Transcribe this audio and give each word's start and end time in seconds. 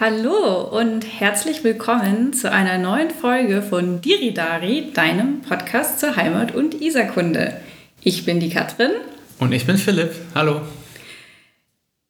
Hallo 0.00 0.62
und 0.62 1.00
herzlich 1.00 1.64
willkommen 1.64 2.32
zu 2.32 2.52
einer 2.52 2.78
neuen 2.78 3.10
Folge 3.10 3.62
von 3.62 4.00
Diridari, 4.00 4.92
deinem 4.94 5.40
Podcast 5.40 5.98
zur 5.98 6.14
Heimat- 6.14 6.54
und 6.54 6.80
Isarkunde. 6.80 7.60
Ich 8.04 8.24
bin 8.24 8.38
die 8.38 8.48
Katrin. 8.48 8.92
Und 9.40 9.50
ich 9.50 9.66
bin 9.66 9.76
Philipp. 9.76 10.12
Hallo. 10.36 10.60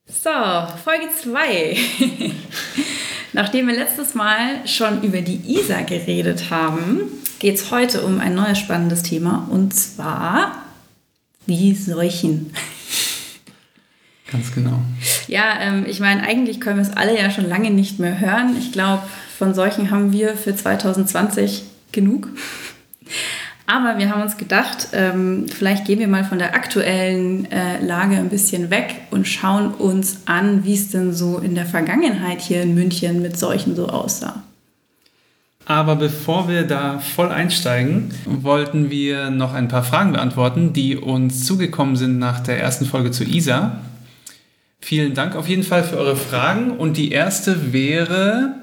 So, 0.07 0.29
Folge 0.85 1.09
2. 1.19 1.79
Nachdem 3.33 3.69
wir 3.69 3.75
letztes 3.77 4.15
Mal 4.15 4.67
schon 4.67 5.03
über 5.03 5.23
die 5.23 5.41
Isar 5.59 5.85
geredet 5.85 6.51
haben, 6.51 7.05
geht 7.39 7.55
es 7.55 7.71
heute 7.71 8.03
um 8.03 8.21
ein 8.21 8.35
neues 8.35 8.59
spannendes 8.59 9.03
Thema 9.03 9.49
und 9.51 9.75
zwar 9.75 10.63
die 11.47 11.75
Seuchen. 11.75 12.53
Ganz 14.31 14.55
genau. 14.55 14.79
Ja, 15.27 15.59
ähm, 15.61 15.87
ich 15.87 16.01
meine, 16.01 16.23
eigentlich 16.23 16.61
können 16.61 16.77
wir 16.77 16.83
es 16.83 16.97
alle 16.97 17.19
ja 17.19 17.31
schon 17.31 17.49
lange 17.49 17.71
nicht 17.71 17.99
mehr 17.99 18.21
hören. 18.21 18.57
Ich 18.59 18.73
glaube, 18.73 19.03
von 19.39 19.55
solchen 19.55 19.91
haben 19.91 20.13
wir 20.13 20.37
für 20.37 20.55
2020 20.55 21.63
genug. 21.93 22.29
Aber 23.67 23.99
wir 23.99 24.11
haben 24.11 24.23
uns 24.23 24.39
gedacht, 24.39 24.89
ähm, 24.93 25.47
vielleicht 25.47 25.85
gehen 25.85 25.99
wir 25.99 26.09
mal 26.09 26.25
von 26.25 26.39
der 26.39 26.55
aktuellen 26.55 27.51
äh, 27.51 27.85
Lage 27.85 28.17
ein 28.17 28.31
bisschen 28.31 28.71
weg 28.71 28.95
und 29.11 29.29
schauen 29.29 29.75
uns 29.75 30.23
an, 30.25 30.65
wie 30.65 30.75
es 30.75 30.91
denn 30.91 31.13
so 31.13 31.39
in 31.39 31.55
der 31.55 31.67
Vergangenheit 31.67 32.41
hier 32.41 32.63
in 32.63 32.75
München 32.75 33.21
mit 33.21 33.39
Seuchen 33.39 33.77
so 33.77 33.89
aussah. 33.89 34.43
Aber 35.67 35.97
bevor 35.97 36.49
wir 36.49 36.63
da 36.63 36.99
voll 36.99 37.29
einsteigen, 37.29 38.11
wollten 38.25 38.89
wir 38.89 39.29
noch 39.29 39.53
ein 39.53 39.69
paar 39.69 39.83
Fragen 39.83 40.13
beantworten, 40.13 40.73
die 40.73 40.97
uns 40.97 41.45
zugekommen 41.45 41.95
sind 41.95 42.19
nach 42.19 42.41
der 42.41 42.59
ersten 42.59 42.87
Folge 42.87 43.11
zu 43.11 43.23
ISA. 43.23 43.77
Vielen 44.81 45.15
Dank 45.15 45.37
auf 45.37 45.49
jeden 45.49 45.65
Fall 45.65 45.85
für 45.85 45.97
eure 45.97 46.17
Fragen. 46.17 46.71
Und 46.71 46.97
die 46.97 47.11
erste 47.11 47.73
wäre, 47.73 48.55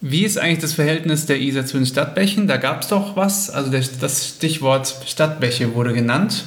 wie 0.00 0.24
ist 0.24 0.38
eigentlich 0.38 0.60
das 0.60 0.74
Verhältnis 0.74 1.26
der 1.26 1.40
Isar 1.40 1.66
zu 1.66 1.76
den 1.76 1.86
Stadtbächen? 1.86 2.48
Da 2.48 2.56
gab 2.56 2.82
es 2.82 2.88
doch 2.88 3.16
was. 3.16 3.50
Also 3.50 3.70
das 3.70 4.28
Stichwort 4.28 4.94
Stadtbäche 5.06 5.74
wurde 5.74 5.92
genannt. 5.92 6.44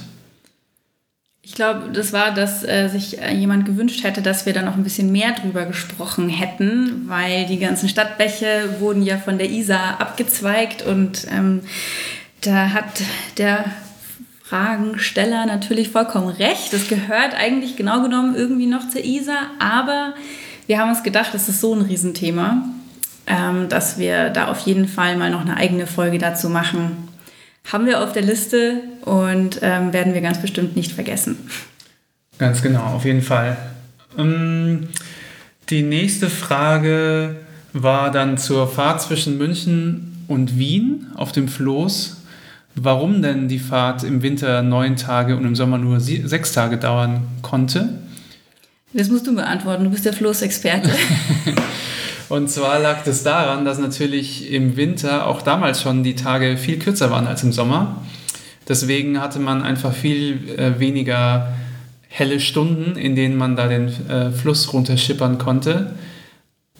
Ich 1.41 1.55
glaube, 1.55 1.89
das 1.91 2.13
war, 2.13 2.31
dass 2.31 2.63
äh, 2.63 2.89
sich 2.89 3.19
äh, 3.19 3.33
jemand 3.33 3.66
gewünscht 3.66 4.03
hätte, 4.03 4.22
dass 4.22 4.45
wir 4.45 4.53
da 4.53 4.61
noch 4.61 4.75
ein 4.75 4.83
bisschen 4.83 5.11
mehr 5.11 5.31
drüber 5.31 5.66
gesprochen 5.66 6.30
hätten, 6.30 7.06
weil 7.08 7.47
die 7.47 7.58
ganzen 7.58 7.89
Stadtbäche 7.89 8.75
wurden 8.80 9.02
ja 9.02 9.17
von 9.17 9.39
der 9.39 9.50
Isar 9.50 10.00
abgezweigt 10.00 10.83
und 10.83 11.25
ähm, 11.31 11.61
da 12.41 12.69
hat 12.72 13.02
der 13.38 13.66
Fragensteller 14.50 15.45
natürlich 15.45 15.89
vollkommen 15.89 16.30
recht. 16.30 16.73
Das 16.73 16.88
gehört 16.88 17.36
eigentlich 17.36 17.75
genau 17.75 18.02
genommen 18.02 18.33
irgendwie 18.36 18.66
noch 18.66 18.89
zur 18.89 19.03
ISA, 19.06 19.38
aber 19.59 20.16
wir 20.66 20.80
haben 20.80 20.89
uns 20.89 21.03
gedacht, 21.03 21.30
das 21.33 21.47
ist 21.50 21.61
so 21.61 21.75
ein 21.75 21.81
Riesenthema, 21.81 22.64
ähm, 23.28 23.69
dass 23.69 24.00
wir 24.00 24.31
da 24.31 24.47
auf 24.47 24.61
jeden 24.61 24.88
Fall 24.88 25.17
mal 25.17 25.30
noch 25.30 25.41
eine 25.41 25.56
eigene 25.56 25.86
Folge 25.86 26.17
dazu 26.17 26.50
machen. 26.50 27.09
Haben 27.72 27.86
wir 27.86 28.02
auf 28.03 28.11
der 28.11 28.23
Liste 28.23 28.81
und 29.06 29.59
ähm, 29.61 29.94
werden 29.94 30.16
wir 30.16 30.22
ganz 30.22 30.41
bestimmt 30.41 30.75
nicht 30.75 30.94
vergessen. 30.94 31.38
Ganz 32.39 32.63
genau, 32.63 32.86
auf 32.95 33.06
jeden 33.06 33.22
Fall. 33.22 33.56
Ähm, 34.17 34.89
die 35.69 35.84
nächste 35.84 36.28
Frage 36.28 37.36
war 37.73 38.09
dann 38.09 38.39
zur 38.39 38.67
Fahrt 38.67 39.03
zwischen 39.03 39.38
München 39.38 40.25
und 40.28 40.58
Wien 40.58 41.06
auf 41.16 41.31
dem 41.31 41.47
Floß 41.47 42.19
warum 42.83 43.22
denn 43.22 43.47
die 43.47 43.59
Fahrt 43.59 44.03
im 44.03 44.22
Winter 44.22 44.61
neun 44.61 44.95
Tage 44.95 45.35
und 45.35 45.45
im 45.45 45.55
Sommer 45.55 45.77
nur 45.77 45.99
sechs 45.99 46.53
Tage 46.53 46.77
dauern 46.77 47.27
konnte. 47.41 47.89
Das 48.94 49.09
musst 49.09 49.27
du 49.27 49.35
beantworten, 49.35 49.83
du 49.83 49.89
bist 49.91 50.05
der 50.05 50.13
Floßexperte. 50.13 50.89
und 52.30 52.50
zwar 52.50 52.80
lag 52.80 53.03
das 53.03 53.23
daran, 53.23 53.66
dass 53.66 53.77
natürlich 53.77 54.52
im 54.52 54.77
Winter 54.77 55.27
auch 55.27 55.41
damals 55.41 55.81
schon 55.81 56.03
die 56.03 56.16
Tage 56.16 56.57
viel 56.57 56.80
kürzer 56.80 57.11
waren 57.11 57.27
als 57.27 57.44
im 57.44 57.52
Sommer. 57.52 58.02
Deswegen 58.67 59.19
hatte 59.19 59.40
man 59.40 59.63
einfach 59.63 59.94
viel 59.94 60.50
äh, 60.57 60.79
weniger 60.79 61.53
helle 62.07 62.40
Stunden, 62.40 62.97
in 62.97 63.16
denen 63.16 63.38
man 63.38 63.56
da 63.56 63.67
den 63.67 63.88
äh, 64.09 64.31
Fluss 64.31 64.73
runterschippern 64.73 65.38
konnte. 65.38 65.94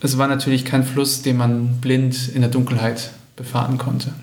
Es 0.02 0.18
war 0.18 0.28
natürlich 0.28 0.66
kein 0.66 0.84
Fluss, 0.84 1.22
den 1.22 1.38
man 1.38 1.82
blind 1.82 2.30
in 2.34 2.42
der 2.42 2.50
Dunkelheit 2.50 3.12
befahren 3.36 3.78
konnte. 3.78 4.14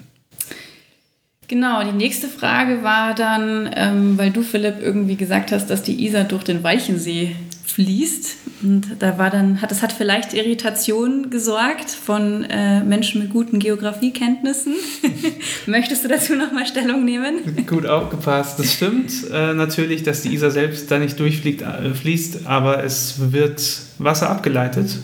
Genau, 1.48 1.84
die 1.84 1.96
nächste 1.96 2.28
Frage 2.28 2.82
war 2.82 3.14
dann, 3.14 3.70
ähm, 3.74 4.18
weil 4.18 4.30
du, 4.30 4.42
Philipp, 4.42 4.76
irgendwie 4.80 5.16
gesagt 5.16 5.52
hast, 5.52 5.68
dass 5.68 5.82
die 5.82 6.04
Isar 6.04 6.24
durch 6.24 6.42
den 6.42 6.64
Walchensee 6.64 7.36
fließt. 7.66 8.36
Und 8.62 8.96
da 8.98 9.18
war 9.18 9.30
dann, 9.30 9.60
hat, 9.60 9.70
das 9.70 9.82
hat 9.82 9.92
vielleicht 9.92 10.34
Irritation 10.34 11.30
gesorgt 11.30 11.90
von 11.90 12.44
äh, 12.44 12.82
Menschen 12.82 13.22
mit 13.22 13.30
guten 13.30 13.58
Geografiekenntnissen. 13.58 14.74
Möchtest 15.66 16.02
du 16.02 16.08
dazu 16.08 16.34
nochmal 16.34 16.66
Stellung 16.66 17.04
nehmen? 17.04 17.66
Gut 17.66 17.86
aufgepasst. 17.86 18.58
Das 18.58 18.72
stimmt 18.72 19.12
äh, 19.30 19.52
natürlich, 19.54 20.02
dass 20.02 20.22
die 20.22 20.32
Isar 20.34 20.50
selbst 20.50 20.90
da 20.90 20.98
nicht 20.98 21.20
durchfließt, 21.20 21.62
äh, 21.62 21.94
fließt, 21.94 22.46
aber 22.46 22.82
es 22.82 23.32
wird 23.32 23.62
Wasser 23.98 24.30
abgeleitet 24.30 24.98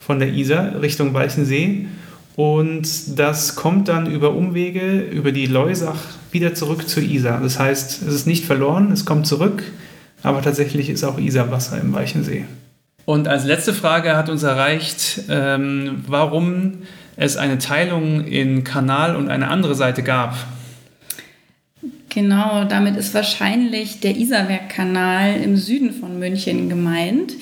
von 0.00 0.18
der 0.18 0.28
Isar 0.28 0.80
Richtung 0.80 1.12
Walchensee. 1.14 1.86
Und 2.38 3.18
das 3.18 3.56
kommt 3.56 3.88
dann 3.88 4.08
über 4.08 4.32
Umwege, 4.32 5.00
über 5.00 5.32
die 5.32 5.46
Leusach 5.46 5.98
wieder 6.30 6.54
zurück 6.54 6.88
zur 6.88 7.02
Isar. 7.02 7.40
Das 7.40 7.58
heißt, 7.58 8.02
es 8.06 8.14
ist 8.14 8.28
nicht 8.28 8.44
verloren, 8.44 8.92
es 8.92 9.04
kommt 9.04 9.26
zurück, 9.26 9.64
aber 10.22 10.40
tatsächlich 10.40 10.88
ist 10.88 11.02
auch 11.02 11.18
Isarwasser 11.18 11.80
im 11.80 11.92
Weichensee. 11.92 12.44
Und 13.06 13.26
als 13.26 13.42
letzte 13.42 13.74
Frage 13.74 14.16
hat 14.16 14.28
uns 14.28 14.44
erreicht, 14.44 15.22
ähm, 15.28 16.04
warum 16.06 16.74
es 17.16 17.36
eine 17.36 17.58
Teilung 17.58 18.24
in 18.24 18.62
Kanal 18.62 19.16
und 19.16 19.28
eine 19.30 19.48
andere 19.48 19.74
Seite 19.74 20.04
gab. 20.04 20.36
Genau, 22.08 22.62
damit 22.66 22.96
ist 22.96 23.14
wahrscheinlich 23.14 23.98
der 23.98 24.16
Isarwerkkanal 24.16 25.40
im 25.42 25.56
Süden 25.56 25.92
von 25.92 26.20
München 26.20 26.68
gemeint. 26.68 27.32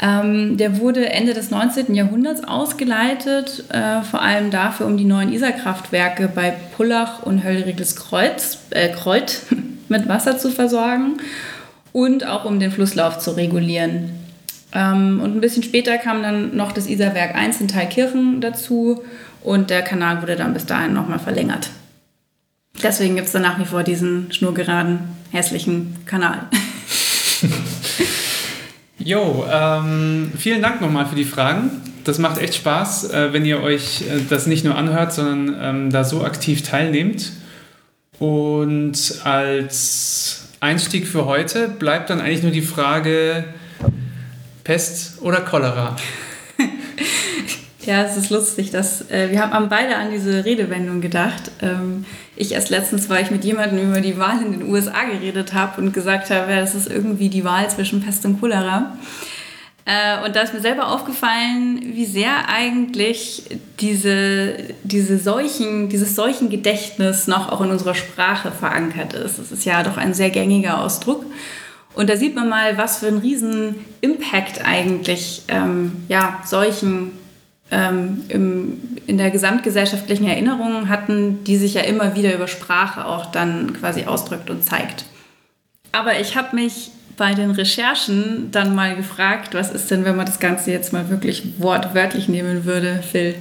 Ähm, 0.00 0.56
der 0.56 0.78
wurde 0.78 1.08
Ende 1.08 1.34
des 1.34 1.50
19. 1.50 1.94
Jahrhunderts 1.94 2.44
ausgeleitet, 2.44 3.64
äh, 3.70 4.02
vor 4.02 4.22
allem 4.22 4.50
dafür, 4.50 4.86
um 4.86 4.96
die 4.96 5.04
neuen 5.04 5.32
Isarkraftwerke 5.32 6.28
bei 6.32 6.54
Pullach 6.76 7.22
und 7.24 7.42
Höllriegels 7.42 7.96
Kreuz, 7.96 8.58
äh, 8.70 8.90
Kreuth 8.90 9.42
mit 9.88 10.08
Wasser 10.08 10.38
zu 10.38 10.50
versorgen 10.50 11.16
und 11.92 12.24
auch 12.24 12.44
um 12.44 12.60
den 12.60 12.70
Flusslauf 12.70 13.18
zu 13.18 13.32
regulieren. 13.32 14.10
Ähm, 14.72 15.20
und 15.20 15.36
ein 15.36 15.40
bisschen 15.40 15.64
später 15.64 15.98
kam 15.98 16.22
dann 16.22 16.54
noch 16.54 16.70
das 16.70 16.86
Isarwerk 16.86 17.34
1 17.34 17.60
in 17.60 17.68
Thalkirchen 17.68 18.40
dazu 18.40 19.02
und 19.42 19.70
der 19.70 19.82
Kanal 19.82 20.22
wurde 20.22 20.36
dann 20.36 20.54
bis 20.54 20.66
dahin 20.66 20.92
nochmal 20.92 21.18
verlängert. 21.18 21.70
Deswegen 22.82 23.16
gibt 23.16 23.26
es 23.26 23.32
dann 23.32 23.42
nach 23.42 23.58
wie 23.58 23.64
vor 23.64 23.82
diesen 23.82 24.30
schnurgeraden, 24.30 25.00
hässlichen 25.32 25.96
Kanal. 26.06 26.46
Jo, 28.98 29.46
ähm, 29.50 30.32
vielen 30.36 30.60
Dank 30.60 30.80
nochmal 30.80 31.06
für 31.06 31.14
die 31.14 31.24
Fragen. 31.24 31.70
Das 32.02 32.18
macht 32.18 32.38
echt 32.38 32.54
Spaß, 32.56 33.10
äh, 33.12 33.32
wenn 33.32 33.44
ihr 33.44 33.62
euch 33.62 34.02
äh, 34.02 34.20
das 34.28 34.46
nicht 34.46 34.64
nur 34.64 34.74
anhört, 34.74 35.12
sondern 35.12 35.56
ähm, 35.60 35.90
da 35.90 36.02
so 36.04 36.24
aktiv 36.24 36.62
teilnehmt. 36.62 37.32
Und 38.18 39.20
als 39.22 40.48
Einstieg 40.60 41.06
für 41.06 41.26
heute 41.26 41.68
bleibt 41.68 42.10
dann 42.10 42.20
eigentlich 42.20 42.42
nur 42.42 42.50
die 42.50 42.62
Frage, 42.62 43.44
Pest 44.64 45.22
oder 45.22 45.40
Cholera? 45.42 45.96
Ja, 47.88 48.02
es 48.02 48.18
ist 48.18 48.28
lustig, 48.28 48.70
dass 48.70 49.10
äh, 49.10 49.30
wir 49.30 49.40
haben 49.40 49.70
beide 49.70 49.96
an 49.96 50.10
diese 50.10 50.44
Redewendung 50.44 51.00
gedacht. 51.00 51.50
Ähm, 51.62 52.04
ich 52.36 52.52
erst 52.52 52.68
letztens, 52.68 53.08
weil 53.08 53.22
ich 53.22 53.30
mit 53.30 53.46
jemandem 53.46 53.88
über 53.88 54.02
die 54.02 54.18
Wahl 54.18 54.42
in 54.42 54.52
den 54.52 54.70
USA 54.70 55.04
geredet 55.04 55.54
habe 55.54 55.80
und 55.80 55.94
gesagt 55.94 56.28
habe, 56.28 56.52
ja, 56.52 56.60
das 56.60 56.74
ist 56.74 56.86
irgendwie 56.86 57.30
die 57.30 57.44
Wahl 57.44 57.70
zwischen 57.70 58.02
Pest 58.02 58.26
und 58.26 58.40
Cholera. 58.40 58.94
Äh, 59.86 60.22
und 60.22 60.36
da 60.36 60.42
ist 60.42 60.52
mir 60.52 60.60
selber 60.60 60.88
aufgefallen, 60.88 61.80
wie 61.94 62.04
sehr 62.04 62.50
eigentlich 62.50 63.44
diese, 63.80 64.56
diese 64.82 65.18
Seuchen, 65.18 65.88
dieses 65.88 66.14
Seuchengedächtnis 66.14 67.26
noch 67.26 67.50
auch 67.50 67.62
in 67.62 67.70
unserer 67.70 67.94
Sprache 67.94 68.52
verankert 68.52 69.14
ist. 69.14 69.38
Das 69.38 69.50
ist 69.50 69.64
ja 69.64 69.82
doch 69.82 69.96
ein 69.96 70.12
sehr 70.12 70.28
gängiger 70.28 70.84
Ausdruck. 70.84 71.24
Und 71.94 72.10
da 72.10 72.18
sieht 72.18 72.34
man 72.34 72.50
mal, 72.50 72.76
was 72.76 72.98
für 72.98 73.06
einen 73.06 73.20
riesen 73.20 73.76
Impact 74.02 74.62
eigentlich 74.62 75.44
ähm, 75.48 76.04
ja, 76.08 76.42
Seuchen 76.44 77.12
ähm, 77.70 78.24
im, 78.28 78.80
in 79.06 79.18
der 79.18 79.30
gesamtgesellschaftlichen 79.30 80.26
Erinnerung 80.26 80.88
hatten, 80.88 81.44
die 81.44 81.56
sich 81.56 81.74
ja 81.74 81.82
immer 81.82 82.14
wieder 82.14 82.34
über 82.34 82.48
Sprache 82.48 83.04
auch 83.04 83.26
dann 83.26 83.74
quasi 83.74 84.04
ausdrückt 84.04 84.50
und 84.50 84.64
zeigt. 84.64 85.04
Aber 85.92 86.18
ich 86.20 86.36
habe 86.36 86.56
mich 86.56 86.90
bei 87.16 87.34
den 87.34 87.50
Recherchen 87.50 88.50
dann 88.52 88.74
mal 88.74 88.94
gefragt, 88.94 89.54
was 89.54 89.70
ist 89.70 89.90
denn, 89.90 90.04
wenn 90.04 90.16
man 90.16 90.26
das 90.26 90.38
Ganze 90.38 90.70
jetzt 90.70 90.92
mal 90.92 91.10
wirklich 91.10 91.58
wortwörtlich 91.58 92.28
nehmen 92.28 92.64
würde, 92.64 93.02
Phil? 93.02 93.34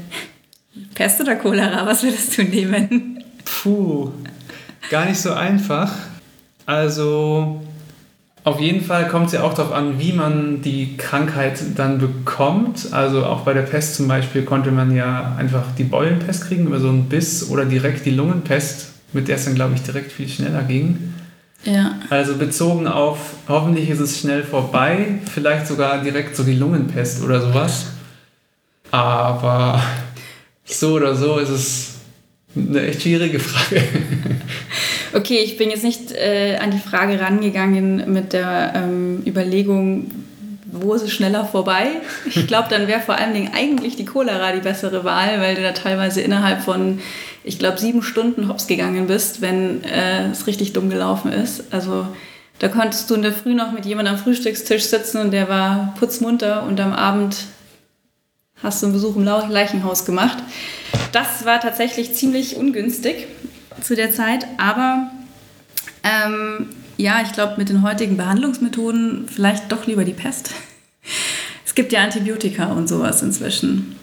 Pest 0.96 1.22
oder 1.22 1.36
Cholera, 1.36 1.86
was 1.86 2.04
würdest 2.04 2.38
du 2.38 2.44
nehmen? 2.44 3.24
Puh, 3.46 4.12
gar 4.90 5.06
nicht 5.06 5.20
so 5.20 5.34
einfach. 5.34 5.92
Also 6.66 7.62
Auf 8.48 8.62
jeden 8.62 8.82
Fall 8.82 9.10
kommt 9.10 9.26
es 9.26 9.34
ja 9.34 9.44
auch 9.44 9.54
darauf 9.54 9.74
an, 9.74 10.00
wie 10.00 10.14
man 10.14 10.62
die 10.62 10.96
Krankheit 10.96 11.60
dann 11.76 11.98
bekommt. 11.98 12.94
Also 12.94 13.26
auch 13.26 13.42
bei 13.42 13.54
der 13.54 13.64
Pest 13.64 13.96
zum 13.96 14.08
Beispiel 14.08 14.44
konnte 14.44 14.72
man 14.72 14.96
ja 14.96 15.36
einfach 15.38 15.66
die 15.78 15.84
Beulenpest 15.84 16.48
kriegen 16.48 16.66
über 16.66 16.80
so 16.80 16.88
einen 16.88 17.10
Biss 17.10 17.50
oder 17.50 17.66
direkt 17.66 18.06
die 18.06 18.12
Lungenpest, 18.12 18.94
mit 19.12 19.28
der 19.28 19.36
es 19.36 19.44
dann, 19.44 19.56
glaube 19.56 19.74
ich, 19.76 19.82
direkt 19.82 20.14
viel 20.14 20.30
schneller 20.30 20.64
ging. 20.64 21.14
Ja. 21.66 21.96
Also 22.10 22.38
bezogen 22.38 22.88
auf, 22.88 23.20
hoffentlich 23.50 23.90
ist 23.90 24.00
es 24.00 24.18
schnell 24.18 24.44
vorbei, 24.44 25.20
vielleicht 25.30 25.68
sogar 25.68 26.02
direkt 26.02 26.38
so 26.38 26.46
die 26.46 26.56
Lungenpest 26.56 27.26
oder 27.26 27.42
sowas. 27.42 27.88
Aber 28.92 29.84
so 30.64 30.94
oder 30.94 31.16
so 31.16 31.38
ist 31.38 31.50
es 31.50 31.96
eine 32.56 32.80
echt 32.88 33.02
schwierige 33.02 33.42
Frage. 33.42 33.84
Okay, 35.18 35.40
ich 35.40 35.58
bin 35.58 35.72
jetzt 35.72 35.84
nicht 35.84 36.12
äh, 36.12 36.58
an 36.62 36.70
die 36.70 36.78
Frage 36.78 37.20
rangegangen 37.20 38.14
mit 38.14 38.34
der 38.34 38.74
ähm, 38.76 39.24
Überlegung, 39.26 40.12
wo 40.72 40.94
ist 40.94 41.02
es 41.02 41.12
schneller 41.12 41.44
vorbei? 41.44 41.88
Ich 42.28 42.46
glaube, 42.46 42.68
dann 42.70 42.88
wäre 42.88 43.00
vor 43.00 43.16
allen 43.16 43.34
Dingen 43.34 43.52
eigentlich 43.52 43.96
die 43.96 44.06
Cholera 44.06 44.52
die 44.52 44.60
bessere 44.60 45.04
Wahl, 45.04 45.42
weil 45.42 45.56
du 45.56 45.64
da 45.64 45.72
teilweise 45.72 46.22
innerhalb 46.22 46.62
von, 46.62 47.00
ich 47.44 47.58
glaube, 47.58 47.80
sieben 47.80 48.04
Stunden 48.04 48.48
hops 48.48 48.68
gegangen 48.68 49.08
bist, 49.08 49.42
wenn 49.42 49.84
äh, 49.86 50.30
es 50.30 50.46
richtig 50.46 50.74
dumm 50.74 50.92
gelaufen 50.92 51.32
ist. 51.34 51.64
Also 51.72 52.06
da 52.60 52.68
konntest 52.68 53.10
du 53.10 53.16
in 53.16 53.24
der 53.24 53.34
Früh 53.34 53.56
noch 53.56 53.72
mit 53.72 53.88
jemandem 53.88 54.14
am 54.14 54.20
Frühstückstisch 54.20 54.84
sitzen 54.84 55.18
und 55.20 55.32
der 55.32 55.50
war 55.50 55.96
putzmunter 55.98 56.62
und 56.62 56.80
am 56.80 56.94
Abend 56.94 57.38
hast 58.62 58.84
du 58.84 58.86
einen 58.86 58.94
Besuch 58.94 59.16
im 59.16 59.24
Leichenhaus 59.24 60.06
gemacht. 60.06 60.38
Das 61.12 61.44
war 61.44 61.60
tatsächlich 61.60 62.14
ziemlich 62.14 62.56
ungünstig 62.56 63.26
zu 63.82 63.96
der 63.96 64.12
Zeit, 64.12 64.46
aber 64.58 65.12
ähm, 66.04 66.68
ja, 66.98 67.22
ich 67.24 67.32
glaube, 67.34 67.56
mit 67.58 67.70
den 67.70 67.84
heutigen 67.84 68.18
Behandlungsmethoden 68.18 69.28
vielleicht 69.28 69.72
doch 69.72 69.86
lieber 69.86 70.06
die 70.06 70.14
Pest. 70.14 70.52
Es 71.66 71.76
gibt 71.76 71.94
ja 71.94 72.02
Antibiotika 72.02 72.72
und 72.72 72.88
sowas 72.88 73.22
inzwischen. 73.22 73.96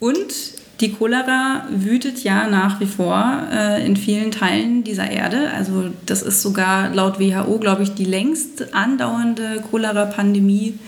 Und 0.00 0.34
die 0.80 0.92
Cholera 0.92 1.66
wütet 1.70 2.24
ja 2.24 2.48
nach 2.48 2.80
wie 2.80 2.86
vor 2.86 3.46
äh, 3.52 3.86
in 3.86 3.96
vielen 3.96 4.32
Teilen 4.32 4.82
dieser 4.82 5.08
Erde. 5.08 5.52
Also 5.56 5.90
das 6.04 6.22
ist 6.22 6.42
sogar 6.42 6.92
laut 6.92 7.20
WHO, 7.20 7.58
glaube 7.60 7.84
ich, 7.84 7.94
die 7.94 8.04
längst 8.04 8.74
andauernde 8.74 9.62
Cholera-Pandemie 9.70 10.80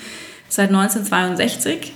seit 0.48 0.70
1962. 0.70 1.92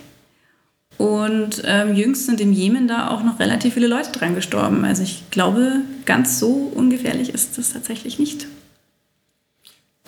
Und 0.98 1.62
ähm, 1.64 1.94
jüngst 1.94 2.26
sind 2.26 2.40
im 2.40 2.52
Jemen 2.52 2.88
da 2.88 3.08
auch 3.08 3.22
noch 3.22 3.38
relativ 3.38 3.74
viele 3.74 3.86
Leute 3.86 4.10
dran 4.10 4.34
gestorben. 4.34 4.84
Also 4.84 5.04
ich 5.04 5.22
glaube, 5.30 5.82
ganz 6.04 6.40
so 6.40 6.72
ungefährlich 6.74 7.32
ist 7.32 7.56
das 7.56 7.72
tatsächlich 7.72 8.18
nicht. 8.18 8.46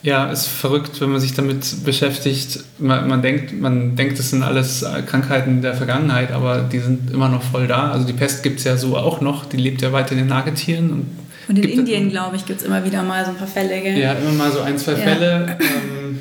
Ja, 0.02 0.30
ist 0.32 0.46
verrückt, 0.46 1.00
wenn 1.00 1.10
man 1.10 1.20
sich 1.20 1.34
damit 1.34 1.84
beschäftigt. 1.84 2.64
Man, 2.78 3.06
man, 3.06 3.22
denkt, 3.22 3.52
man 3.52 3.94
denkt, 3.96 4.18
das 4.18 4.30
sind 4.30 4.42
alles 4.42 4.84
Krankheiten 5.06 5.62
der 5.62 5.74
Vergangenheit, 5.74 6.32
aber 6.32 6.62
die 6.62 6.78
sind 6.78 7.10
immer 7.10 7.28
noch 7.28 7.42
voll 7.42 7.68
da. 7.68 7.92
Also 7.92 8.06
die 8.06 8.14
Pest 8.14 8.42
gibt 8.42 8.58
es 8.58 8.64
ja 8.64 8.76
so 8.76 8.96
auch 8.96 9.20
noch, 9.20 9.44
die 9.44 9.58
lebt 9.58 9.82
ja 9.82 9.92
weiter 9.92 10.12
in 10.12 10.18
den 10.18 10.26
Nagetieren. 10.26 10.90
Und, 10.90 11.06
und 11.48 11.58
in 11.58 11.68
Indien, 11.68 12.08
glaube 12.08 12.36
ich, 12.36 12.46
gibt 12.46 12.62
es 12.62 12.66
immer 12.66 12.84
wieder 12.84 13.02
mal 13.02 13.24
so 13.24 13.30
ein 13.30 13.36
paar 13.36 13.46
Fälle. 13.46 13.80
Gell? 13.80 13.98
Ja, 13.98 14.14
immer 14.14 14.32
mal 14.32 14.50
so 14.50 14.60
ein, 14.60 14.76
zwei 14.78 14.92
ja. 14.92 14.98
Fälle. 14.98 15.58
Ähm, 15.60 16.18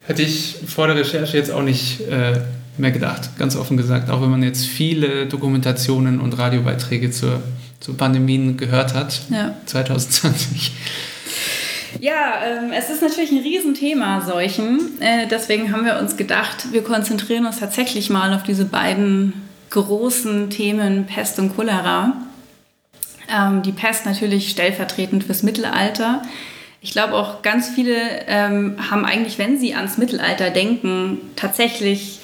hätte 0.00 0.22
ich 0.22 0.56
vor 0.66 0.86
der 0.86 0.96
Recherche 0.96 1.36
jetzt 1.36 1.50
auch 1.50 1.62
nicht 1.62 2.00
äh, 2.00 2.40
mehr 2.76 2.90
gedacht, 2.90 3.36
ganz 3.38 3.56
offen 3.56 3.76
gesagt. 3.76 4.10
Auch 4.10 4.20
wenn 4.22 4.30
man 4.30 4.42
jetzt 4.42 4.66
viele 4.66 5.26
Dokumentationen 5.26 6.20
und 6.20 6.36
Radiobeiträge 6.38 7.10
zur, 7.10 7.42
zu 7.80 7.94
Pandemien 7.94 8.56
gehört 8.56 8.94
hat, 8.94 9.22
ja. 9.30 9.54
2020. 9.66 10.72
Ja, 12.00 12.42
ähm, 12.44 12.72
es 12.72 12.90
ist 12.90 13.02
natürlich 13.02 13.30
ein 13.30 13.38
Riesenthema, 13.38 14.20
Seuchen. 14.20 15.00
Äh, 15.00 15.28
deswegen 15.28 15.72
haben 15.72 15.84
wir 15.84 15.98
uns 15.98 16.16
gedacht, 16.16 16.72
wir 16.72 16.82
konzentrieren 16.82 17.46
uns 17.46 17.60
tatsächlich 17.60 18.10
mal 18.10 18.34
auf 18.34 18.42
diese 18.42 18.64
beiden 18.64 19.32
großen 19.70 20.50
Themen 20.50 21.06
Pest 21.06 21.38
und 21.38 21.54
Cholera. 21.54 22.14
Ähm, 23.32 23.62
die 23.62 23.72
Pest 23.72 24.06
natürlich 24.06 24.50
stellvertretend 24.50 25.24
fürs 25.24 25.42
Mittelalter. 25.42 26.22
Ich 26.80 26.92
glaube 26.92 27.14
auch 27.14 27.42
ganz 27.42 27.70
viele 27.70 27.96
ähm, 28.26 28.76
haben 28.90 29.04
eigentlich, 29.04 29.38
wenn 29.38 29.58
sie 29.58 29.74
ans 29.74 29.96
Mittelalter 29.96 30.50
denken, 30.50 31.18
tatsächlich 31.36 32.20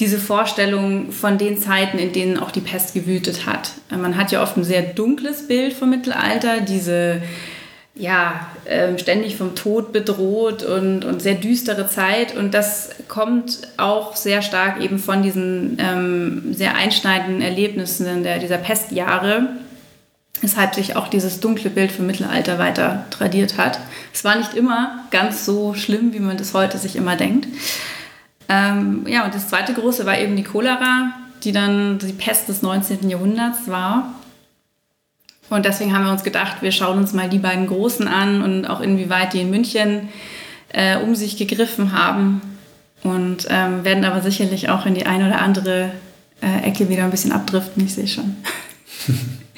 diese 0.00 0.18
Vorstellung 0.18 1.10
von 1.10 1.38
den 1.38 1.58
Zeiten, 1.58 1.98
in 1.98 2.12
denen 2.12 2.38
auch 2.38 2.52
die 2.52 2.60
Pest 2.60 2.94
gewütet 2.94 3.46
hat. 3.46 3.72
Man 3.90 4.16
hat 4.16 4.30
ja 4.30 4.42
oft 4.42 4.56
ein 4.56 4.64
sehr 4.64 4.82
dunkles 4.82 5.48
Bild 5.48 5.72
vom 5.72 5.90
Mittelalter, 5.90 6.60
diese 6.60 7.20
ja, 7.98 8.46
ähm, 8.66 8.96
ständig 8.96 9.36
vom 9.36 9.56
Tod 9.56 9.92
bedroht 9.92 10.62
und, 10.62 11.04
und 11.04 11.20
sehr 11.20 11.34
düstere 11.34 11.88
Zeit. 11.88 12.36
Und 12.36 12.54
das 12.54 12.90
kommt 13.08 13.58
auch 13.76 14.14
sehr 14.14 14.40
stark 14.40 14.80
eben 14.80 15.00
von 15.00 15.22
diesen 15.22 15.78
ähm, 15.80 16.54
sehr 16.54 16.76
einschneidenden 16.76 17.42
Erlebnissen 17.42 18.22
der, 18.22 18.38
dieser 18.38 18.58
Pestjahre, 18.58 19.48
weshalb 20.40 20.76
sich 20.76 20.94
auch 20.94 21.08
dieses 21.08 21.40
dunkle 21.40 21.70
Bild 21.70 21.90
vom 21.90 22.06
Mittelalter 22.06 22.60
weiter 22.60 23.04
tradiert 23.10 23.58
hat. 23.58 23.80
Es 24.14 24.22
war 24.22 24.36
nicht 24.36 24.54
immer 24.54 25.04
ganz 25.10 25.44
so 25.44 25.74
schlimm, 25.74 26.12
wie 26.12 26.20
man 26.20 26.36
das 26.36 26.54
heute 26.54 26.78
sich 26.78 26.94
immer 26.94 27.16
denkt. 27.16 27.48
Ähm, 28.48 29.06
ja, 29.06 29.24
und 29.24 29.34
das 29.34 29.48
zweite 29.48 29.74
große 29.74 30.06
war 30.06 30.18
eben 30.18 30.36
die 30.36 30.42
Cholera, 30.42 31.12
die 31.44 31.52
dann 31.52 31.98
die 31.98 32.12
Pest 32.12 32.48
des 32.48 32.62
19. 32.62 33.08
Jahrhunderts 33.08 33.68
war. 33.68 34.14
Und 35.50 35.64
deswegen 35.64 35.94
haben 35.94 36.04
wir 36.04 36.12
uns 36.12 36.24
gedacht, 36.24 36.62
wir 36.62 36.72
schauen 36.72 36.98
uns 36.98 37.12
mal 37.12 37.28
die 37.28 37.38
beiden 37.38 37.66
Großen 37.66 38.06
an 38.06 38.42
und 38.42 38.66
auch 38.66 38.80
inwieweit 38.80 39.32
die 39.32 39.40
in 39.40 39.50
München 39.50 40.08
äh, 40.70 40.98
um 40.98 41.14
sich 41.14 41.36
gegriffen 41.36 41.92
haben. 41.92 42.40
Und 43.02 43.46
ähm, 43.48 43.84
werden 43.84 44.04
aber 44.04 44.20
sicherlich 44.20 44.68
auch 44.68 44.84
in 44.84 44.94
die 44.94 45.06
eine 45.06 45.28
oder 45.28 45.40
andere 45.40 45.92
äh, 46.42 46.66
Ecke 46.66 46.88
wieder 46.88 47.04
ein 47.04 47.10
bisschen 47.10 47.32
abdriften, 47.32 47.84
ich 47.84 47.94
sehe 47.94 48.08
schon. 48.08 48.36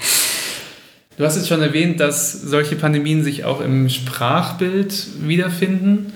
Du 1.21 1.27
hast 1.27 1.37
jetzt 1.37 1.49
schon 1.49 1.61
erwähnt, 1.61 2.01
dass 2.01 2.33
solche 2.33 2.77
Pandemien 2.77 3.23
sich 3.23 3.45
auch 3.45 3.61
im 3.61 3.91
Sprachbild 3.91 5.29
wiederfinden. 5.29 6.15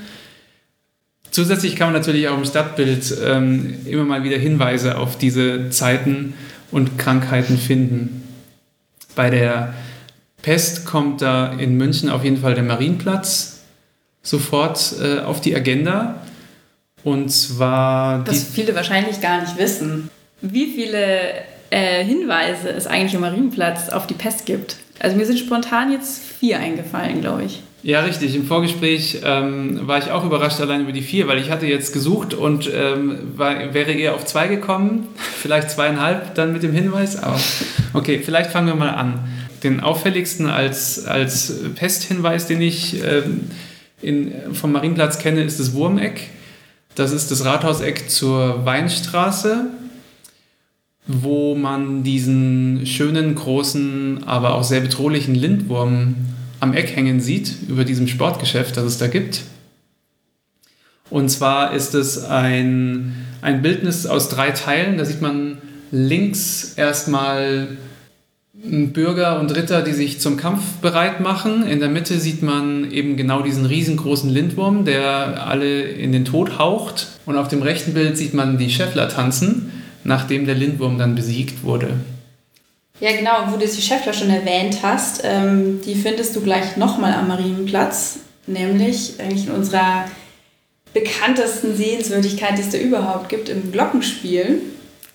Zusätzlich 1.34 1.74
kann 1.74 1.88
man 1.88 2.00
natürlich 2.00 2.28
auch 2.28 2.38
im 2.38 2.44
Stadtbild 2.44 3.12
ähm, 3.24 3.74
immer 3.86 4.04
mal 4.04 4.22
wieder 4.22 4.38
Hinweise 4.38 4.96
auf 4.96 5.18
diese 5.18 5.68
Zeiten 5.70 6.34
und 6.70 6.96
Krankheiten 6.96 7.58
finden. 7.58 8.22
Bei 9.16 9.30
der 9.30 9.74
Pest 10.42 10.84
kommt 10.84 11.22
da 11.22 11.52
in 11.54 11.76
München 11.76 12.08
auf 12.08 12.22
jeden 12.22 12.36
Fall 12.36 12.54
der 12.54 12.62
Marienplatz 12.62 13.64
sofort 14.22 14.94
äh, 15.02 15.22
auf 15.22 15.40
die 15.40 15.56
Agenda. 15.56 16.22
Und 17.02 17.30
zwar. 17.30 18.24
Was 18.28 18.44
viele 18.44 18.76
wahrscheinlich 18.76 19.20
gar 19.20 19.40
nicht 19.40 19.58
wissen. 19.58 20.10
Wie 20.40 20.66
viele 20.66 21.32
äh, 21.70 22.04
Hinweise 22.04 22.68
es 22.68 22.86
eigentlich 22.86 23.16
am 23.16 23.22
Marienplatz 23.22 23.88
auf 23.88 24.06
die 24.06 24.14
Pest 24.14 24.46
gibt. 24.46 24.76
Also 25.00 25.16
mir 25.16 25.26
sind 25.26 25.40
spontan 25.40 25.90
jetzt 25.90 26.22
vier 26.22 26.60
eingefallen, 26.60 27.22
glaube 27.22 27.42
ich. 27.42 27.64
Ja, 27.84 28.00
richtig. 28.00 28.34
Im 28.34 28.46
Vorgespräch 28.46 29.20
ähm, 29.24 29.86
war 29.86 29.98
ich 29.98 30.10
auch 30.10 30.24
überrascht 30.24 30.58
allein 30.58 30.80
über 30.80 30.92
die 30.92 31.02
vier, 31.02 31.28
weil 31.28 31.38
ich 31.38 31.50
hatte 31.50 31.66
jetzt 31.66 31.92
gesucht 31.92 32.32
und 32.32 32.66
ähm, 32.72 33.18
war, 33.36 33.74
wäre 33.74 33.92
eher 33.92 34.14
auf 34.14 34.24
zwei 34.24 34.48
gekommen, 34.48 35.08
vielleicht 35.18 35.70
zweieinhalb 35.70 36.34
dann 36.34 36.54
mit 36.54 36.62
dem 36.62 36.72
Hinweis. 36.72 37.22
Aber 37.22 37.38
okay, 37.92 38.22
vielleicht 38.24 38.52
fangen 38.52 38.68
wir 38.68 38.74
mal 38.74 38.94
an. 38.94 39.28
Den 39.62 39.80
auffälligsten 39.80 40.46
als, 40.46 41.04
als 41.04 41.52
Pesthinweis, 41.74 42.46
den 42.46 42.62
ich 42.62 43.04
ähm, 43.04 43.50
in, 44.00 44.32
vom 44.54 44.72
Marienplatz 44.72 45.18
kenne, 45.18 45.42
ist 45.42 45.60
das 45.60 45.74
Wurmeck. 45.74 46.30
Das 46.94 47.12
ist 47.12 47.30
das 47.30 47.44
Rathauseck 47.44 48.08
zur 48.08 48.64
Weinstraße, 48.64 49.66
wo 51.06 51.54
man 51.54 52.02
diesen 52.02 52.86
schönen, 52.86 53.34
großen, 53.34 54.24
aber 54.24 54.54
auch 54.54 54.64
sehr 54.64 54.80
bedrohlichen 54.80 55.34
Lindwurm 55.34 56.14
am 56.64 56.72
Eck 56.72 56.96
hängen 56.96 57.20
sieht, 57.20 57.54
über 57.68 57.84
diesem 57.84 58.08
Sportgeschäft, 58.08 58.78
das 58.78 58.84
es 58.84 58.98
da 58.98 59.06
gibt. 59.06 59.42
Und 61.10 61.28
zwar 61.28 61.74
ist 61.74 61.94
es 61.94 62.24
ein, 62.24 63.14
ein 63.42 63.60
Bildnis 63.60 64.06
aus 64.06 64.30
drei 64.30 64.50
Teilen. 64.50 64.96
Da 64.96 65.04
sieht 65.04 65.20
man 65.20 65.58
links 65.90 66.72
erstmal 66.76 67.68
Bürger 68.54 69.40
und 69.40 69.54
Ritter, 69.54 69.82
die 69.82 69.92
sich 69.92 70.20
zum 70.20 70.38
Kampf 70.38 70.62
bereit 70.80 71.20
machen. 71.20 71.66
In 71.66 71.80
der 71.80 71.90
Mitte 71.90 72.18
sieht 72.18 72.42
man 72.42 72.90
eben 72.90 73.18
genau 73.18 73.42
diesen 73.42 73.66
riesengroßen 73.66 74.30
Lindwurm, 74.30 74.86
der 74.86 75.46
alle 75.46 75.82
in 75.82 76.12
den 76.12 76.24
Tod 76.24 76.58
haucht. 76.58 77.08
Und 77.26 77.36
auf 77.36 77.48
dem 77.48 77.60
rechten 77.60 77.92
Bild 77.92 78.16
sieht 78.16 78.32
man 78.32 78.56
die 78.56 78.70
Scheffler 78.70 79.10
tanzen, 79.10 79.70
nachdem 80.02 80.46
der 80.46 80.54
Lindwurm 80.54 80.96
dann 80.96 81.14
besiegt 81.14 81.62
wurde. 81.62 81.90
Ja, 83.00 83.10
genau, 83.16 83.48
wo 83.48 83.56
du 83.56 83.66
die 83.66 83.82
Schäffler 83.82 84.12
schon 84.12 84.30
erwähnt 84.30 84.78
hast, 84.82 85.22
ähm, 85.24 85.80
die 85.84 85.96
findest 85.96 86.36
du 86.36 86.40
gleich 86.40 86.76
nochmal 86.76 87.12
am 87.12 87.26
Marienplatz, 87.26 88.20
nämlich 88.46 89.14
eigentlich 89.18 89.46
in 89.48 89.52
unserer 89.52 90.04
bekanntesten 90.92 91.74
Sehenswürdigkeit, 91.74 92.56
die 92.56 92.62
es 92.62 92.70
da 92.70 92.78
überhaupt 92.78 93.28
gibt, 93.28 93.48
im 93.48 93.72
Glockenspiel. 93.72 94.62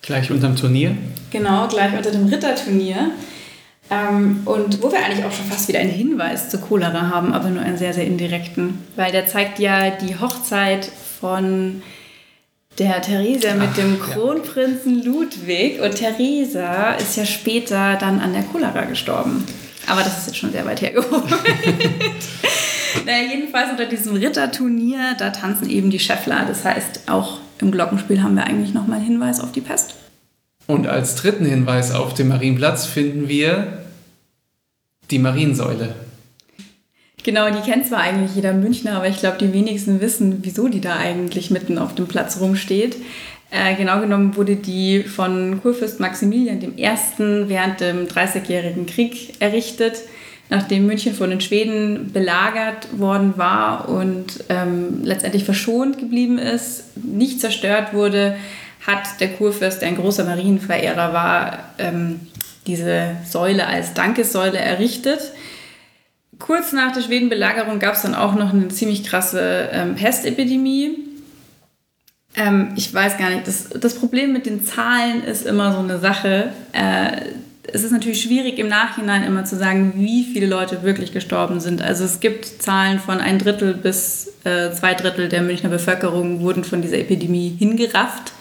Gleich 0.02 0.30
unterm 0.30 0.56
Turnier? 0.56 0.94
Genau, 1.30 1.68
gleich 1.68 1.96
unter 1.96 2.10
dem 2.10 2.26
Ritterturnier. 2.26 3.12
Ähm, 3.90 4.42
und 4.44 4.82
wo 4.82 4.92
wir 4.92 5.02
eigentlich 5.02 5.24
auch 5.24 5.32
schon 5.32 5.46
fast 5.46 5.66
wieder 5.68 5.80
einen 5.80 5.90
Hinweis 5.90 6.50
zur 6.50 6.60
Cholera 6.60 7.08
haben, 7.08 7.32
aber 7.32 7.48
nur 7.48 7.62
einen 7.62 7.78
sehr, 7.78 7.94
sehr 7.94 8.04
indirekten. 8.04 8.78
Weil 8.94 9.10
der 9.10 9.26
zeigt 9.26 9.58
ja 9.58 9.90
die 9.90 10.20
Hochzeit 10.20 10.90
von 11.20 11.82
der 12.78 13.02
Theresa 13.02 13.54
mit 13.54 13.76
dem 13.76 14.00
Kronprinzen 14.00 15.02
ja. 15.02 15.04
Ludwig. 15.04 15.80
Und 15.80 15.94
Theresa 15.94 16.92
ist 16.94 17.16
ja 17.16 17.26
später 17.26 17.96
dann 17.96 18.20
an 18.20 18.32
der 18.32 18.42
Cholera 18.42 18.84
gestorben. 18.84 19.44
Aber 19.86 20.02
das 20.02 20.18
ist 20.18 20.26
jetzt 20.28 20.38
schon 20.38 20.52
sehr 20.52 20.64
weit 20.66 20.80
hergeholt. 20.82 21.24
naja, 23.06 23.28
jedenfalls 23.34 23.70
unter 23.70 23.86
diesem 23.86 24.14
Ritterturnier, 24.14 25.14
da 25.18 25.30
tanzen 25.30 25.68
eben 25.68 25.90
die 25.90 25.98
Scheffler. 25.98 26.44
Das 26.46 26.64
heißt, 26.64 27.08
auch 27.08 27.40
im 27.60 27.70
Glockenspiel 27.70 28.22
haben 28.22 28.36
wir 28.36 28.44
eigentlich 28.44 28.72
nochmal 28.72 28.98
einen 28.98 29.06
Hinweis 29.06 29.40
auf 29.40 29.52
die 29.52 29.60
Pest. 29.60 29.94
Und 30.66 30.86
als 30.86 31.16
dritten 31.16 31.44
Hinweis 31.44 31.92
auf 31.92 32.14
dem 32.14 32.28
Marienplatz 32.28 32.86
finden 32.86 33.28
wir 33.28 33.82
die 35.10 35.18
Mariensäule. 35.18 35.94
Genau, 37.30 37.48
die 37.48 37.60
kennt 37.60 37.86
zwar 37.86 38.00
eigentlich 38.00 38.34
jeder 38.34 38.52
Münchner, 38.52 38.96
aber 38.96 39.06
ich 39.06 39.20
glaube, 39.20 39.38
die 39.38 39.52
wenigsten 39.52 40.00
wissen, 40.00 40.40
wieso 40.42 40.66
die 40.66 40.80
da 40.80 40.96
eigentlich 40.96 41.52
mitten 41.52 41.78
auf 41.78 41.94
dem 41.94 42.08
Platz 42.08 42.40
rumsteht. 42.40 42.96
Äh, 43.52 43.76
genau 43.76 44.00
genommen 44.00 44.34
wurde 44.34 44.56
die 44.56 45.04
von 45.04 45.60
Kurfürst 45.62 46.00
Maximilian 46.00 46.60
I. 46.60 46.88
während 47.46 47.80
dem 47.80 48.08
Dreißigjährigen 48.08 48.86
Krieg 48.86 49.34
errichtet, 49.38 50.00
nachdem 50.48 50.86
München 50.86 51.14
von 51.14 51.30
den 51.30 51.40
Schweden 51.40 52.10
belagert 52.12 52.98
worden 52.98 53.34
war 53.36 53.88
und 53.88 54.42
ähm, 54.48 55.04
letztendlich 55.04 55.44
verschont 55.44 55.98
geblieben 55.98 56.36
ist, 56.36 56.96
nicht 56.96 57.40
zerstört 57.40 57.94
wurde, 57.94 58.34
hat 58.84 59.20
der 59.20 59.28
Kurfürst, 59.34 59.82
der 59.82 59.88
ein 59.88 59.96
großer 59.96 60.24
Marienverehrer 60.24 61.12
war, 61.12 61.58
ähm, 61.78 62.18
diese 62.66 63.12
Säule 63.24 63.68
als 63.68 63.94
Dankessäule 63.94 64.58
errichtet. 64.58 65.20
Kurz 66.40 66.72
nach 66.72 66.92
der 66.92 67.02
Schwedenbelagerung 67.02 67.78
gab 67.78 67.94
es 67.94 68.02
dann 68.02 68.16
auch 68.16 68.34
noch 68.34 68.52
eine 68.52 68.68
ziemlich 68.68 69.04
krasse 69.04 69.68
ähm, 69.72 69.94
Pestepidemie. 69.94 70.98
Ähm, 72.34 72.72
ich 72.76 72.92
weiß 72.92 73.18
gar 73.18 73.30
nicht, 73.30 73.46
das, 73.46 73.68
das 73.68 73.94
Problem 73.94 74.32
mit 74.32 74.46
den 74.46 74.64
Zahlen 74.64 75.22
ist 75.22 75.46
immer 75.46 75.72
so 75.72 75.78
eine 75.78 75.98
Sache. 75.98 76.52
Äh, 76.72 77.34
es 77.72 77.84
ist 77.84 77.92
natürlich 77.92 78.22
schwierig 78.22 78.58
im 78.58 78.68
Nachhinein 78.68 79.22
immer 79.22 79.44
zu 79.44 79.56
sagen, 79.56 79.92
wie 79.96 80.24
viele 80.24 80.46
Leute 80.46 80.82
wirklich 80.82 81.12
gestorben 81.12 81.60
sind. 81.60 81.82
Also 81.82 82.04
es 82.04 82.20
gibt 82.20 82.46
Zahlen 82.46 82.98
von 82.98 83.20
ein 83.20 83.38
Drittel 83.38 83.74
bis 83.74 84.32
äh, 84.44 84.72
zwei 84.72 84.94
Drittel 84.94 85.28
der 85.28 85.42
Münchner 85.42 85.68
Bevölkerung 85.68 86.40
wurden 86.40 86.64
von 86.64 86.80
dieser 86.80 86.98
Epidemie 86.98 87.54
hingerafft. 87.58 88.32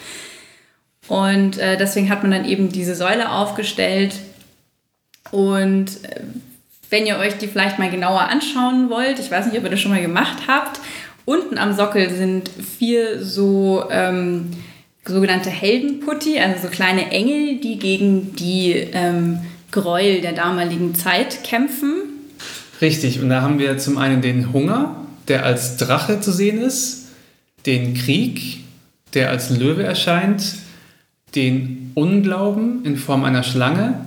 Und 1.09 1.57
äh, 1.57 1.75
deswegen 1.75 2.09
hat 2.09 2.23
man 2.23 2.31
dann 2.31 2.45
eben 2.45 2.71
diese 2.71 2.95
Säule 2.95 3.29
aufgestellt. 3.29 4.15
Und 5.31 6.03
äh, 6.05 6.21
wenn 6.89 7.05
ihr 7.05 7.17
euch 7.17 7.37
die 7.37 7.47
vielleicht 7.47 7.79
mal 7.79 7.89
genauer 7.89 8.21
anschauen 8.21 8.89
wollt, 8.89 9.19
ich 9.19 9.29
weiß 9.29 9.45
nicht, 9.47 9.57
ob 9.57 9.63
ihr 9.63 9.69
das 9.69 9.79
schon 9.79 9.91
mal 9.91 10.01
gemacht 10.01 10.43
habt, 10.47 10.79
unten 11.25 11.57
am 11.57 11.73
Sockel 11.73 12.09
sind 12.09 12.49
vier 12.49 13.23
so 13.23 13.85
ähm, 13.91 14.51
sogenannte 15.05 15.49
Heldenputti, 15.49 16.39
also 16.39 16.67
so 16.67 16.67
kleine 16.69 17.11
Engel, 17.11 17.59
die 17.59 17.77
gegen 17.77 18.35
die 18.35 18.71
ähm, 18.93 19.39
Gräuel 19.71 20.21
der 20.21 20.33
damaligen 20.33 20.95
Zeit 20.95 21.43
kämpfen. 21.43 22.01
Richtig, 22.81 23.19
und 23.19 23.29
da 23.29 23.41
haben 23.41 23.59
wir 23.59 23.77
zum 23.77 23.97
einen 23.97 24.21
den 24.21 24.53
Hunger, 24.53 24.95
der 25.27 25.45
als 25.45 25.77
Drache 25.77 26.21
zu 26.21 26.31
sehen 26.31 26.59
ist, 26.59 27.09
den 27.65 27.93
Krieg, 27.93 28.63
der 29.13 29.29
als 29.29 29.49
Löwe 29.49 29.83
erscheint, 29.83 30.55
den 31.35 31.91
Unglauben 31.93 32.85
in 32.85 32.97
Form 32.97 33.23
einer 33.23 33.43
Schlange 33.43 34.05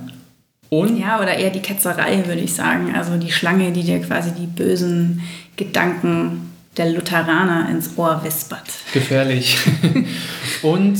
und. 0.72 0.98
Ja, 0.98 1.20
oder 1.20 1.34
eher 1.34 1.50
die 1.50 1.60
Ketzerei, 1.60 2.26
würde 2.26 2.40
ich 2.40 2.54
sagen. 2.54 2.94
Also 2.94 3.18
die 3.18 3.30
Schlange, 3.30 3.72
die 3.72 3.82
dir 3.82 4.00
quasi 4.00 4.30
die 4.32 4.46
bösen 4.46 5.20
Gedanken 5.56 6.50
der 6.78 6.90
Lutheraner 6.90 7.68
ins 7.68 7.90
Ohr 7.98 8.22
wispert. 8.24 8.64
Gefährlich. 8.94 9.58
und 10.62 10.98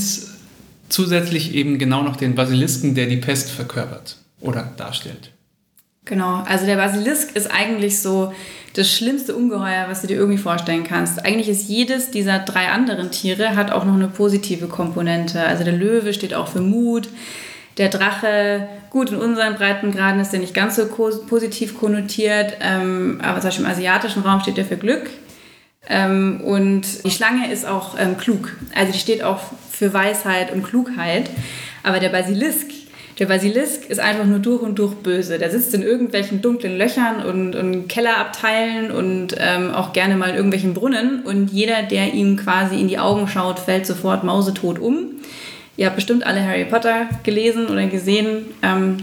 zusätzlich 0.89 1.55
eben 1.55 1.79
genau 1.79 2.03
noch 2.03 2.17
den 2.17 2.35
Basilisken, 2.35 2.93
der 2.93 3.07
die 3.07 3.17
Pest 3.17 3.49
verkörpert 3.49 4.17
oder 4.41 4.71
darstellt. 4.77 5.31
Genau, 6.05 6.43
also 6.45 6.67
der 6.67 6.75
Basilisk 6.75 7.35
ist 7.35 7.49
eigentlich 7.49 7.99
so 7.99 8.31
das 8.75 8.91
schlimmste 8.91 9.35
Ungeheuer, 9.35 9.85
was 9.87 10.01
du 10.01 10.07
dir 10.07 10.17
irgendwie 10.17 10.37
vorstellen 10.37 10.83
kannst. 10.83 11.25
Eigentlich 11.25 11.49
ist 11.49 11.67
jedes 11.67 12.11
dieser 12.11 12.37
drei 12.39 12.69
anderen 12.69 13.09
Tiere 13.09 13.55
hat 13.55 13.71
auch 13.71 13.85
noch 13.85 13.95
eine 13.95 14.09
positive 14.09 14.67
Komponente. 14.67 15.41
Also 15.41 15.63
der 15.63 15.73
Löwe 15.73 16.13
steht 16.13 16.35
auch 16.35 16.49
für 16.49 16.61
Mut. 16.61 17.07
Der 17.77 17.89
Drache, 17.89 18.67
gut, 18.91 19.11
in 19.11 19.17
unseren 19.17 19.55
Breitengraden 19.55 20.19
ist 20.19 20.31
der 20.31 20.39
nicht 20.39 20.53
ganz 20.53 20.75
so 20.75 20.85
positiv 20.85 21.79
konnotiert, 21.79 22.57
ähm, 22.61 23.19
aber 23.23 23.39
zum 23.39 23.47
Beispiel 23.47 23.65
im 23.65 23.71
asiatischen 23.71 24.21
Raum 24.23 24.41
steht 24.41 24.57
der 24.57 24.65
für 24.65 24.77
Glück. 24.77 25.09
Ähm, 25.89 26.41
und 26.41 27.03
die 27.03 27.11
Schlange 27.11 27.51
ist 27.51 27.65
auch 27.67 27.99
ähm, 27.99 28.17
klug. 28.17 28.55
Also 28.75 28.93
die 28.93 28.99
steht 28.99 29.23
auch 29.23 29.39
für 29.71 29.93
Weisheit 29.93 30.51
und 30.53 30.63
Klugheit. 30.63 31.29
Aber 31.83 31.99
der 31.99 32.09
Basilisk, 32.09 32.67
der 33.19 33.25
Basilisk 33.25 33.89
ist 33.89 33.99
einfach 33.99 34.25
nur 34.25 34.39
durch 34.39 34.61
und 34.61 34.79
durch 34.79 34.95
böse. 34.95 35.37
Der 35.37 35.49
sitzt 35.49 35.73
in 35.73 35.81
irgendwelchen 35.81 36.41
dunklen 36.41 36.77
Löchern 36.77 37.25
und, 37.25 37.55
und 37.55 37.87
Kellerabteilen 37.89 38.91
und 38.91 39.35
ähm, 39.37 39.71
auch 39.71 39.93
gerne 39.93 40.15
mal 40.15 40.29
in 40.29 40.35
irgendwelchen 40.35 40.73
Brunnen. 40.73 41.23
Und 41.23 41.51
jeder, 41.51 41.83
der 41.83 42.13
ihm 42.13 42.37
quasi 42.37 42.79
in 42.79 42.87
die 42.87 42.99
Augen 42.99 43.27
schaut, 43.27 43.59
fällt 43.59 43.85
sofort 43.85 44.23
mausetot 44.23 44.79
um. 44.79 45.12
Ihr 45.75 45.87
habt 45.87 45.95
bestimmt 45.95 46.25
alle 46.25 46.43
Harry 46.45 46.65
Potter 46.65 47.07
gelesen 47.23 47.67
oder 47.67 47.85
gesehen 47.87 48.45
ähm, 48.61 48.97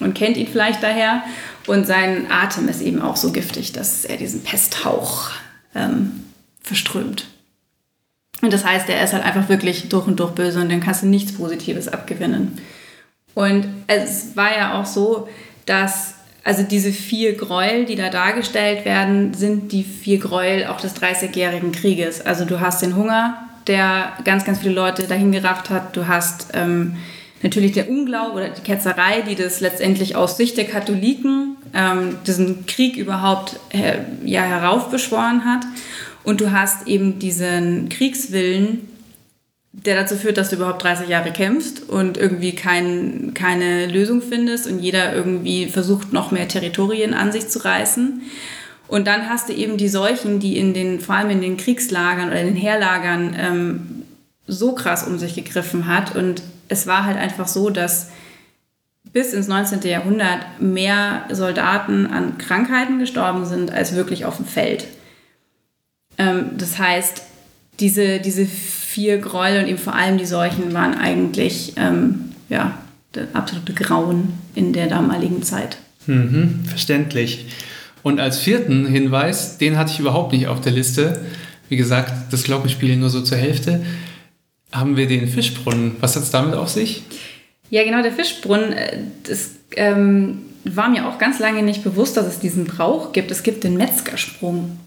und 0.00 0.14
kennt 0.14 0.36
ihn 0.36 0.48
vielleicht 0.48 0.82
daher. 0.82 1.22
Und 1.66 1.86
sein 1.86 2.30
Atem 2.30 2.68
ist 2.68 2.80
eben 2.80 3.02
auch 3.02 3.16
so 3.16 3.30
giftig, 3.30 3.72
dass 3.72 4.04
er 4.04 4.16
diesen 4.16 4.42
Pesthauch 4.42 5.30
ähm, 5.74 6.24
verströmt. 6.62 7.26
Und 8.40 8.52
das 8.52 8.64
heißt, 8.64 8.88
er 8.88 9.02
ist 9.02 9.12
halt 9.12 9.24
einfach 9.24 9.48
wirklich 9.48 9.88
durch 9.88 10.06
und 10.06 10.20
durch 10.20 10.32
böse 10.32 10.60
und 10.60 10.70
dann 10.70 10.80
kannst 10.80 11.02
du 11.02 11.06
nichts 11.06 11.32
Positives 11.32 11.88
abgewinnen. 11.88 12.58
Und 13.34 13.66
es 13.86 14.36
war 14.36 14.56
ja 14.56 14.80
auch 14.80 14.86
so, 14.86 15.28
dass 15.66 16.14
also 16.44 16.62
diese 16.62 16.92
vier 16.92 17.36
Gräuel, 17.36 17.84
die 17.84 17.96
da 17.96 18.08
dargestellt 18.08 18.84
werden, 18.84 19.34
sind 19.34 19.72
die 19.72 19.82
vier 19.82 20.18
Gräuel 20.18 20.66
auch 20.66 20.80
des 20.80 20.94
Dreißigjährigen 20.94 21.72
Krieges. 21.72 22.24
Also 22.24 22.44
du 22.44 22.60
hast 22.60 22.80
den 22.80 22.96
Hunger, 22.96 23.47
der 23.68 24.14
ganz, 24.24 24.44
ganz 24.44 24.60
viele 24.60 24.74
Leute 24.74 25.06
dahin 25.06 25.32
gerafft 25.32 25.70
hat. 25.70 25.96
Du 25.96 26.08
hast 26.08 26.48
ähm, 26.54 26.96
natürlich 27.42 27.72
der 27.72 27.88
Unglaube 27.88 28.32
oder 28.32 28.48
die 28.48 28.62
Ketzerei, 28.62 29.22
die 29.22 29.34
das 29.34 29.60
letztendlich 29.60 30.16
aus 30.16 30.36
Sicht 30.36 30.56
der 30.56 30.64
Katholiken 30.64 31.56
ähm, 31.74 32.16
diesen 32.26 32.66
Krieg 32.66 32.96
überhaupt 32.96 33.60
äh, 33.70 33.98
ja, 34.24 34.42
heraufbeschworen 34.42 35.44
hat. 35.44 35.64
Und 36.24 36.40
du 36.40 36.50
hast 36.52 36.86
eben 36.86 37.18
diesen 37.18 37.88
Kriegswillen, 37.88 38.88
der 39.72 39.94
dazu 39.94 40.16
führt, 40.16 40.36
dass 40.36 40.50
du 40.50 40.56
überhaupt 40.56 40.82
30 40.82 41.08
Jahre 41.08 41.30
kämpfst 41.30 41.88
und 41.88 42.16
irgendwie 42.16 42.52
kein, 42.52 43.32
keine 43.34 43.86
Lösung 43.86 44.20
findest 44.22 44.66
und 44.66 44.80
jeder 44.80 45.14
irgendwie 45.14 45.66
versucht, 45.66 46.12
noch 46.12 46.30
mehr 46.30 46.48
Territorien 46.48 47.14
an 47.14 47.32
sich 47.32 47.48
zu 47.48 47.64
reißen. 47.64 48.22
Und 48.88 49.06
dann 49.06 49.28
hast 49.28 49.48
du 49.48 49.52
eben 49.52 49.76
die 49.76 49.88
Seuchen, 49.88 50.40
die 50.40 50.56
in 50.56 50.74
den, 50.74 51.00
vor 51.00 51.14
allem 51.14 51.30
in 51.30 51.40
den 51.40 51.56
Kriegslagern 51.56 52.28
oder 52.28 52.40
in 52.40 52.46
den 52.46 52.56
Heerlagern 52.56 53.36
ähm, 53.38 54.02
so 54.46 54.72
krass 54.72 55.06
um 55.06 55.18
sich 55.18 55.34
gegriffen 55.34 55.86
hat. 55.86 56.16
Und 56.16 56.42
es 56.68 56.86
war 56.86 57.04
halt 57.04 57.18
einfach 57.18 57.46
so, 57.46 57.68
dass 57.70 58.08
bis 59.12 59.32
ins 59.32 59.46
19. 59.46 59.82
Jahrhundert 59.82 60.60
mehr 60.60 61.24
Soldaten 61.30 62.06
an 62.06 62.38
Krankheiten 62.38 62.98
gestorben 62.98 63.44
sind, 63.44 63.70
als 63.70 63.94
wirklich 63.94 64.24
auf 64.24 64.36
dem 64.36 64.46
Feld. 64.46 64.86
Ähm, 66.16 66.50
das 66.56 66.78
heißt, 66.78 67.22
diese, 67.80 68.20
diese 68.20 68.46
vier 68.46 69.18
Gräuel 69.18 69.62
und 69.62 69.68
eben 69.68 69.78
vor 69.78 69.94
allem 69.94 70.18
die 70.18 70.26
Seuchen 70.26 70.72
waren 70.74 70.94
eigentlich 70.94 71.74
ähm, 71.76 72.32
ja, 72.48 72.74
der 73.14 73.28
absolute 73.34 73.72
Grauen 73.72 74.32
in 74.54 74.72
der 74.72 74.88
damaligen 74.88 75.42
Zeit. 75.42 75.78
Mhm, 76.06 76.64
verständlich. 76.66 77.46
Und 78.08 78.20
als 78.20 78.38
vierten 78.38 78.86
Hinweis, 78.86 79.58
den 79.58 79.76
hatte 79.76 79.92
ich 79.92 80.00
überhaupt 80.00 80.32
nicht 80.32 80.46
auf 80.46 80.62
der 80.62 80.72
Liste. 80.72 81.26
Wie 81.68 81.76
gesagt, 81.76 82.32
das 82.32 82.42
Glockenspiel 82.42 82.96
nur 82.96 83.10
so 83.10 83.20
zur 83.20 83.36
Hälfte. 83.36 83.84
Haben 84.72 84.96
wir 84.96 85.06
den 85.06 85.28
Fischbrunnen. 85.28 85.96
Was 86.00 86.16
hat 86.16 86.22
es 86.22 86.30
damit 86.30 86.54
auf 86.54 86.70
sich? 86.70 87.02
Ja, 87.68 87.84
genau, 87.84 88.00
der 88.00 88.12
Fischbrunnen. 88.12 88.72
Äh, 88.72 89.00
das 89.24 89.50
ähm, 89.76 90.38
war 90.64 90.88
mir 90.88 91.06
auch 91.06 91.18
ganz 91.18 91.38
lange 91.38 91.62
nicht 91.62 91.84
bewusst, 91.84 92.16
dass 92.16 92.26
es 92.26 92.38
diesen 92.38 92.64
Brauch 92.64 93.12
gibt. 93.12 93.30
Es 93.30 93.42
gibt 93.42 93.62
den 93.62 93.76
Metzgersprung. 93.76 94.78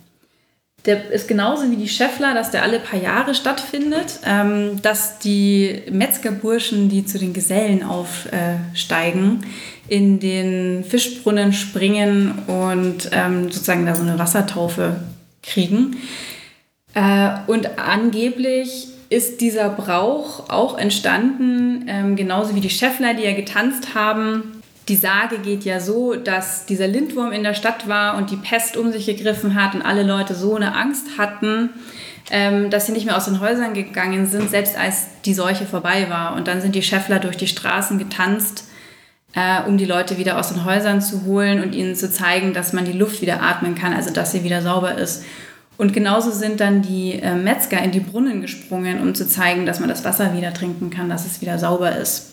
Der 0.85 1.11
ist 1.11 1.27
genauso 1.27 1.69
wie 1.69 1.75
die 1.75 1.87
Scheffler, 1.87 2.33
dass 2.33 2.49
der 2.49 2.63
alle 2.63 2.79
paar 2.79 2.99
Jahre 2.99 3.35
stattfindet, 3.35 4.19
ähm, 4.25 4.81
dass 4.81 5.19
die 5.19 5.83
Metzgerburschen, 5.91 6.89
die 6.89 7.05
zu 7.05 7.19
den 7.19 7.33
Gesellen 7.33 7.83
aufsteigen, 7.83 9.45
in 9.87 10.19
den 10.19 10.83
Fischbrunnen 10.83 11.53
springen 11.53 12.39
und 12.47 13.09
ähm, 13.11 13.51
sozusagen 13.51 13.85
da 13.85 13.93
so 13.93 14.01
eine 14.01 14.17
Wassertaufe 14.17 15.01
kriegen. 15.43 15.97
Äh, 16.95 17.29
und 17.45 17.77
angeblich 17.77 18.87
ist 19.09 19.41
dieser 19.41 19.69
Brauch 19.69 20.49
auch 20.49 20.77
entstanden, 20.77 21.85
ähm, 21.87 22.15
genauso 22.15 22.55
wie 22.55 22.61
die 22.61 22.69
Scheffler, 22.69 23.13
die 23.13 23.23
ja 23.23 23.33
getanzt 23.33 23.93
haben, 23.93 24.60
die 24.91 24.97
Sage 24.97 25.39
geht 25.39 25.63
ja 25.63 25.79
so, 25.79 26.15
dass 26.15 26.65
dieser 26.65 26.85
Lindwurm 26.85 27.31
in 27.31 27.43
der 27.43 27.53
Stadt 27.53 27.87
war 27.87 28.17
und 28.17 28.29
die 28.29 28.35
Pest 28.35 28.75
um 28.75 28.91
sich 28.91 29.05
gegriffen 29.05 29.55
hat 29.55 29.73
und 29.73 29.81
alle 29.81 30.03
Leute 30.03 30.35
so 30.35 30.53
eine 30.53 30.75
Angst 30.75 31.17
hatten, 31.17 31.69
ähm, 32.29 32.69
dass 32.69 32.87
sie 32.87 32.91
nicht 32.91 33.05
mehr 33.05 33.15
aus 33.15 33.23
den 33.23 33.39
Häusern 33.39 33.73
gegangen 33.73 34.27
sind, 34.27 34.49
selbst 34.49 34.77
als 34.77 35.05
die 35.23 35.33
Seuche 35.33 35.65
vorbei 35.65 36.09
war. 36.09 36.35
Und 36.35 36.49
dann 36.49 36.59
sind 36.59 36.75
die 36.75 36.83
Schäffler 36.83 37.19
durch 37.19 37.37
die 37.37 37.47
Straßen 37.47 37.99
getanzt, 37.99 38.65
äh, 39.33 39.61
um 39.65 39.77
die 39.77 39.85
Leute 39.85 40.17
wieder 40.17 40.37
aus 40.37 40.49
den 40.49 40.65
Häusern 40.65 41.01
zu 41.01 41.23
holen 41.23 41.63
und 41.63 41.73
ihnen 41.73 41.95
zu 41.95 42.11
zeigen, 42.11 42.53
dass 42.53 42.73
man 42.73 42.83
die 42.83 42.91
Luft 42.91 43.21
wieder 43.21 43.41
atmen 43.41 43.75
kann, 43.75 43.93
also 43.93 44.11
dass 44.11 44.33
sie 44.33 44.43
wieder 44.43 44.61
sauber 44.61 44.97
ist. 44.97 45.23
Und 45.77 45.93
genauso 45.93 46.31
sind 46.31 46.59
dann 46.59 46.81
die 46.81 47.13
äh, 47.13 47.33
Metzger 47.33 47.81
in 47.81 47.91
die 47.91 48.01
Brunnen 48.01 48.41
gesprungen, 48.41 48.99
um 48.99 49.15
zu 49.15 49.25
zeigen, 49.25 49.65
dass 49.65 49.79
man 49.79 49.87
das 49.87 50.03
Wasser 50.03 50.35
wieder 50.35 50.53
trinken 50.53 50.89
kann, 50.89 51.07
dass 51.07 51.25
es 51.25 51.39
wieder 51.39 51.57
sauber 51.59 51.95
ist. 51.95 52.30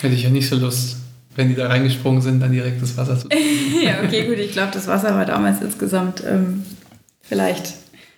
Hätte 0.00 0.14
ich 0.14 0.22
ja 0.22 0.30
nicht 0.30 0.48
so 0.48 0.56
Lust, 0.56 0.96
wenn 1.36 1.48
die 1.48 1.54
da 1.54 1.68
reingesprungen 1.68 2.20
sind, 2.20 2.40
dann 2.40 2.52
direkt 2.52 2.82
das 2.82 2.96
Wasser 2.96 3.18
zu 3.18 3.28
ja, 3.82 4.02
okay, 4.04 4.26
gut. 4.26 4.38
Ich 4.38 4.52
glaube, 4.52 4.72
das 4.72 4.86
Wasser 4.86 5.14
war 5.14 5.26
damals 5.26 5.60
insgesamt 5.60 6.22
ähm, 6.26 6.64
vielleicht, 7.22 7.74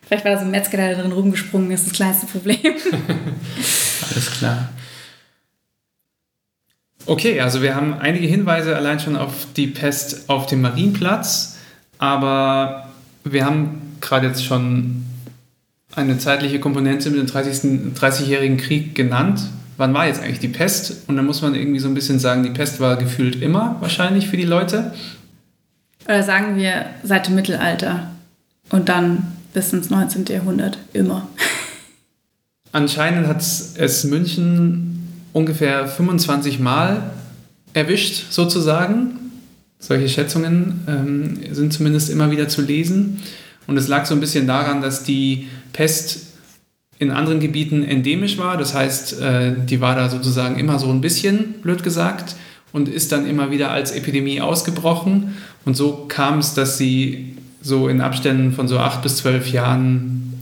vielleicht 0.07 0.25
war 0.25 0.33
da 0.33 0.39
so 0.39 0.45
ein 0.45 0.51
Metzger, 0.51 0.77
der 0.77 0.95
da 0.95 1.03
drin 1.03 1.12
rumgesprungen 1.12 1.71
ist, 1.71 1.87
das 1.87 1.93
kleinste 1.93 2.27
Problem. 2.27 2.59
Alles 4.11 4.31
klar. 4.31 4.69
Okay, 7.07 7.41
also 7.41 7.62
wir 7.62 7.75
haben 7.75 7.95
einige 7.95 8.27
Hinweise 8.27 8.77
allein 8.77 9.01
schon 9.01 9.17
auf 9.17 9.47
die 9.57 9.67
Pest 9.67 10.29
auf 10.29 10.47
dem 10.47 10.61
Marienplatz, 10.61 11.57
aber 11.99 12.89
wir 13.25 13.45
haben 13.45 13.97
gerade 14.01 14.29
jetzt 14.29 14.45
schon 14.45 15.05
eine 15.95 16.19
zeitliche 16.19 16.61
Komponente 16.61 17.11
mit 17.11 17.19
dem 17.19 17.27
30. 17.27 17.95
30-jährigen 17.99 18.57
Krieg 18.57 18.95
genannt. 18.95 19.41
Wann 19.76 19.95
war 19.95 20.07
jetzt 20.07 20.21
eigentlich 20.21 20.41
die 20.41 20.49
Pest? 20.49 21.09
Und 21.09 21.17
dann 21.17 21.26
muss 21.26 21.43
man 21.43 21.55
irgendwie 21.55 21.79
so 21.79 21.88
ein 21.88 21.95
bisschen 21.95 22.19
sagen, 22.19 22.43
die 22.43 22.50
Pest 22.50 22.81
war 22.81 22.97
gefühlt 22.97 23.41
immer 23.41 23.76
wahrscheinlich 23.81 24.29
für 24.29 24.37
die 24.37 24.45
Leute. 24.45 24.93
Oder 26.05 26.23
sagen 26.23 26.57
wir 26.57 26.87
seit 27.02 27.29
dem 27.29 27.35
Mittelalter 27.35 28.11
und 28.71 28.88
dann 28.88 29.33
bis 29.55 29.73
ins 29.73 29.91
19. 29.91 30.26
Jahrhundert 30.26 30.79
immer. 30.93 31.29
Anscheinend 32.73 33.26
hat 33.26 33.43
es 33.43 34.05
München 34.05 35.09
ungefähr 35.33 35.87
25 35.87 36.59
Mal 36.59 37.11
erwischt, 37.75 38.33
sozusagen. 38.33 39.19
Solche 39.79 40.09
Schätzungen 40.09 40.81
ähm, 40.87 41.55
sind 41.55 41.73
zumindest 41.73 42.09
immer 42.11 42.31
wieder 42.31 42.49
zu 42.49 42.62
lesen. 42.62 43.21
Und 43.67 43.76
es 43.76 43.88
lag 43.88 44.07
so 44.07 44.14
ein 44.14 44.21
bisschen 44.21 44.47
daran, 44.47 44.81
dass 44.81 45.05
die 45.05 45.49
Pest 45.73 46.32
in 47.03 47.11
anderen 47.11 47.41
Gebieten 47.41 47.83
endemisch 47.83 48.39
war. 48.39 48.57
Das 48.57 48.75
heißt, 48.75 49.21
äh, 49.21 49.53
die 49.67 49.81
war 49.81 49.97
da 49.97 50.09
sozusagen 50.09 50.59
immer 50.59 50.79
so 50.79 50.89
ein 50.89 51.01
bisschen, 51.01 51.55
blöd 51.63 51.83
gesagt, 51.83 52.37
und 52.73 52.89
ist 52.89 53.13
dann 53.13 53.27
immer 53.27 53.51
wieder 53.51 53.71
als 53.71 53.91
Epidemie 53.91 54.41
ausgebrochen. 54.41 55.37
Und 55.65 55.77
so 55.77 56.07
kam 56.09 56.39
es, 56.39 56.55
dass 56.55 56.79
sie 56.79 57.37
so 57.61 57.89
in 57.89 58.01
Abständen 58.01 58.53
von 58.53 58.69
so 58.69 58.79
acht 58.79 59.03
bis 59.03 59.17
zwölf 59.17 59.51
Jahren 59.51 60.33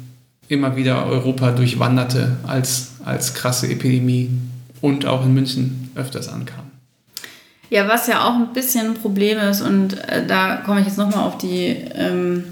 immer 0.49 0.77
wieder 0.77 1.07
Europa 1.07 1.53
durchwanderte 1.53 2.37
als, 2.47 2.93
als 3.05 3.35
krasse 3.35 3.69
Epidemie 3.69 4.31
und 4.81 5.07
auch 5.07 5.25
in 5.25 5.33
München 5.33 5.91
öfters 5.95 6.29
ankam. 6.29 6.65
Ja, 7.71 7.89
was 7.89 8.07
ja 8.07 8.29
auch 8.29 8.35
ein 8.35 8.53
bisschen 8.53 8.89
ein 8.89 8.95
Problem 8.95 9.39
ist, 9.39 9.63
und 9.63 9.97
äh, 10.09 10.27
da 10.27 10.57
komme 10.57 10.81
ich 10.81 10.87
jetzt 10.87 10.99
nochmal 10.99 11.25
auf 11.25 11.39
die, 11.39 11.77
ähm, 11.95 12.45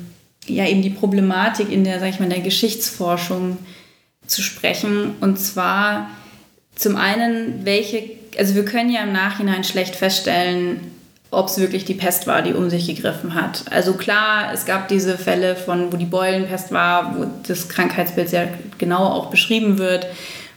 ja, 0.46 0.66
eben 0.66 0.80
die 0.80 0.90
Problematik 0.90 1.70
in 1.70 1.84
der, 1.84 1.98
sag 1.98 2.10
ich 2.10 2.20
mal, 2.20 2.28
der 2.28 2.40
Geschichtsforschung 2.40 3.58
zu 4.28 4.42
sprechen. 4.42 5.16
Und 5.20 5.38
zwar 5.38 6.08
zum 6.76 6.96
einen, 6.96 7.64
welche, 7.64 8.02
also 8.38 8.54
wir 8.54 8.64
können 8.64 8.90
ja 8.90 9.02
im 9.02 9.12
Nachhinein 9.12 9.64
schlecht 9.64 9.96
feststellen, 9.96 10.92
ob 11.30 11.48
es 11.48 11.58
wirklich 11.58 11.84
die 11.84 11.94
Pest 11.94 12.26
war, 12.26 12.40
die 12.40 12.54
um 12.54 12.70
sich 12.70 12.86
gegriffen 12.86 13.34
hat. 13.34 13.64
Also 13.70 13.94
klar, 13.94 14.50
es 14.54 14.64
gab 14.64 14.88
diese 14.88 15.18
Fälle 15.18 15.56
von, 15.56 15.92
wo 15.92 15.96
die 15.96 16.06
Beulenpest 16.06 16.72
war, 16.72 17.18
wo 17.18 17.26
das 17.46 17.68
Krankheitsbild 17.68 18.28
sehr 18.30 18.48
genau 18.78 19.04
auch 19.04 19.26
beschrieben 19.26 19.78
wird, 19.78 20.06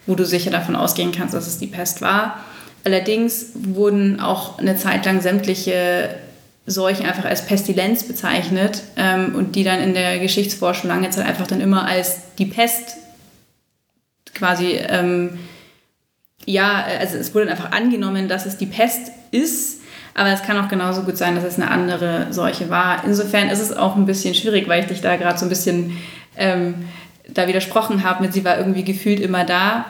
wo 0.05 0.15
du 0.15 0.25
sicher 0.25 0.51
davon 0.51 0.75
ausgehen 0.75 1.11
kannst, 1.11 1.33
dass 1.33 1.47
es 1.47 1.57
die 1.57 1.67
Pest 1.67 2.01
war. 2.01 2.43
Allerdings 2.83 3.47
wurden 3.53 4.19
auch 4.19 4.59
eine 4.59 4.77
Zeit 4.77 5.05
lang 5.05 5.21
sämtliche 5.21 6.09
Seuchen 6.65 7.05
einfach 7.05 7.25
als 7.25 7.45
Pestilenz 7.45 8.03
bezeichnet 8.03 8.83
ähm, 8.95 9.35
und 9.35 9.55
die 9.55 9.63
dann 9.63 9.81
in 9.81 9.93
der 9.93 10.19
Geschichtsforschung 10.19 10.89
lange 10.89 11.09
Zeit 11.09 11.25
einfach 11.25 11.47
dann 11.47 11.59
immer 11.59 11.85
als 11.85 12.17
die 12.37 12.45
Pest 12.45 12.97
quasi, 14.41 14.79
ähm, 14.89 15.37
ja, 16.45 16.83
also 16.99 17.15
es 17.17 17.35
wurde 17.35 17.51
einfach 17.51 17.71
angenommen, 17.71 18.27
dass 18.27 18.47
es 18.47 18.57
die 18.57 18.65
Pest 18.65 19.11
ist, 19.29 19.81
aber 20.15 20.29
es 20.29 20.41
kann 20.41 20.57
auch 20.57 20.67
genauso 20.67 21.03
gut 21.03 21.15
sein, 21.15 21.35
dass 21.35 21.43
es 21.43 21.59
eine 21.59 21.69
andere 21.69 22.25
Seuche 22.31 22.71
war. 22.71 23.03
Insofern 23.05 23.49
ist 23.49 23.61
es 23.61 23.71
auch 23.71 23.95
ein 23.95 24.07
bisschen 24.07 24.33
schwierig, 24.33 24.67
weil 24.67 24.81
ich 24.81 24.87
dich 24.87 25.01
da 25.01 25.15
gerade 25.15 25.37
so 25.37 25.45
ein 25.45 25.49
bisschen 25.49 25.95
ähm, 26.37 26.85
da 27.27 27.47
widersprochen 27.47 28.03
habe 28.03 28.23
mit, 28.23 28.33
sie 28.33 28.43
war 28.43 28.57
irgendwie 28.57 28.83
gefühlt 28.83 29.19
immer 29.19 29.45
da. 29.45 29.85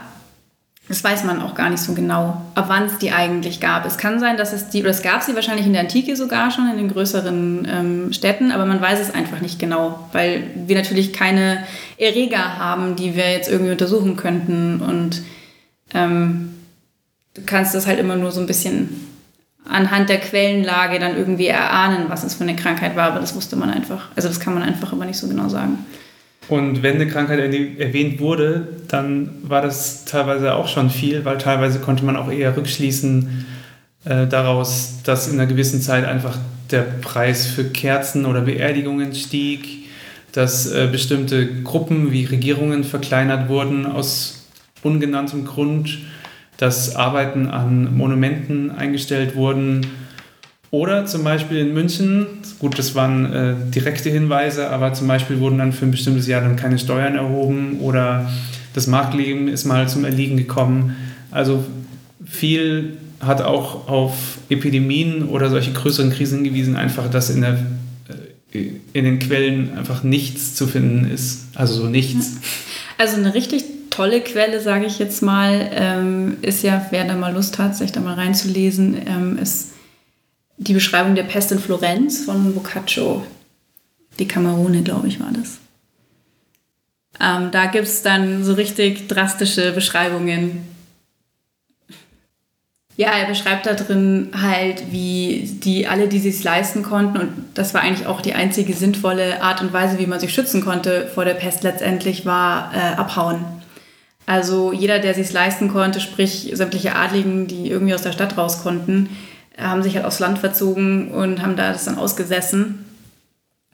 Das 0.91 1.05
weiß 1.05 1.23
man 1.23 1.41
auch 1.41 1.55
gar 1.55 1.69
nicht 1.69 1.81
so 1.81 1.93
genau, 1.93 2.41
ab 2.53 2.65
wann 2.67 2.83
es 2.83 2.97
die 2.97 3.13
eigentlich 3.13 3.61
gab. 3.61 3.85
Es 3.85 3.97
kann 3.97 4.19
sein, 4.19 4.35
dass 4.35 4.51
es 4.51 4.67
die, 4.67 4.81
oder 4.81 4.89
es 4.89 5.01
gab 5.01 5.23
sie 5.23 5.35
wahrscheinlich 5.35 5.65
in 5.65 5.71
der 5.71 5.83
Antike 5.83 6.17
sogar 6.17 6.51
schon, 6.51 6.69
in 6.69 6.75
den 6.75 6.91
größeren 6.91 7.65
ähm, 7.71 8.13
Städten, 8.13 8.51
aber 8.51 8.65
man 8.65 8.81
weiß 8.81 8.99
es 8.99 9.13
einfach 9.13 9.39
nicht 9.39 9.57
genau, 9.57 10.09
weil 10.11 10.43
wir 10.53 10.75
natürlich 10.75 11.13
keine 11.13 11.63
Erreger 11.97 12.57
haben, 12.57 12.97
die 12.97 13.15
wir 13.15 13.31
jetzt 13.31 13.49
irgendwie 13.49 13.71
untersuchen 13.71 14.17
könnten. 14.17 14.81
Und 14.81 15.21
ähm, 15.93 16.55
du 17.35 17.41
kannst 17.45 17.73
das 17.73 17.87
halt 17.87 17.97
immer 17.97 18.17
nur 18.17 18.33
so 18.33 18.41
ein 18.41 18.47
bisschen 18.47 18.89
anhand 19.63 20.09
der 20.09 20.19
Quellenlage 20.19 20.99
dann 20.99 21.15
irgendwie 21.15 21.47
erahnen, 21.47 22.07
was 22.09 22.25
es 22.25 22.35
für 22.35 22.43
eine 22.43 22.57
Krankheit 22.57 22.97
war, 22.97 23.11
aber 23.11 23.21
das 23.21 23.33
wusste 23.33 23.55
man 23.55 23.69
einfach. 23.69 24.09
Also 24.17 24.27
das 24.27 24.41
kann 24.41 24.53
man 24.53 24.63
einfach 24.63 24.91
immer 24.91 25.05
nicht 25.05 25.19
so 25.19 25.29
genau 25.29 25.47
sagen. 25.47 25.85
Und 26.51 26.83
wenn 26.83 26.95
eine 26.95 27.07
Krankheit 27.07 27.39
erwähnt 27.39 28.19
wurde, 28.19 28.67
dann 28.89 29.29
war 29.41 29.61
das 29.61 30.03
teilweise 30.03 30.53
auch 30.53 30.67
schon 30.67 30.89
viel, 30.89 31.23
weil 31.23 31.37
teilweise 31.37 31.79
konnte 31.79 32.03
man 32.03 32.17
auch 32.17 32.29
eher 32.29 32.57
rückschließen 32.57 33.45
äh, 34.03 34.27
daraus, 34.27 34.99
dass 35.05 35.29
in 35.29 35.39
einer 35.39 35.47
gewissen 35.47 35.81
Zeit 35.81 36.03
einfach 36.03 36.37
der 36.69 36.81
Preis 36.81 37.47
für 37.47 37.63
Kerzen 37.63 38.25
oder 38.25 38.41
Beerdigungen 38.41 39.15
stieg, 39.15 39.87
dass 40.33 40.69
äh, 40.69 40.89
bestimmte 40.91 41.61
Gruppen 41.61 42.11
wie 42.11 42.25
Regierungen 42.25 42.83
verkleinert 42.83 43.47
wurden 43.47 43.85
aus 43.85 44.49
ungenanntem 44.83 45.45
Grund, 45.45 45.99
dass 46.57 46.97
Arbeiten 46.97 47.47
an 47.47 47.95
Monumenten 47.95 48.71
eingestellt 48.71 49.37
wurden 49.37 49.85
oder 50.71 51.05
zum 51.05 51.25
Beispiel 51.25 51.57
in 51.57 51.73
München, 51.73 52.25
gut, 52.59 52.79
das 52.79 52.95
waren 52.95 53.33
äh, 53.33 53.53
direkte 53.75 54.09
Hinweise, 54.09 54.69
aber 54.69 54.93
zum 54.93 55.05
Beispiel 55.05 55.39
wurden 55.39 55.57
dann 55.57 55.73
für 55.73 55.85
ein 55.85 55.91
bestimmtes 55.91 56.27
Jahr 56.27 56.41
dann 56.41 56.55
keine 56.55 56.79
Steuern 56.79 57.15
erhoben 57.15 57.79
oder 57.81 58.31
das 58.73 58.87
Marktleben 58.87 59.49
ist 59.49 59.65
mal 59.65 59.89
zum 59.89 60.05
Erliegen 60.05 60.37
gekommen. 60.37 60.95
Also 61.29 61.65
viel 62.25 62.97
hat 63.19 63.41
auch 63.41 63.89
auf 63.89 64.37
Epidemien 64.49 65.27
oder 65.27 65.49
solche 65.49 65.73
größeren 65.73 66.11
Krisen 66.11 66.43
hingewiesen, 66.43 66.77
einfach, 66.77 67.09
dass 67.09 67.29
in, 67.29 67.41
der, 67.41 67.59
äh, 68.53 68.69
in 68.93 69.03
den 69.03 69.19
Quellen 69.19 69.77
einfach 69.77 70.03
nichts 70.03 70.55
zu 70.55 70.67
finden 70.67 71.11
ist. 71.11 71.47
Also 71.53 71.73
so 71.73 71.87
nichts. 71.87 72.37
Also 72.97 73.17
eine 73.17 73.33
richtig 73.33 73.65
tolle 73.89 74.21
Quelle, 74.21 74.61
sage 74.61 74.85
ich 74.85 74.99
jetzt 74.99 75.21
mal, 75.21 75.69
ähm, 75.73 76.37
ist 76.41 76.63
ja, 76.63 76.85
wer 76.91 77.03
da 77.03 77.15
mal 77.15 77.33
Lust 77.33 77.59
hat, 77.59 77.75
sich 77.75 77.91
da 77.91 77.99
mal 77.99 78.13
reinzulesen, 78.13 78.95
ähm, 79.05 79.37
ist 79.37 79.71
die 80.61 80.73
Beschreibung 80.73 81.15
der 81.15 81.23
Pest 81.23 81.51
in 81.51 81.59
Florenz 81.59 82.25
von 82.25 82.53
Boccaccio. 82.53 83.25
Die 84.19 84.27
Kamerone, 84.27 84.83
glaube 84.83 85.07
ich, 85.07 85.19
war 85.19 85.31
das. 85.31 85.57
Ähm, 87.19 87.49
da 87.51 87.65
gibt 87.65 87.87
es 87.87 88.03
dann 88.03 88.43
so 88.43 88.53
richtig 88.53 89.07
drastische 89.07 89.71
Beschreibungen. 89.71 90.67
Ja, 92.95 93.09
er 93.09 93.25
beschreibt 93.25 93.65
da 93.65 93.73
drin 93.73 94.29
halt, 94.39 94.91
wie 94.91 95.49
die 95.63 95.87
alle, 95.87 96.07
die 96.07 96.19
sich 96.19 96.43
leisten 96.43 96.83
konnten, 96.83 97.17
und 97.17 97.33
das 97.55 97.73
war 97.73 97.81
eigentlich 97.81 98.05
auch 98.05 98.21
die 98.21 98.35
einzige 98.35 98.73
sinnvolle 98.73 99.41
Art 99.41 99.61
und 99.61 99.73
Weise, 99.73 99.97
wie 99.97 100.05
man 100.05 100.19
sich 100.19 100.31
schützen 100.31 100.63
konnte 100.63 101.07
vor 101.07 101.25
der 101.25 101.33
Pest 101.33 101.63
letztendlich, 101.63 102.27
war 102.27 102.71
äh, 102.75 102.95
abhauen. 102.95 103.43
Also 104.27 104.71
jeder, 104.71 104.99
der 104.99 105.15
sich 105.15 105.33
leisten 105.33 105.69
konnte, 105.69 105.99
sprich 105.99 106.51
sämtliche 106.53 106.95
Adligen, 106.95 107.47
die 107.47 107.71
irgendwie 107.71 107.95
aus 107.95 108.03
der 108.03 108.11
Stadt 108.11 108.37
raus 108.37 108.61
konnten, 108.61 109.09
haben 109.61 109.83
sich 109.83 109.95
halt 109.95 110.05
aufs 110.05 110.19
Land 110.19 110.39
verzogen 110.39 111.09
und 111.11 111.41
haben 111.41 111.55
da 111.55 111.71
das 111.71 111.85
dann 111.85 111.97
ausgesessen. 111.97 112.85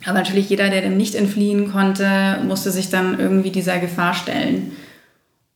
Aber 0.05 0.19
natürlich 0.19 0.49
jeder, 0.49 0.69
der 0.69 0.81
dem 0.81 0.97
nicht 0.97 1.15
entfliehen 1.15 1.71
konnte, 1.71 2.39
musste 2.45 2.71
sich 2.71 2.89
dann 2.89 3.19
irgendwie 3.19 3.51
dieser 3.51 3.79
Gefahr 3.79 4.13
stellen. 4.13 4.71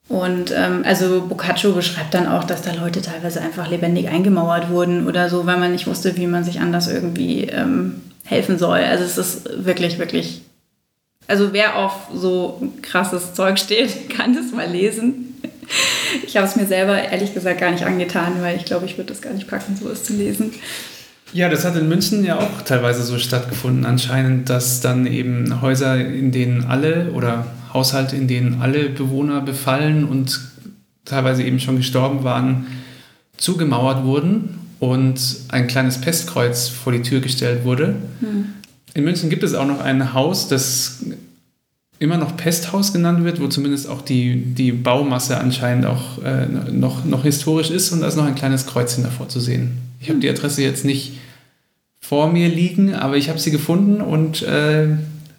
Und 0.08 0.52
ähm, 0.52 0.84
also 0.84 1.22
Boccaccio 1.22 1.72
beschreibt 1.72 2.13
dann 2.13 2.28
auch, 2.28 2.44
dass 2.44 2.62
da 2.62 2.74
Leute 2.74 3.02
teilweise 3.02 3.39
einfach 3.41 3.70
lebendig 3.70 4.10
eingemauert 4.10 4.70
wurden 4.70 5.08
oder 5.08 5.30
so, 5.30 5.46
weil 5.46 5.58
man 5.58 5.72
nicht 5.72 5.88
wusste, 5.88 6.17
wie 6.17 6.28
man 6.28 6.44
sich 6.44 6.60
anders 6.60 6.89
irgendwie 6.89 7.46
ähm, 7.46 8.02
helfen 8.26 8.58
soll. 8.58 8.80
Also 8.80 9.06
es 9.06 9.17
ist 9.17 9.65
wirklich, 9.65 10.00
wirklich. 10.00 10.41
Also 11.28 11.54
wer 11.54 11.78
auf 11.78 12.10
so 12.13 12.62
krasses 12.82 13.34
Zeug 13.34 13.58
steht, 13.58 14.10
kann 14.15 14.36
das 14.36 14.52
mal 14.52 14.70
lesen. 14.70 15.31
ich 16.25 16.38
habe 16.38 16.47
es 16.47 16.56
mir 16.56 16.65
selber 16.65 17.01
ehrlich 17.01 17.34
gesagt 17.34 17.60
gar 17.60 17.71
nicht 17.71 17.86
angetan, 17.86 18.41
weil 18.41 18.58
ich 18.58 18.65
glaube, 18.65 18.86
ich 18.86 18.97
würde 18.97 19.10
das 19.10 19.21
gar 19.21 19.34
nicht 19.34 19.47
packen, 19.47 19.75
sowas 19.75 20.04
zu 20.04 20.13
lesen. 20.13 20.51
Ja, 21.34 21.47
das 21.47 21.63
hat 21.63 21.77
in 21.77 21.88
München 21.88 22.25
ja 22.25 22.39
auch 22.39 22.62
teilweise 22.63 23.04
so 23.04 23.17
stattgefunden, 23.17 23.86
anscheinend, 23.86 24.49
dass 24.49 24.82
dann 24.82 25.06
eben 25.06 25.62
Häuser, 25.62 25.97
in 25.97 26.32
denen 26.32 26.65
alle 26.65 27.12
oder 27.13 27.45
Haushalte, 27.73 28.17
in 28.17 28.27
denen 28.27 28.62
alle 28.62 28.89
Bewohner 28.89 29.39
befallen 29.39 30.04
und 30.04 30.41
teilweise 31.06 31.43
eben 31.43 31.60
schon 31.60 31.77
gestorben 31.77 32.25
waren, 32.25 32.67
zugemauert 33.38 34.04
wurden 34.04 34.60
und 34.80 35.19
ein 35.49 35.67
kleines 35.67 36.01
Pestkreuz 36.01 36.67
vor 36.67 36.91
die 36.91 37.01
Tür 37.01 37.21
gestellt 37.21 37.63
wurde. 37.63 37.95
Hm. 38.19 38.54
In 38.93 39.06
München 39.06 39.30
gibt 39.30 39.43
es 39.43 39.54
auch 39.54 39.65
noch 39.65 39.80
ein 39.80 40.13
Haus, 40.13 40.49
das 40.49 40.99
immer 42.02 42.18
noch 42.18 42.36
Pesthaus 42.36 42.94
genannt 42.94 43.24
wird, 43.24 43.40
wo 43.40 43.48
zumindest 43.48 43.88
auch 43.88 44.02
die, 44.02 44.36
die 44.36 44.72
Baumasse 44.72 45.38
anscheinend 45.38 45.86
auch 45.86 46.22
äh, 46.24 46.48
noch, 46.48 47.06
noch 47.06 47.24
historisch 47.24 47.70
ist 47.70 47.92
und 47.92 48.02
da 48.02 48.08
ist 48.08 48.16
noch 48.16 48.26
ein 48.26 48.34
kleines 48.34 48.66
Kreuzchen 48.66 49.04
davor 49.04 49.30
zu 49.30 49.40
sehen. 49.40 49.78
Ich 50.00 50.10
habe 50.10 50.18
die 50.18 50.28
Adresse 50.28 50.64
jetzt 50.64 50.84
nicht 50.84 51.20
vor 52.00 52.32
mir 52.32 52.50
liegen, 52.50 52.96
aber 52.96 53.18
ich 53.18 53.30
habe 53.30 53.38
sie 53.38 53.52
gefunden 53.52 54.02
und 54.02 54.42
äh, 54.42 54.88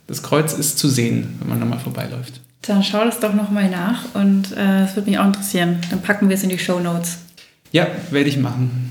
das 0.06 0.22
Kreuz 0.22 0.52
ist 0.52 0.78
zu 0.78 0.88
sehen, 0.88 1.34
wenn 1.40 1.48
man 1.48 1.58
nochmal 1.58 1.80
vorbeiläuft. 1.80 2.40
Dann 2.62 2.84
schau 2.84 3.04
das 3.04 3.18
doch 3.18 3.34
nochmal 3.34 3.68
nach 3.68 4.14
und 4.14 4.52
äh, 4.52 4.82
das 4.82 4.94
würde 4.94 5.10
mich 5.10 5.18
auch 5.18 5.26
interessieren. 5.26 5.80
Dann 5.90 6.00
packen 6.00 6.28
wir 6.28 6.36
es 6.36 6.44
in 6.44 6.48
die 6.48 6.60
Show 6.60 6.78
Notes. 6.78 7.18
Ja, 7.72 7.88
werde 8.12 8.28
ich 8.28 8.36
machen. 8.36 8.88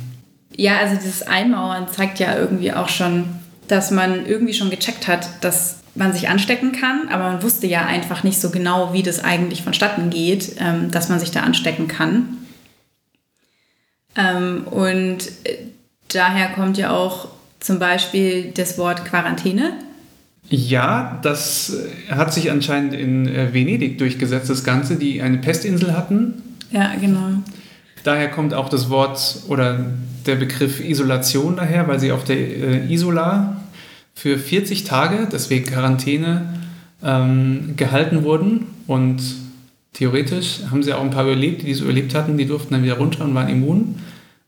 Ja, 0.57 0.79
also 0.79 0.95
dieses 0.95 1.21
Einmauern 1.21 1.87
zeigt 1.87 2.19
ja 2.19 2.37
irgendwie 2.37 2.73
auch 2.73 2.89
schon, 2.89 3.23
dass 3.69 3.91
man 3.91 4.25
irgendwie 4.25 4.53
schon 4.53 4.69
gecheckt 4.69 5.07
hat, 5.07 5.29
dass 5.39 5.80
man 5.95 6.13
sich 6.13 6.29
anstecken 6.29 6.71
kann, 6.71 7.09
aber 7.09 7.31
man 7.31 7.43
wusste 7.43 7.67
ja 7.67 7.85
einfach 7.85 8.23
nicht 8.23 8.39
so 8.39 8.49
genau, 8.49 8.93
wie 8.93 9.03
das 9.03 9.23
eigentlich 9.23 9.63
vonstatten 9.63 10.09
geht, 10.09 10.55
ähm, 10.59 10.91
dass 10.91 11.09
man 11.09 11.19
sich 11.19 11.31
da 11.31 11.41
anstecken 11.41 11.87
kann. 11.87 12.37
Ähm, 14.15 14.65
und 14.67 15.27
äh, 15.43 15.57
daher 16.07 16.49
kommt 16.49 16.77
ja 16.77 16.91
auch 16.91 17.29
zum 17.59 17.79
Beispiel 17.79 18.51
das 18.53 18.77
Wort 18.77 19.05
Quarantäne. 19.05 19.73
Ja, 20.49 21.19
das 21.21 21.77
hat 22.09 22.33
sich 22.33 22.51
anscheinend 22.51 22.93
in 22.93 23.27
äh, 23.27 23.53
Venedig 23.53 23.97
durchgesetzt, 23.97 24.49
das 24.49 24.63
Ganze, 24.63 24.97
die 24.97 25.21
eine 25.21 25.37
Pestinsel 25.37 25.95
hatten. 25.95 26.41
Ja, 26.71 26.91
genau. 26.99 27.41
Daher 28.03 28.29
kommt 28.29 28.53
auch 28.53 28.67
das 28.67 28.89
Wort 28.89 29.43
oder 29.47 29.85
der 30.25 30.35
Begriff 30.35 30.79
Isolation 30.79 31.55
daher, 31.55 31.87
weil 31.87 31.99
sie 31.99 32.11
auf 32.11 32.23
der 32.23 32.37
äh, 32.37 32.93
Isola 32.93 33.60
für 34.13 34.37
40 34.37 34.83
Tage, 34.83 35.27
deswegen 35.31 35.65
Quarantäne, 35.65 36.53
ähm, 37.03 37.73
gehalten 37.77 38.23
wurden. 38.23 38.67
Und 38.87 39.21
theoretisch 39.93 40.59
haben 40.69 40.83
sie 40.83 40.93
auch 40.93 41.01
ein 41.01 41.11
paar 41.11 41.23
überlebt, 41.23 41.63
die 41.63 41.71
es 41.71 41.81
überlebt 41.81 42.13
hatten, 42.13 42.37
die 42.37 42.45
durften 42.45 42.73
dann 42.73 42.83
wieder 42.83 42.97
runter 42.97 43.23
und 43.23 43.33
waren 43.35 43.49
immun. 43.49 43.95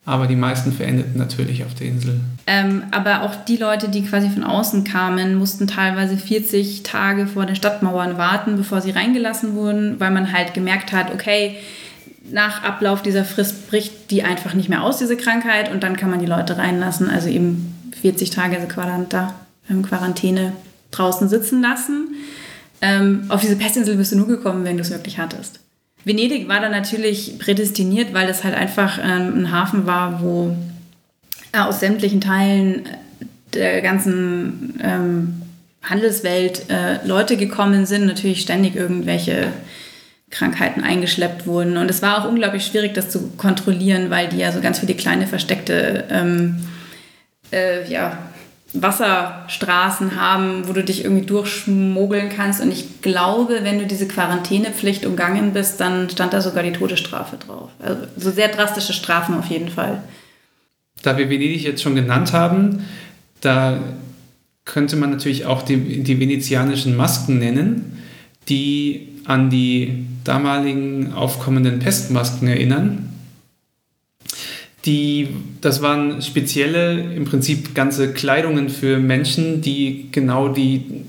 Aber 0.06 0.28
die 0.28 0.36
meisten 0.36 0.74
verendeten 0.74 1.18
natürlich 1.18 1.64
auf 1.64 1.76
der 1.76 1.88
Insel. 1.88 2.20
Ähm, 2.46 2.84
aber 2.92 3.22
auch 3.22 3.36
die 3.46 3.56
Leute, 3.56 3.88
die 3.88 4.04
quasi 4.04 4.30
von 4.30 4.44
außen 4.44 4.84
kamen, 4.84 5.36
mussten 5.36 5.66
teilweise 5.66 6.18
40 6.18 6.84
Tage 6.84 7.26
vor 7.26 7.46
den 7.46 7.56
Stadtmauern 7.56 8.18
warten, 8.18 8.58
bevor 8.58 8.82
sie 8.82 8.92
reingelassen 8.92 9.56
wurden, 9.56 10.02
weil 10.02 10.12
man 10.12 10.34
halt 10.34 10.54
gemerkt 10.54 10.92
hat, 10.92 11.14
okay, 11.14 11.56
nach 12.30 12.64
Ablauf 12.64 13.02
dieser 13.02 13.24
Frist 13.24 13.70
bricht 13.70 14.12
die 14.12 14.24
einfach 14.24 14.54
nicht 14.54 14.68
mehr 14.68 14.84
aus, 14.84 14.98
diese 14.98 15.16
Krankheit, 15.16 15.72
und 15.72 15.84
dann 15.84 15.96
kann 15.96 16.10
man 16.10 16.20
die 16.20 16.26
Leute 16.26 16.58
reinlassen. 16.58 17.10
Also 17.10 17.30
eben 17.30 17.74
40 18.02 18.30
Tage 18.30 18.58
also 18.58 19.14
da 19.14 19.34
Quarantäne 19.84 20.54
draußen 20.92 21.30
sitzen 21.30 21.62
lassen. 21.62 22.16
Ähm, 22.82 23.26
auf 23.30 23.42
diese 23.42 23.56
Pestinsel 23.56 23.96
bist 23.96 24.12
du 24.12 24.18
nur 24.18 24.28
gekommen, 24.28 24.66
wenn 24.66 24.78
du 24.78 24.82
es 24.82 24.92
wirklich 24.92 25.18
hattest. 25.18 25.60
Venedig 26.06 26.50
war 26.50 26.60
da 26.60 26.70
natürlich 26.70 27.40
prädestiniert, 27.40 28.14
weil 28.14 28.28
es 28.28 28.44
halt 28.44 28.56
einfach 28.56 29.00
ähm, 29.02 29.38
ein 29.38 29.52
Hafen 29.52 29.86
war, 29.86 30.22
wo 30.22 30.56
äh, 31.54 31.60
aus 31.60 31.80
sämtlichen 31.80 32.20
Teilen 32.20 32.84
der 33.54 33.82
ganzen 33.82 34.80
ähm, 34.84 35.42
Handelswelt 35.82 36.70
äh, 36.70 37.06
Leute 37.06 37.38
gekommen 37.38 37.86
sind, 37.86 38.06
natürlich 38.06 38.42
ständig 38.42 38.76
irgendwelche 38.76 39.54
Krankheiten 40.30 40.84
eingeschleppt 40.84 41.46
wurden. 41.46 41.78
Und 41.78 41.90
es 41.90 42.02
war 42.02 42.20
auch 42.20 42.30
unglaublich 42.30 42.66
schwierig, 42.66 42.94
das 42.94 43.10
zu 43.10 43.30
kontrollieren, 43.38 44.10
weil 44.10 44.28
die 44.28 44.38
ja 44.38 44.52
so 44.52 44.62
ganz 44.62 44.80
viele 44.80 44.96
kleine 44.96 45.28
versteckte 45.28 46.06
ähm, 46.10 46.66
äh, 47.52 47.90
ja, 47.90 48.18
Wasserstraßen 48.74 50.20
haben, 50.20 50.68
wo 50.68 50.74
du 50.74 50.84
dich 50.84 51.04
irgendwie 51.04 51.26
durchschmuggeln 51.26 52.30
kannst. 52.30 52.62
Und 52.62 52.72
ich 52.72 53.02
glaube, 53.02 53.60
wenn 53.62 53.78
du 53.78 53.86
diese 53.86 54.08
Quarantänepflicht 54.08 55.06
umgangen 55.06 55.54
bist, 55.54 55.80
dann 55.80 56.10
stand 56.10 56.34
da 56.34 56.42
sogar 56.42 56.64
die 56.64 56.72
Todesstrafe 56.72 57.38
drauf. 57.38 57.70
Also 57.80 58.02
so 58.18 58.32
sehr 58.32 58.48
drastische 58.48 58.94
Strafen 58.94 59.38
auf 59.38 59.46
jeden 59.46 59.70
Fall. 59.70 60.02
Da 61.04 61.18
wir 61.18 61.30
Venedig 61.30 61.64
jetzt 61.64 61.84
schon 61.84 61.96
genannt 61.96 62.34
haben, 62.34 62.86
da 63.42 63.80
könnte 64.66 64.96
man 64.96 65.12
natürlich 65.12 65.46
auch 65.46 65.62
die, 65.62 66.02
die 66.02 66.20
venezianischen 66.20 66.96
Masken 66.96 67.38
nennen, 67.38 68.02
die 68.50 69.10
an 69.26 69.50
die 69.50 70.06
damaligen 70.24 71.14
aufkommenden 71.14 71.80
Pestmasken 71.80 72.48
erinnern. 72.48 73.13
Die, 74.86 75.30
das 75.62 75.82
waren 75.82 76.22
spezielle, 76.22 77.14
im 77.14 77.24
Prinzip 77.24 77.74
ganze 77.74 78.12
Kleidungen 78.12 78.68
für 78.68 79.00
Menschen, 79.00 79.62
die 79.62 80.10
genau 80.12 80.50
die 80.50 81.06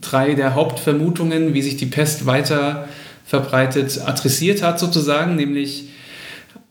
drei 0.00 0.34
der 0.34 0.54
Hauptvermutungen, 0.54 1.52
wie 1.52 1.60
sich 1.60 1.76
die 1.76 1.86
Pest 1.86 2.24
weiter 2.24 2.88
verbreitet, 3.26 4.00
adressiert 4.06 4.62
hat 4.62 4.78
sozusagen, 4.78 5.36
nämlich 5.36 5.88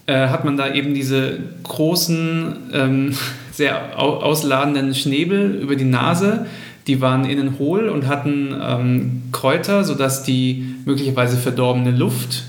äh, 0.08 0.30
hat 0.30 0.43
man 0.43 0.58
da 0.58 0.73
eben 0.73 0.95
diese 0.95 1.38
großen, 1.63 2.56
ähm, 2.73 3.13
sehr 3.51 3.99
ausladenden 3.99 4.95
Schnäbel 4.95 5.60
über 5.62 5.75
die 5.75 5.86
Nase, 5.86 6.47
die 6.88 7.01
waren 7.01 7.25
innen 7.25 7.60
hohl 7.60 7.89
und 7.89 8.08
hatten 8.08 8.56
ähm, 8.60 9.23
Kräuter, 9.32 9.84
sodass 9.84 10.23
die 10.23 10.75
möglicherweise 10.86 11.38
verdorbene 11.38 11.91
Luft 11.91 12.43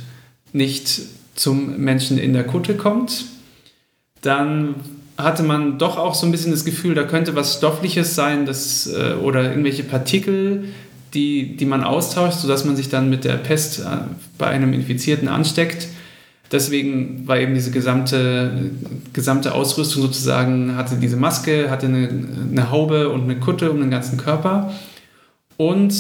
nicht 0.55 1.02
zum 1.35 1.78
Menschen 1.78 2.16
in 2.16 2.33
der 2.33 2.44
Kutte 2.44 2.74
kommt 2.74 3.26
dann 4.22 4.76
hatte 5.18 5.42
man 5.42 5.78
doch 5.78 5.98
auch 5.98 6.14
so 6.14 6.26
ein 6.26 6.32
bisschen 6.32 6.52
das 6.52 6.64
Gefühl, 6.64 6.94
da 6.94 7.04
könnte 7.04 7.37
was 7.37 7.56
Stoffliches 7.56 8.14
sein 8.14 8.46
das, 8.46 8.87
äh, 8.87 9.14
oder 9.14 9.50
irgendwelche 9.50 9.85
Partikel, 9.85 10.64
die, 11.12 11.56
die 11.56 11.66
man 11.66 11.85
austauscht, 11.85 12.38
sodass 12.38 12.64
man 12.64 12.76
sich 12.76 12.88
dann 12.88 13.11
mit 13.11 13.24
der 13.24 13.35
Pest 13.35 13.80
äh, 13.80 13.85
bei 14.38 14.46
einem 14.46 14.72
Infizierten 14.72 15.28
ansteckt. 15.28 15.88
Deswegen 16.50 17.26
war 17.26 17.38
eben 17.38 17.54
diese 17.54 17.70
gesamte, 17.70 18.70
gesamte 19.12 19.54
Ausrüstung 19.54 20.02
sozusagen, 20.02 20.76
hatte 20.76 20.96
diese 20.96 21.16
Maske, 21.16 21.70
hatte 21.70 21.87
eine, 21.87 22.08
eine 22.50 22.70
Haube 22.70 23.08
und 23.08 23.22
eine 23.22 23.37
Kutte 23.37 23.70
um 23.70 23.80
den 23.80 23.90
ganzen 23.90 24.18
Körper. 24.18 24.72
Und 25.56 25.94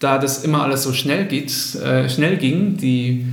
da 0.00 0.18
das 0.18 0.44
immer 0.44 0.62
alles 0.62 0.82
so 0.82 0.92
schnell 0.92 1.26
geht, 1.26 1.74
äh, 1.76 2.08
schnell 2.08 2.36
ging, 2.36 2.76
die 2.76 3.26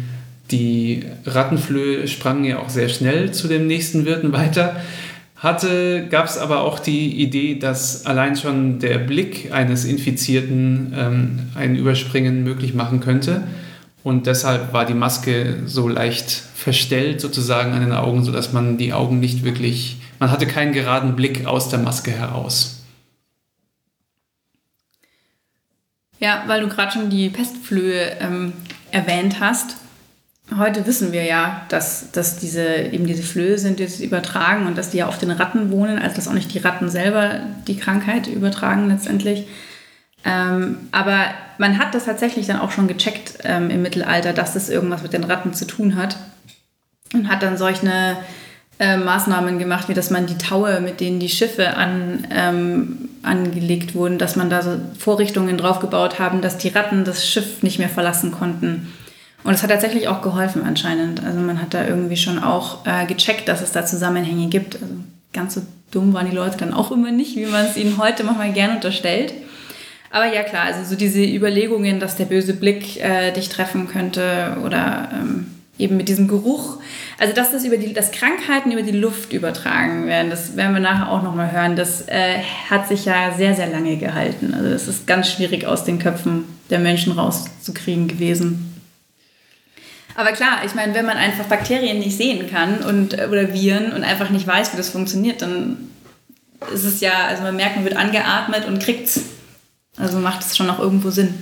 die 0.51 1.03
Rattenflöhe 1.25 2.07
sprangen 2.07 2.43
ja 2.45 2.59
auch 2.59 2.69
sehr 2.69 2.89
schnell 2.89 3.31
zu 3.31 3.47
den 3.47 3.67
nächsten 3.67 4.05
Wirten 4.05 4.33
weiter. 4.33 4.75
Hatte, 5.35 6.07
gab 6.09 6.25
es 6.25 6.37
aber 6.37 6.61
auch 6.61 6.79
die 6.79 7.21
Idee, 7.21 7.55
dass 7.55 8.05
allein 8.05 8.37
schon 8.37 8.79
der 8.79 8.97
Blick 8.97 9.51
eines 9.51 9.83
Infizierten 9.83 10.93
ähm, 10.95 11.39
ein 11.55 11.75
Überspringen 11.75 12.43
möglich 12.43 12.73
machen 12.73 13.01
könnte. 13.01 13.43
Und 14.03 14.27
deshalb 14.27 14.73
war 14.73 14.85
die 14.85 14.93
Maske 14.93 15.63
so 15.65 15.87
leicht 15.87 16.29
verstellt 16.31 17.19
sozusagen 17.19 17.73
an 17.73 17.81
den 17.81 17.91
Augen, 17.91 18.23
sodass 18.23 18.53
man 18.53 18.77
die 18.77 18.93
Augen 18.93 19.19
nicht 19.19 19.43
wirklich, 19.43 19.97
man 20.19 20.31
hatte 20.31 20.47
keinen 20.47 20.71
geraden 20.71 21.15
Blick 21.15 21.45
aus 21.45 21.69
der 21.69 21.79
Maske 21.79 22.11
heraus. 22.11 22.83
Ja, 26.19 26.43
weil 26.47 26.61
du 26.61 26.69
gerade 26.69 26.91
schon 26.91 27.09
die 27.09 27.29
Pestflöhe 27.29 28.17
ähm, 28.21 28.53
erwähnt 28.91 29.41
hast. 29.41 29.75
Heute 30.57 30.85
wissen 30.85 31.11
wir 31.11 31.23
ja, 31.23 31.61
dass, 31.69 32.11
dass 32.11 32.37
diese, 32.37 32.65
eben 32.75 33.07
diese 33.07 33.23
Flöhe 33.23 33.57
sind, 33.57 33.79
die 33.79 33.87
sie 33.87 34.05
übertragen 34.05 34.67
und 34.67 34.77
dass 34.77 34.89
die 34.89 34.97
ja 34.97 35.07
auf 35.07 35.17
den 35.17 35.31
Ratten 35.31 35.71
wohnen, 35.71 35.99
also 35.99 36.15
dass 36.15 36.27
auch 36.27 36.33
nicht 36.33 36.53
die 36.53 36.59
Ratten 36.59 36.89
selber 36.89 37.39
die 37.67 37.77
Krankheit 37.77 38.27
übertragen 38.27 38.89
letztendlich. 38.89 39.47
Ähm, 40.25 40.77
aber 40.91 41.25
man 41.57 41.77
hat 41.77 41.93
das 41.95 42.05
tatsächlich 42.05 42.47
dann 42.47 42.59
auch 42.59 42.71
schon 42.71 42.87
gecheckt 42.87 43.39
ähm, 43.43 43.69
im 43.69 43.81
Mittelalter, 43.81 44.33
dass 44.33 44.53
das 44.53 44.69
irgendwas 44.69 45.03
mit 45.03 45.13
den 45.13 45.23
Ratten 45.23 45.53
zu 45.53 45.65
tun 45.65 45.95
hat. 45.95 46.17
Und 47.13 47.29
hat 47.29 47.43
dann 47.43 47.57
solche 47.57 48.17
äh, 48.79 48.97
Maßnahmen 48.97 49.59
gemacht, 49.59 49.87
wie 49.87 49.93
dass 49.93 50.09
man 50.09 50.25
die 50.25 50.37
Taue, 50.37 50.81
mit 50.81 50.99
denen 50.99 51.19
die 51.19 51.29
Schiffe 51.29 51.77
an, 51.77 52.25
ähm, 52.31 53.09
angelegt 53.21 53.95
wurden, 53.95 54.17
dass 54.17 54.35
man 54.35 54.49
da 54.49 54.61
so 54.61 54.79
Vorrichtungen 54.97 55.57
draufgebaut 55.57 56.19
haben, 56.19 56.41
dass 56.41 56.57
die 56.57 56.69
Ratten 56.69 57.05
das 57.05 57.27
Schiff 57.27 57.61
nicht 57.61 57.79
mehr 57.79 57.89
verlassen 57.89 58.31
konnten. 58.31 58.91
Und 59.43 59.53
es 59.53 59.63
hat 59.63 59.69
tatsächlich 59.69 60.07
auch 60.07 60.21
geholfen 60.21 60.63
anscheinend. 60.63 61.23
Also 61.23 61.39
man 61.39 61.61
hat 61.61 61.73
da 61.73 61.85
irgendwie 61.85 62.17
schon 62.17 62.39
auch 62.39 62.85
äh, 62.85 63.05
gecheckt, 63.05 63.47
dass 63.47 63.61
es 63.61 63.71
da 63.71 63.85
Zusammenhänge 63.85 64.47
gibt. 64.47 64.75
Also 64.75 64.95
ganz 65.33 65.55
so 65.55 65.61
dumm 65.91 66.13
waren 66.13 66.29
die 66.29 66.35
Leute 66.35 66.57
dann 66.57 66.73
auch 66.73 66.91
immer 66.91 67.11
nicht, 67.11 67.35
wie 67.35 67.45
man 67.45 67.65
es 67.65 67.77
ihnen 67.77 67.97
heute 67.97 68.23
manchmal 68.23 68.53
gerne 68.53 68.75
unterstellt. 68.75 69.33
Aber 70.11 70.31
ja 70.31 70.43
klar, 70.43 70.65
also 70.65 70.83
so 70.87 70.95
diese 70.95 71.23
Überlegungen, 71.23 71.99
dass 71.99 72.15
der 72.15 72.25
böse 72.25 72.53
Blick 72.53 73.03
äh, 73.03 73.31
dich 73.31 73.49
treffen 73.49 73.87
könnte 73.87 74.57
oder 74.63 75.09
ähm, 75.11 75.47
eben 75.79 75.97
mit 75.97 76.07
diesem 76.07 76.27
Geruch. 76.27 76.77
Also 77.19 77.33
dass 77.33 77.51
das 77.51 77.65
über 77.65 77.77
die, 77.77 77.93
dass 77.93 78.11
Krankheiten 78.11 78.71
über 78.71 78.83
die 78.83 78.91
Luft 78.91 79.33
übertragen 79.33 80.05
werden, 80.05 80.29
das 80.29 80.55
werden 80.55 80.73
wir 80.73 80.81
nachher 80.81 81.11
auch 81.11 81.23
nochmal 81.23 81.51
hören. 81.51 81.75
Das 81.75 82.07
äh, 82.07 82.39
hat 82.69 82.87
sich 82.87 83.05
ja 83.05 83.33
sehr, 83.35 83.55
sehr 83.55 83.67
lange 83.67 83.97
gehalten. 83.97 84.53
Also 84.53 84.69
das 84.69 84.87
ist 84.87 85.07
ganz 85.07 85.29
schwierig 85.29 85.65
aus 85.65 85.83
den 85.83 85.99
Köpfen 85.99 86.45
der 86.69 86.79
Menschen 86.79 87.13
rauszukriegen 87.13 88.07
gewesen. 88.07 88.72
Aber 90.15 90.31
klar, 90.31 90.61
ich 90.65 90.75
meine, 90.75 90.93
wenn 90.93 91.05
man 91.05 91.17
einfach 91.17 91.45
Bakterien 91.45 91.99
nicht 91.99 92.15
sehen 92.15 92.49
kann 92.49 92.79
und, 92.79 93.17
äh, 93.17 93.27
oder 93.29 93.53
Viren 93.53 93.93
und 93.93 94.03
einfach 94.03 94.29
nicht 94.29 94.45
weiß, 94.45 94.73
wie 94.73 94.77
das 94.77 94.89
funktioniert, 94.89 95.41
dann 95.41 95.77
ist 96.73 96.83
es 96.83 97.01
ja, 97.01 97.25
also 97.27 97.43
man 97.43 97.55
merkt, 97.55 97.75
man 97.75 97.85
wird 97.85 97.97
angeatmet 97.97 98.65
und 98.67 98.81
kriegt 98.81 99.07
es. 99.07 99.21
Also 99.97 100.19
macht 100.19 100.41
es 100.41 100.57
schon 100.57 100.69
auch 100.69 100.79
irgendwo 100.79 101.09
Sinn. 101.09 101.33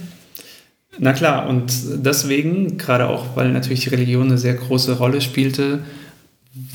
Na 0.97 1.13
klar, 1.13 1.47
und 1.47 1.71
deswegen, 2.05 2.77
gerade 2.77 3.07
auch, 3.07 3.35
weil 3.35 3.49
natürlich 3.51 3.81
die 3.81 3.89
Religion 3.89 4.27
eine 4.27 4.37
sehr 4.37 4.55
große 4.55 4.97
Rolle 4.97 5.21
spielte, 5.21 5.83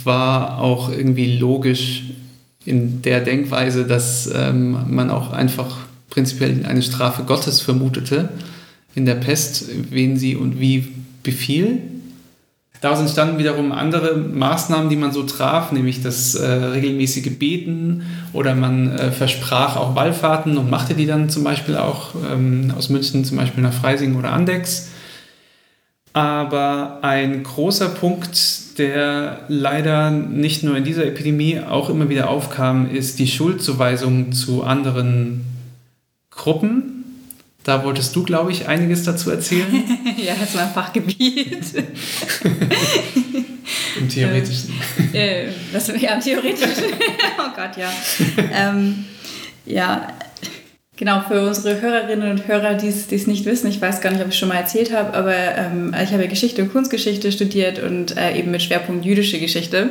war 0.04 0.58
auch 0.58 0.90
irgendwie 0.90 1.36
logisch 1.36 2.04
in 2.64 3.02
der 3.02 3.20
Denkweise, 3.20 3.84
dass 3.84 4.30
ähm, 4.34 4.94
man 4.94 5.10
auch 5.10 5.32
einfach 5.32 5.76
prinzipiell 6.08 6.64
eine 6.66 6.82
Strafe 6.82 7.24
Gottes 7.24 7.60
vermutete 7.60 8.30
in 8.94 9.04
der 9.04 9.16
Pest, 9.16 9.66
wen 9.90 10.16
sie 10.16 10.34
und 10.34 10.58
wie 10.58 10.88
befiel. 11.26 11.82
Daraus 12.80 13.00
entstanden 13.00 13.38
wiederum 13.38 13.72
andere 13.72 14.16
Maßnahmen, 14.16 14.88
die 14.88 14.96
man 14.96 15.12
so 15.12 15.22
traf, 15.22 15.72
nämlich 15.72 16.02
das 16.02 16.34
äh, 16.34 16.46
regelmäßige 16.46 17.38
Beten 17.38 18.04
oder 18.32 18.54
man 18.54 18.92
äh, 18.92 19.10
versprach 19.10 19.76
auch 19.76 19.94
Wallfahrten 19.94 20.56
und 20.56 20.70
machte 20.70 20.94
die 20.94 21.06
dann 21.06 21.28
zum 21.28 21.42
Beispiel 21.42 21.76
auch 21.76 22.14
ähm, 22.30 22.72
aus 22.76 22.88
München 22.88 23.24
zum 23.24 23.38
Beispiel 23.38 23.62
nach 23.62 23.72
Freising 23.72 24.16
oder 24.16 24.32
Andex. 24.32 24.90
Aber 26.12 27.00
ein 27.02 27.42
großer 27.42 27.88
Punkt, 27.88 28.78
der 28.78 29.40
leider 29.48 30.10
nicht 30.10 30.62
nur 30.62 30.76
in 30.76 30.84
dieser 30.84 31.06
Epidemie 31.06 31.60
auch 31.60 31.90
immer 31.90 32.08
wieder 32.08 32.30
aufkam, 32.30 32.90
ist 32.90 33.18
die 33.18 33.26
Schuldzuweisung 33.26 34.32
zu 34.32 34.64
anderen 34.64 35.44
Gruppen, 36.30 36.95
da 37.66 37.82
wolltest 37.82 38.14
du, 38.14 38.22
glaube 38.22 38.52
ich, 38.52 38.68
einiges 38.68 39.02
dazu 39.02 39.28
erzählen. 39.30 39.66
ja, 40.16 40.34
das 40.38 40.50
ist 40.50 40.54
mein 40.54 40.70
Fachgebiet. 40.70 41.58
Im 43.98 44.08
Theoretischen. 44.08 44.72
Äh, 45.12 45.48
was, 45.72 45.88
ja, 45.88 46.14
im 46.14 46.20
Theoretischen. 46.20 46.84
oh 47.38 47.50
Gott, 47.56 47.76
ja. 47.76 47.90
ähm, 48.54 49.04
ja, 49.64 50.06
genau, 50.96 51.22
für 51.26 51.44
unsere 51.44 51.80
Hörerinnen 51.80 52.30
und 52.30 52.46
Hörer, 52.46 52.74
die 52.74 52.86
es 52.86 53.26
nicht 53.26 53.44
wissen, 53.46 53.66
ich 53.68 53.80
weiß 53.80 54.00
gar 54.00 54.12
nicht, 54.12 54.22
ob 54.22 54.28
ich 54.28 54.38
schon 54.38 54.48
mal 54.48 54.58
erzählt 54.58 54.92
habe, 54.92 55.14
aber 55.14 55.34
ähm, 55.34 55.92
ich 56.00 56.12
habe 56.12 56.28
Geschichte 56.28 56.62
und 56.62 56.70
Kunstgeschichte 56.70 57.32
studiert 57.32 57.80
und 57.80 58.16
äh, 58.16 58.38
eben 58.38 58.52
mit 58.52 58.62
Schwerpunkt 58.62 59.04
jüdische 59.04 59.40
Geschichte. 59.40 59.90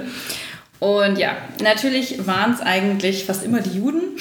Und 0.80 1.18
ja, 1.18 1.36
natürlich 1.62 2.26
waren 2.26 2.54
es 2.54 2.62
eigentlich 2.62 3.26
fast 3.26 3.44
immer 3.44 3.60
die 3.60 3.78
Juden 3.78 4.18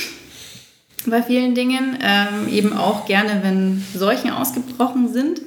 bei 1.10 1.22
vielen 1.22 1.54
Dingen, 1.54 1.98
ähm, 2.02 2.48
eben 2.52 2.72
auch 2.72 3.06
gerne, 3.06 3.40
wenn 3.42 3.84
Seuchen 3.94 4.30
ausgebrochen 4.30 5.12
sind. 5.12 5.40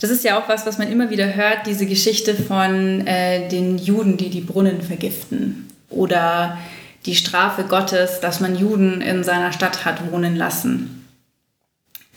Das 0.00 0.10
ist 0.10 0.24
ja 0.24 0.38
auch 0.38 0.48
was, 0.48 0.66
was 0.66 0.78
man 0.78 0.90
immer 0.90 1.10
wieder 1.10 1.34
hört, 1.34 1.66
diese 1.66 1.86
Geschichte 1.86 2.34
von 2.34 3.06
äh, 3.06 3.48
den 3.48 3.78
Juden, 3.78 4.16
die 4.16 4.28
die 4.28 4.40
Brunnen 4.40 4.82
vergiften. 4.82 5.68
Oder 5.88 6.58
die 7.06 7.14
Strafe 7.14 7.64
Gottes, 7.64 8.20
dass 8.20 8.40
man 8.40 8.58
Juden 8.58 9.00
in 9.00 9.24
seiner 9.24 9.52
Stadt 9.52 9.84
hat 9.84 10.10
wohnen 10.10 10.36
lassen. 10.36 11.06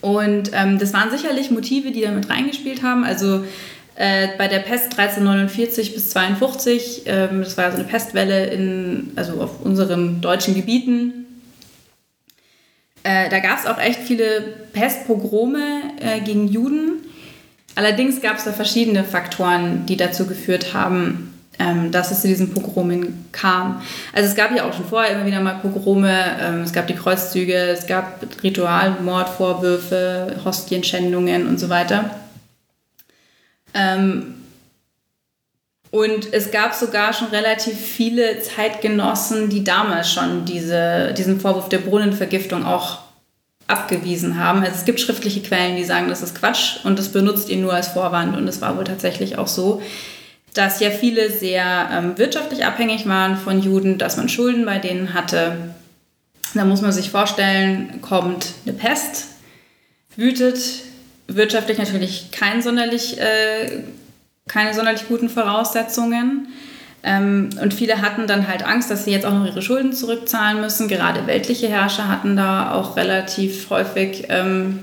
Und 0.01 0.51
ähm, 0.53 0.79
das 0.79 0.93
waren 0.93 1.11
sicherlich 1.11 1.51
Motive, 1.51 1.91
die 1.91 2.01
damit 2.01 2.29
reingespielt 2.29 2.83
haben. 2.83 3.03
Also 3.03 3.43
äh, 3.95 4.29
bei 4.37 4.47
der 4.47 4.59
Pest 4.59 4.97
1349 4.97 5.93
bis 5.93 6.09
52, 6.11 7.03
ähm, 7.05 7.41
das 7.41 7.57
war 7.57 7.71
so 7.71 7.77
eine 7.77 7.87
Pestwelle 7.87 8.45
in, 8.47 9.11
also 9.15 9.41
auf 9.41 9.61
unseren 9.63 10.21
deutschen 10.21 10.55
Gebieten, 10.55 11.26
äh, 13.07 13.29
da 13.29 13.39
gab 13.39 13.57
es 13.57 13.65
auch 13.65 13.79
echt 13.79 14.01
viele 14.01 14.41
Pestpogrome 14.73 15.81
äh, 16.01 16.19
gegen 16.19 16.49
Juden. 16.49 17.05
Allerdings 17.75 18.21
gab 18.21 18.37
es 18.37 18.43
da 18.43 18.51
verschiedene 18.51 19.05
Faktoren, 19.05 19.85
die 19.85 19.95
dazu 19.95 20.27
geführt 20.27 20.73
haben, 20.73 21.33
ähm, 21.57 21.93
dass 21.93 22.11
es 22.11 22.19
zu 22.21 22.27
diesen 22.27 22.53
Pogromen 22.53 23.25
kam. 23.31 23.81
Also 24.11 24.27
es 24.27 24.35
gab 24.35 24.53
ja 24.53 24.65
auch 24.65 24.73
schon 24.73 24.83
vorher 24.85 25.15
immer 25.15 25.25
wieder 25.25 25.39
mal 25.39 25.55
Pogrome, 25.55 26.21
ähm, 26.41 26.63
es 26.63 26.73
gab 26.73 26.87
die 26.87 26.95
Kreuzzüge, 26.95 27.55
es 27.55 27.87
gab 27.87 28.25
Ritualmordvorwürfe, 28.43 30.41
Hostienschändungen 30.43 31.47
und 31.47 31.61
so 31.61 31.69
weiter. 31.69 32.09
Ähm, 33.73 34.35
und 35.97 36.31
es 36.31 36.51
gab 36.51 36.75
sogar 36.75 37.11
schon 37.11 37.29
relativ 37.29 37.75
viele 37.75 38.39
Zeitgenossen, 38.39 39.49
die 39.49 39.63
damals 39.63 40.13
schon 40.13 40.45
diese, 40.45 41.11
diesen 41.17 41.39
Vorwurf 41.39 41.69
der 41.69 41.79
Brunnenvergiftung 41.79 42.67
auch 42.67 42.99
abgewiesen 43.65 44.37
haben. 44.37 44.59
Also 44.59 44.75
es 44.75 44.85
gibt 44.85 44.99
schriftliche 44.99 45.41
Quellen, 45.41 45.75
die 45.75 45.83
sagen, 45.83 46.07
das 46.07 46.21
ist 46.21 46.39
Quatsch 46.39 46.85
und 46.85 46.99
das 46.99 47.09
benutzt 47.09 47.49
ihr 47.49 47.57
nur 47.57 47.73
als 47.73 47.87
Vorwand. 47.87 48.37
Und 48.37 48.47
es 48.47 48.61
war 48.61 48.77
wohl 48.77 48.83
tatsächlich 48.83 49.39
auch 49.39 49.47
so, 49.47 49.81
dass 50.53 50.79
ja 50.81 50.91
viele 50.91 51.31
sehr 51.31 51.89
ähm, 51.91 52.15
wirtschaftlich 52.19 52.63
abhängig 52.63 53.07
waren 53.07 53.35
von 53.35 53.59
Juden, 53.59 53.97
dass 53.97 54.17
man 54.17 54.29
Schulden 54.29 54.65
bei 54.65 54.77
denen 54.77 55.15
hatte. 55.15 55.57
Da 56.53 56.63
muss 56.63 56.81
man 56.81 56.91
sich 56.91 57.09
vorstellen, 57.09 58.03
kommt 58.03 58.53
eine 58.67 58.75
Pest, 58.75 59.29
wütet, 60.15 60.59
wirtschaftlich 61.25 61.79
natürlich 61.79 62.29
kein 62.29 62.61
sonderlich 62.61 63.19
äh, 63.19 63.81
keine 64.47 64.73
sonderlich 64.73 65.07
guten 65.07 65.29
Voraussetzungen. 65.29 66.47
Ähm, 67.03 67.49
und 67.61 67.73
viele 67.73 68.01
hatten 68.01 68.27
dann 68.27 68.47
halt 68.47 68.65
Angst, 68.65 68.89
dass 68.89 69.05
sie 69.05 69.11
jetzt 69.11 69.25
auch 69.25 69.33
noch 69.33 69.45
ihre 69.45 69.61
Schulden 69.61 69.93
zurückzahlen 69.93 70.61
müssen. 70.61 70.87
Gerade 70.87 71.27
weltliche 71.27 71.67
Herrscher 71.67 72.07
hatten 72.07 72.35
da 72.35 72.73
auch 72.73 72.97
relativ 72.97 73.69
häufig 73.69 74.25
ähm, 74.29 74.79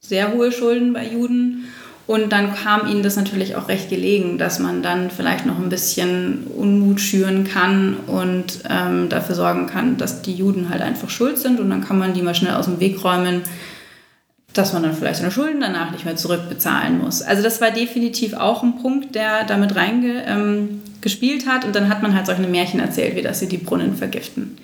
sehr 0.00 0.32
hohe 0.32 0.52
Schulden 0.52 0.92
bei 0.92 1.06
Juden. 1.06 1.68
Und 2.08 2.32
dann 2.32 2.54
kam 2.54 2.88
ihnen 2.88 3.04
das 3.04 3.16
natürlich 3.16 3.54
auch 3.54 3.68
recht 3.68 3.88
gelegen, 3.88 4.36
dass 4.36 4.58
man 4.58 4.82
dann 4.82 5.10
vielleicht 5.10 5.46
noch 5.46 5.58
ein 5.58 5.68
bisschen 5.68 6.46
Unmut 6.48 7.00
schüren 7.00 7.44
kann 7.44 7.96
und 8.08 8.60
ähm, 8.68 9.08
dafür 9.08 9.36
sorgen 9.36 9.66
kann, 9.66 9.96
dass 9.98 10.20
die 10.20 10.34
Juden 10.34 10.68
halt 10.68 10.82
einfach 10.82 11.08
schuld 11.10 11.38
sind. 11.38 11.60
Und 11.60 11.70
dann 11.70 11.84
kann 11.84 11.98
man 11.98 12.12
die 12.12 12.22
mal 12.22 12.34
schnell 12.34 12.54
aus 12.54 12.66
dem 12.66 12.80
Weg 12.80 13.02
räumen 13.04 13.42
dass 14.54 14.72
man 14.72 14.82
dann 14.82 14.94
vielleicht 14.94 15.16
seine 15.16 15.30
Schulden 15.30 15.60
danach 15.60 15.90
nicht 15.90 16.04
mehr 16.04 16.16
zurückbezahlen 16.16 16.98
muss. 16.98 17.22
Also 17.22 17.42
das 17.42 17.60
war 17.60 17.70
definitiv 17.70 18.34
auch 18.34 18.62
ein 18.62 18.78
Punkt, 18.78 19.14
der 19.14 19.44
damit 19.44 19.74
reingespielt 19.74 21.42
ähm, 21.44 21.48
hat. 21.48 21.64
Und 21.64 21.74
dann 21.74 21.88
hat 21.88 22.02
man 22.02 22.14
halt 22.14 22.26
solche 22.26 22.42
Märchen 22.42 22.80
erzählt, 22.80 23.16
wie 23.16 23.22
dass 23.22 23.38
sie 23.40 23.48
die 23.48 23.58
Brunnen 23.58 23.96
vergiften. 23.96 24.58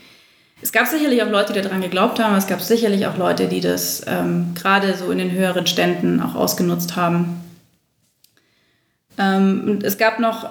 Es 0.61 0.73
gab 0.73 0.89
sicherlich 0.89 1.23
auch 1.23 1.31
Leute, 1.31 1.53
die 1.53 1.61
daran 1.61 1.81
geglaubt 1.81 2.19
haben. 2.19 2.35
Es 2.35 2.47
gab 2.47 2.61
sicherlich 2.61 3.07
auch 3.07 3.17
Leute, 3.17 3.47
die 3.47 3.61
das 3.61 4.03
ähm, 4.07 4.55
gerade 4.55 4.95
so 4.95 5.11
in 5.11 5.19
den 5.19 5.31
höheren 5.31 5.67
Ständen 5.67 6.21
auch 6.21 6.35
ausgenutzt 6.35 6.97
haben. 6.97 7.41
Ähm, 9.17 9.79
es 9.83 9.97
gab 9.99 10.19
noch 10.19 10.49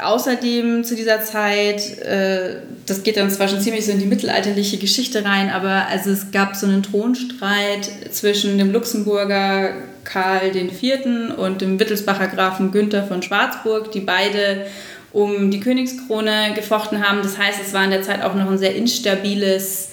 außerdem 0.00 0.84
zu 0.84 0.96
dieser 0.96 1.22
Zeit, 1.22 1.98
äh, 1.98 2.56
das 2.86 3.02
geht 3.02 3.16
dann 3.16 3.30
zwar 3.30 3.48
schon 3.48 3.60
ziemlich 3.60 3.86
so 3.86 3.92
in 3.92 3.98
die 3.98 4.06
mittelalterliche 4.06 4.78
Geschichte 4.78 5.24
rein, 5.24 5.50
aber 5.50 5.86
also 5.88 6.10
es 6.10 6.30
gab 6.30 6.56
so 6.56 6.66
einen 6.66 6.82
Thronstreit 6.82 7.88
zwischen 8.10 8.58
dem 8.58 8.72
Luxemburger 8.72 9.74
Karl 10.04 10.56
IV. 10.56 11.36
und 11.36 11.60
dem 11.60 11.78
Wittelsbacher 11.78 12.28
Grafen 12.28 12.72
Günther 12.72 13.04
von 13.04 13.22
Schwarzburg, 13.22 13.92
die 13.92 14.00
beide 14.00 14.66
um 15.12 15.50
die 15.50 15.60
Königskrone 15.60 16.54
gefochten 16.54 17.06
haben. 17.06 17.22
Das 17.22 17.38
heißt, 17.38 17.58
es 17.60 17.72
war 17.72 17.84
in 17.84 17.90
der 17.90 18.02
Zeit 18.02 18.22
auch 18.22 18.34
noch 18.34 18.50
ein 18.50 18.58
sehr 18.58 18.74
instabiles 18.74 19.90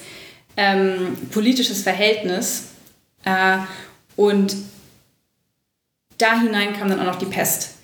ähm, 0.58 1.18
politisches 1.32 1.84
Verhältnis. 1.84 2.70
Äh, 3.24 3.58
und 4.16 4.56
da 6.18 6.40
hinein 6.40 6.74
kam 6.74 6.90
dann 6.90 7.00
auch 7.00 7.06
noch 7.06 7.20
die 7.20 7.26
Pest. 7.26 7.75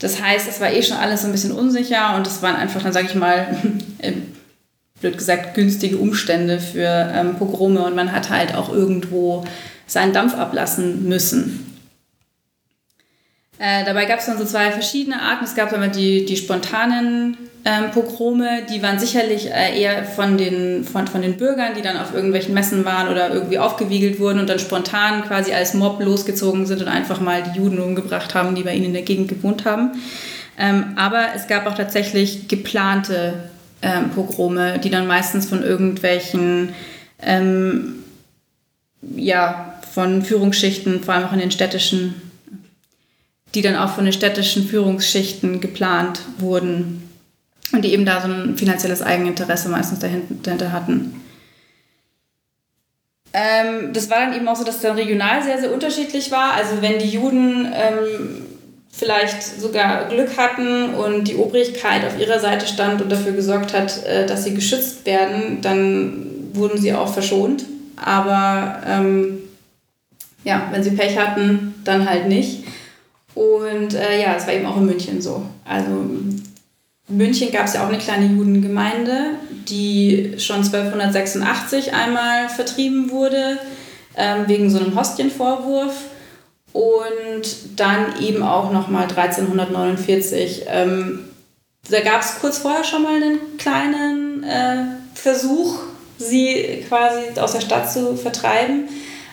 Das 0.00 0.20
heißt, 0.20 0.48
es 0.48 0.60
war 0.60 0.72
eh 0.72 0.82
schon 0.82 0.96
alles 0.96 1.22
so 1.22 1.28
ein 1.28 1.32
bisschen 1.32 1.52
unsicher 1.52 2.16
und 2.16 2.26
es 2.26 2.42
waren 2.42 2.56
einfach 2.56 2.82
dann, 2.82 2.92
sage 2.92 3.06
ich 3.06 3.14
mal, 3.14 3.56
äh, 3.98 4.12
blöd 5.00 5.16
gesagt, 5.16 5.54
günstige 5.54 5.98
Umstände 5.98 6.58
für 6.58 7.12
ähm, 7.14 7.36
Pogrome 7.36 7.84
und 7.84 7.94
man 7.94 8.12
hat 8.12 8.30
halt 8.30 8.54
auch 8.54 8.70
irgendwo 8.72 9.44
seinen 9.86 10.12
Dampf 10.12 10.34
ablassen 10.34 11.08
müssen. 11.08 11.66
Äh, 13.58 13.84
dabei 13.84 14.06
gab 14.06 14.20
es 14.20 14.26
dann 14.26 14.38
so 14.38 14.44
zwei 14.44 14.72
verschiedene 14.72 15.20
Arten. 15.20 15.44
Es 15.44 15.54
gab 15.54 15.72
einmal 15.72 15.90
die, 15.90 16.24
die 16.24 16.36
spontanen 16.36 17.36
ähm, 17.64 17.90
Pogrome, 17.90 18.62
die 18.70 18.82
waren 18.82 18.98
sicherlich 18.98 19.50
äh, 19.50 19.78
eher 19.78 20.04
von 20.04 20.38
den, 20.38 20.84
von, 20.84 21.06
von 21.06 21.20
den 21.20 21.36
Bürgern, 21.36 21.74
die 21.76 21.82
dann 21.82 21.98
auf 21.98 22.14
irgendwelchen 22.14 22.54
Messen 22.54 22.86
waren 22.86 23.08
oder 23.08 23.34
irgendwie 23.34 23.58
aufgewiegelt 23.58 24.18
wurden 24.18 24.38
und 24.38 24.48
dann 24.48 24.58
spontan 24.58 25.22
quasi 25.24 25.52
als 25.52 25.74
Mob 25.74 26.00
losgezogen 26.00 26.64
sind 26.64 26.80
und 26.80 26.88
einfach 26.88 27.20
mal 27.20 27.42
die 27.42 27.58
Juden 27.58 27.78
umgebracht 27.78 28.34
haben, 28.34 28.54
die 28.54 28.62
bei 28.62 28.74
ihnen 28.74 28.86
in 28.86 28.92
der 28.94 29.02
Gegend 29.02 29.28
gewohnt 29.28 29.66
haben. 29.66 29.92
Ähm, 30.58 30.94
aber 30.96 31.28
es 31.36 31.48
gab 31.48 31.66
auch 31.66 31.74
tatsächlich 31.74 32.48
geplante 32.48 33.34
ähm, 33.82 34.10
Pogrome, 34.10 34.78
die 34.78 34.90
dann 34.90 35.06
meistens 35.06 35.46
von 35.46 35.62
irgendwelchen 35.62 36.74
ähm, 37.22 38.04
ja, 39.16 39.74
von 39.92 40.22
Führungsschichten, 40.22 41.02
vor 41.02 41.14
allem 41.14 41.26
auch 41.26 41.32
in 41.32 41.40
den 41.40 41.50
städtischen 41.50 42.22
die 43.54 43.62
dann 43.62 43.74
auch 43.74 43.96
von 43.96 44.04
den 44.04 44.12
städtischen 44.12 44.64
Führungsschichten 44.64 45.60
geplant 45.60 46.20
wurden 46.38 47.09
und 47.72 47.84
die 47.84 47.92
eben 47.92 48.04
da 48.04 48.20
so 48.20 48.28
ein 48.28 48.56
finanzielles 48.56 49.02
Eigeninteresse 49.02 49.68
meistens 49.68 50.00
dahinter 50.00 50.72
hatten. 50.72 51.20
Ähm, 53.32 53.92
das 53.92 54.10
war 54.10 54.18
dann 54.18 54.34
eben 54.34 54.48
auch 54.48 54.56
so, 54.56 54.64
dass 54.64 54.76
es 54.76 54.82
dann 54.82 54.96
regional 54.96 55.42
sehr, 55.42 55.60
sehr 55.60 55.72
unterschiedlich 55.72 56.30
war. 56.30 56.54
Also 56.54 56.82
wenn 56.82 56.98
die 56.98 57.10
Juden 57.10 57.70
ähm, 57.72 58.46
vielleicht 58.90 59.42
sogar 59.42 60.08
Glück 60.08 60.36
hatten 60.36 60.94
und 60.94 61.28
die 61.28 61.36
Obrigkeit 61.36 62.04
auf 62.04 62.18
ihrer 62.18 62.40
Seite 62.40 62.66
stand 62.66 63.00
und 63.00 63.10
dafür 63.10 63.32
gesorgt 63.32 63.72
hat, 63.72 64.04
äh, 64.04 64.26
dass 64.26 64.44
sie 64.44 64.54
geschützt 64.54 65.06
werden, 65.06 65.60
dann 65.62 66.26
wurden 66.54 66.78
sie 66.78 66.92
auch 66.92 67.12
verschont. 67.12 67.64
Aber 67.96 68.82
ähm, 68.86 69.38
ja, 70.42 70.68
wenn 70.72 70.82
sie 70.82 70.90
Pech 70.90 71.18
hatten, 71.18 71.74
dann 71.84 72.08
halt 72.08 72.26
nicht. 72.26 72.64
Und 73.34 73.94
äh, 73.94 74.20
ja, 74.20 74.34
es 74.36 74.46
war 74.46 74.54
eben 74.54 74.66
auch 74.66 74.76
in 74.76 74.86
München 74.86 75.22
so. 75.22 75.44
Also 75.64 76.10
in 77.10 77.16
München 77.16 77.52
gab 77.52 77.66
es 77.66 77.74
ja 77.74 77.84
auch 77.84 77.88
eine 77.88 77.98
kleine 77.98 78.26
Judengemeinde, 78.26 79.36
die 79.68 80.34
schon 80.38 80.58
1286 80.58 81.92
einmal 81.92 82.48
vertrieben 82.48 83.10
wurde, 83.10 83.58
ähm, 84.16 84.44
wegen 84.46 84.70
so 84.70 84.78
einem 84.78 84.98
Hostienvorwurf. 84.98 85.94
Und 86.72 87.42
dann 87.76 88.20
eben 88.20 88.44
auch 88.44 88.72
nochmal 88.72 89.08
1349. 89.08 90.66
Ähm, 90.68 91.24
da 91.90 92.00
gab 92.00 92.20
es 92.20 92.38
kurz 92.40 92.58
vorher 92.58 92.84
schon 92.84 93.02
mal 93.02 93.16
einen 93.16 93.38
kleinen 93.58 94.44
äh, 94.44 94.84
Versuch, 95.14 95.80
sie 96.18 96.84
quasi 96.86 97.40
aus 97.40 97.52
der 97.52 97.60
Stadt 97.60 97.90
zu 97.92 98.16
vertreiben. 98.16 98.88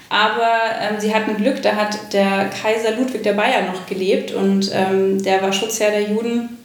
Aber 0.10 0.52
ähm, 0.82 1.00
sie 1.00 1.14
hatten 1.14 1.38
Glück, 1.38 1.62
da 1.62 1.76
hat 1.76 2.14
der 2.14 2.50
Kaiser 2.50 2.96
Ludwig 2.96 3.22
der 3.22 3.34
Bayer 3.34 3.64
noch 3.64 3.86
gelebt 3.86 4.32
und 4.32 4.72
ähm, 4.74 5.22
der 5.22 5.42
war 5.42 5.54
Schutzherr 5.54 5.92
der 5.92 6.10
Juden 6.10 6.57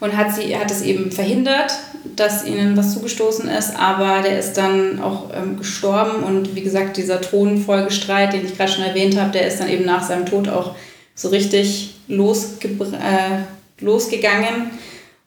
und 0.00 0.16
hat, 0.16 0.34
sie, 0.34 0.56
hat 0.56 0.70
es 0.70 0.82
eben 0.82 1.10
verhindert, 1.10 1.72
dass 2.16 2.44
ihnen 2.44 2.76
was 2.76 2.94
zugestoßen 2.94 3.48
ist, 3.48 3.76
aber 3.76 4.22
der 4.22 4.38
ist 4.38 4.54
dann 4.54 5.00
auch 5.00 5.30
ähm, 5.34 5.58
gestorben 5.58 6.22
und 6.22 6.54
wie 6.54 6.62
gesagt, 6.62 6.96
dieser 6.96 7.20
Thronfolgestreit, 7.20 8.32
den 8.32 8.44
ich 8.44 8.56
gerade 8.56 8.72
schon 8.72 8.84
erwähnt 8.84 9.18
habe, 9.18 9.32
der 9.32 9.46
ist 9.46 9.60
dann 9.60 9.68
eben 9.68 9.84
nach 9.84 10.06
seinem 10.06 10.26
Tod 10.26 10.48
auch 10.48 10.74
so 11.14 11.28
richtig 11.28 11.94
losge 12.06 12.68
äh, 12.68 13.82
losgegangen 13.82 14.70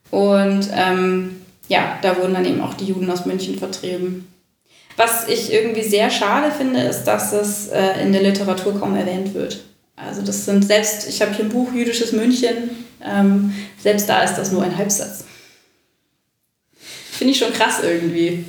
und 0.10 0.70
ähm, 0.74 1.42
ja, 1.68 1.98
da 2.02 2.18
wurden 2.18 2.34
dann 2.34 2.46
eben 2.46 2.62
auch 2.62 2.74
die 2.74 2.86
Juden 2.86 3.10
aus 3.10 3.26
München 3.26 3.58
vertrieben. 3.58 4.28
Was 4.98 5.28
ich 5.30 5.54
irgendwie 5.54 5.84
sehr 5.84 6.10
schade 6.10 6.52
finde, 6.52 6.82
ist, 6.82 7.06
dass 7.06 7.32
es 7.32 7.70
äh, 7.70 8.02
in 8.04 8.12
der 8.12 8.24
Literatur 8.24 8.78
kaum 8.78 8.96
erwähnt 8.96 9.34
wird. 9.34 9.62
Also 9.96 10.22
das 10.22 10.46
sind 10.46 10.66
selbst, 10.66 11.08
ich 11.08 11.22
habe 11.22 11.34
hier 11.34 11.46
ein 11.46 11.52
Buch 11.52 11.74
Jüdisches 11.74 12.12
München, 12.12 12.86
ähm, 13.04 13.54
selbst 13.80 14.08
da 14.08 14.24
ist 14.24 14.36
das 14.36 14.52
nur 14.52 14.64
ein 14.64 14.78
Halbsatz. 14.78 15.26
Finde 17.12 17.34
ich 17.34 17.40
schon 17.40 17.54
krass 17.54 17.82
irgendwie. 17.84 18.46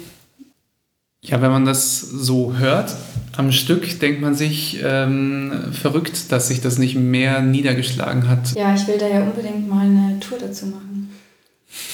Ja, 1.20 1.40
wenn 1.40 1.50
man 1.50 1.64
das 1.64 2.00
so 2.00 2.56
hört 2.56 2.94
am 3.36 3.52
Stück, 3.52 4.00
denkt 4.00 4.20
man 4.20 4.34
sich 4.34 4.80
ähm, 4.82 5.72
verrückt, 5.72 6.32
dass 6.32 6.48
sich 6.48 6.60
das 6.60 6.78
nicht 6.78 6.96
mehr 6.96 7.42
niedergeschlagen 7.42 8.28
hat. 8.28 8.54
Ja, 8.56 8.74
ich 8.74 8.86
will 8.86 8.98
da 8.98 9.06
ja 9.06 9.22
unbedingt 9.22 9.68
mal 9.68 9.86
eine 9.86 10.18
Tour 10.20 10.38
dazu 10.38 10.66
machen. 10.66 11.10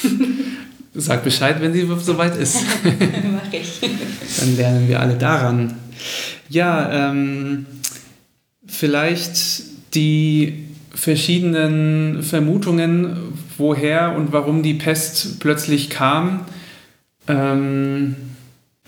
Sag 0.94 1.22
Bescheid, 1.22 1.60
wenn 1.60 1.72
sie 1.72 1.86
soweit 2.00 2.36
ist. 2.36 2.56
Mach 2.84 3.52
ich. 3.52 3.80
Dann 4.40 4.56
lernen 4.56 4.88
wir 4.88 5.00
alle 5.00 5.14
daran. 5.14 5.76
Ja, 6.48 7.10
ähm, 7.10 7.66
vielleicht 8.66 9.62
die 9.94 10.67
verschiedenen 10.94 12.22
Vermutungen, 12.22 13.16
woher 13.56 14.16
und 14.16 14.32
warum 14.32 14.62
die 14.62 14.74
Pest 14.74 15.40
plötzlich 15.40 15.90
kam. 15.90 16.40
Ähm, 17.26 18.16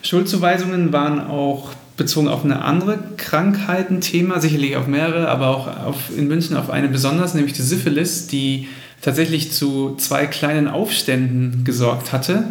Schuldzuweisungen 0.02 0.92
waren 0.92 1.20
auch 1.20 1.74
bezogen 1.96 2.28
auf 2.28 2.44
eine 2.44 2.64
andere 2.64 2.98
Krankheit 3.18 3.90
ein 3.90 4.00
Thema, 4.00 4.40
sicherlich 4.40 4.76
auf 4.76 4.86
mehrere, 4.86 5.28
aber 5.28 5.48
auch 5.48 5.84
auf, 5.84 6.16
in 6.16 6.28
München 6.28 6.56
auf 6.56 6.70
eine 6.70 6.88
besonders, 6.88 7.34
nämlich 7.34 7.52
die 7.52 7.62
Syphilis, 7.62 8.26
die 8.26 8.68
tatsächlich 9.02 9.52
zu 9.52 9.96
zwei 9.96 10.26
kleinen 10.26 10.66
Aufständen 10.66 11.62
gesorgt 11.64 12.12
hatte, 12.12 12.44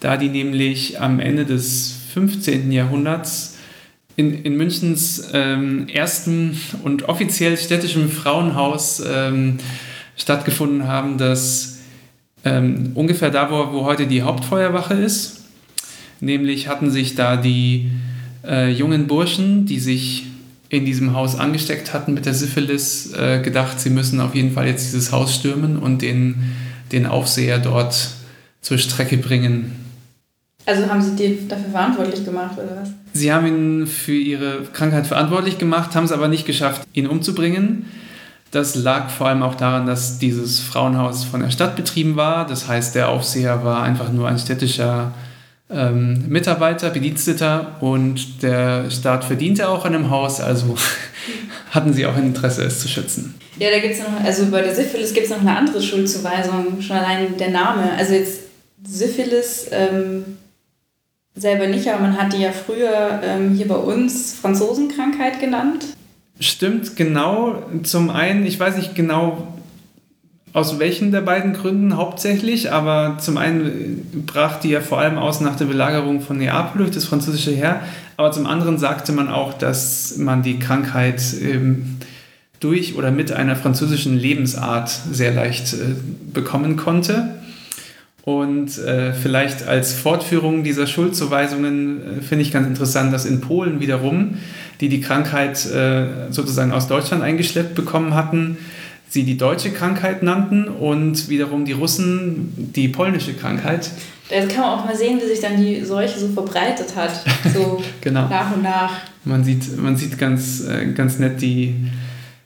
da 0.00 0.16
die 0.16 0.28
nämlich 0.28 1.00
am 1.00 1.20
Ende 1.20 1.44
des 1.44 1.94
15. 2.14 2.72
Jahrhunderts 2.72 3.58
in, 4.20 4.34
in 4.44 4.56
Münchens 4.56 5.30
ähm, 5.32 5.88
ersten 5.88 6.54
und 6.82 7.08
offiziell 7.08 7.56
städtischem 7.56 8.10
Frauenhaus 8.10 9.02
ähm, 9.10 9.56
stattgefunden 10.14 10.86
haben, 10.86 11.16
das 11.16 11.78
ähm, 12.44 12.90
ungefähr 12.94 13.30
da, 13.30 13.50
wo, 13.50 13.72
wo 13.72 13.84
heute 13.86 14.06
die 14.06 14.20
Hauptfeuerwache 14.20 14.92
ist. 14.92 15.44
Nämlich 16.20 16.68
hatten 16.68 16.90
sich 16.90 17.14
da 17.14 17.38
die 17.38 17.90
äh, 18.46 18.70
jungen 18.70 19.06
Burschen, 19.06 19.64
die 19.64 19.80
sich 19.80 20.26
in 20.68 20.84
diesem 20.84 21.14
Haus 21.14 21.38
angesteckt 21.38 21.94
hatten 21.94 22.12
mit 22.12 22.26
der 22.26 22.34
Syphilis, 22.34 23.14
äh, 23.14 23.40
gedacht, 23.42 23.80
sie 23.80 23.90
müssen 23.90 24.20
auf 24.20 24.34
jeden 24.34 24.52
Fall 24.52 24.66
jetzt 24.66 24.92
dieses 24.92 25.12
Haus 25.12 25.34
stürmen 25.34 25.78
und 25.78 26.02
den, 26.02 26.52
den 26.92 27.06
Aufseher 27.06 27.58
dort 27.58 28.10
zur 28.60 28.76
Strecke 28.76 29.16
bringen. 29.16 29.89
Also 30.66 30.86
haben 30.88 31.02
sie 31.02 31.16
den 31.16 31.48
dafür 31.48 31.70
verantwortlich 31.70 32.24
gemacht, 32.24 32.56
oder 32.56 32.82
was? 32.82 32.90
Sie 33.12 33.32
haben 33.32 33.46
ihn 33.46 33.86
für 33.86 34.14
ihre 34.14 34.62
Krankheit 34.72 35.06
verantwortlich 35.06 35.58
gemacht, 35.58 35.94
haben 35.94 36.04
es 36.04 36.12
aber 36.12 36.28
nicht 36.28 36.46
geschafft, 36.46 36.82
ihn 36.92 37.06
umzubringen. 37.06 37.86
Das 38.50 38.74
lag 38.74 39.10
vor 39.10 39.28
allem 39.28 39.42
auch 39.42 39.54
daran, 39.54 39.86
dass 39.86 40.18
dieses 40.18 40.60
Frauenhaus 40.60 41.24
von 41.24 41.40
der 41.40 41.50
Stadt 41.50 41.76
betrieben 41.76 42.16
war. 42.16 42.46
Das 42.46 42.68
heißt, 42.68 42.94
der 42.94 43.08
Aufseher 43.08 43.64
war 43.64 43.82
einfach 43.82 44.12
nur 44.12 44.28
ein 44.28 44.38
städtischer 44.38 45.12
ähm, 45.70 46.24
Mitarbeiter, 46.28 46.90
Bediensteter 46.90 47.76
und 47.80 48.42
der 48.42 48.90
Staat 48.90 49.24
verdiente 49.24 49.68
auch 49.68 49.84
an 49.84 49.92
dem 49.92 50.10
Haus, 50.10 50.40
also 50.40 50.76
hatten 51.70 51.92
sie 51.92 52.06
auch 52.06 52.16
ein 52.16 52.26
Interesse, 52.26 52.64
es 52.64 52.80
zu 52.80 52.88
schützen. 52.88 53.34
Ja, 53.58 53.70
da 53.70 53.78
gibt 53.78 53.94
es 53.94 54.00
noch, 54.00 54.24
also 54.24 54.46
bei 54.46 54.62
der 54.62 54.74
Syphilis 54.74 55.14
gibt 55.14 55.26
es 55.26 55.30
noch 55.30 55.40
eine 55.40 55.56
andere 55.56 55.80
Schuldzuweisung, 55.80 56.80
schon 56.80 56.96
allein 56.96 57.36
der 57.36 57.50
Name. 57.50 57.92
Also 57.96 58.14
jetzt 58.14 58.40
Syphilis 58.84 59.66
ähm, 59.70 60.24
selber 61.40 61.66
nicht, 61.66 61.88
aber 61.88 62.02
man 62.02 62.18
hat 62.18 62.32
die 62.32 62.42
ja 62.42 62.52
früher 62.52 63.20
ähm, 63.22 63.54
hier 63.54 63.68
bei 63.68 63.76
uns 63.76 64.34
Franzosenkrankheit 64.34 65.40
genannt. 65.40 65.86
Stimmt, 66.38 66.96
genau. 66.96 67.62
Zum 67.82 68.10
einen, 68.10 68.46
ich 68.46 68.58
weiß 68.58 68.76
nicht 68.76 68.94
genau, 68.94 69.46
aus 70.52 70.78
welchen 70.78 71.12
der 71.12 71.20
beiden 71.20 71.52
Gründen 71.52 71.96
hauptsächlich, 71.96 72.72
aber 72.72 73.18
zum 73.18 73.36
einen 73.36 74.24
brach 74.26 74.58
die 74.58 74.70
ja 74.70 74.80
vor 74.80 74.98
allem 74.98 75.16
aus 75.16 75.40
nach 75.40 75.56
der 75.56 75.66
Belagerung 75.66 76.20
von 76.20 76.38
Neapel 76.38 76.78
durch 76.78 76.90
das 76.90 77.04
französische 77.04 77.52
Heer, 77.52 77.80
aber 78.16 78.32
zum 78.32 78.46
anderen 78.46 78.78
sagte 78.78 79.12
man 79.12 79.28
auch, 79.28 79.54
dass 79.54 80.16
man 80.16 80.42
die 80.42 80.58
Krankheit 80.58 81.22
ähm, 81.40 81.98
durch 82.58 82.96
oder 82.96 83.10
mit 83.10 83.32
einer 83.32 83.56
französischen 83.56 84.18
Lebensart 84.18 84.90
sehr 84.90 85.32
leicht 85.32 85.72
äh, 85.72 85.94
bekommen 86.32 86.76
konnte. 86.76 87.39
Und 88.22 88.78
äh, 88.78 89.12
vielleicht 89.12 89.66
als 89.66 89.94
Fortführung 89.94 90.62
dieser 90.62 90.86
Schuldzuweisungen 90.86 92.18
äh, 92.18 92.22
finde 92.22 92.42
ich 92.42 92.52
ganz 92.52 92.66
interessant, 92.66 93.12
dass 93.12 93.24
in 93.24 93.40
Polen 93.40 93.80
wiederum, 93.80 94.34
die 94.80 94.88
die 94.88 95.00
Krankheit 95.00 95.64
äh, 95.66 96.30
sozusagen 96.30 96.72
aus 96.72 96.86
Deutschland 96.86 97.22
eingeschleppt 97.22 97.74
bekommen 97.74 98.14
hatten, 98.14 98.58
sie 99.08 99.24
die 99.24 99.36
deutsche 99.36 99.70
Krankheit 99.70 100.22
nannten 100.22 100.68
und 100.68 101.28
wiederum 101.28 101.64
die 101.64 101.72
Russen 101.72 102.52
die 102.56 102.88
polnische 102.88 103.34
Krankheit. 103.34 103.90
Da 104.28 104.46
kann 104.46 104.60
man 104.60 104.78
auch 104.78 104.84
mal 104.84 104.96
sehen, 104.96 105.18
wie 105.20 105.26
sich 105.26 105.40
dann 105.40 105.56
die 105.56 105.84
Seuche 105.84 106.20
so 106.20 106.28
verbreitet 106.28 106.94
hat, 106.94 107.10
so 107.54 107.82
genau. 108.00 108.28
nach 108.28 108.54
und 108.54 108.62
nach. 108.62 108.92
Man 109.24 109.42
sieht, 109.44 109.76
man 109.76 109.96
sieht 109.96 110.16
ganz, 110.18 110.64
äh, 110.66 110.92
ganz 110.92 111.18
nett 111.18 111.40
die, 111.40 111.74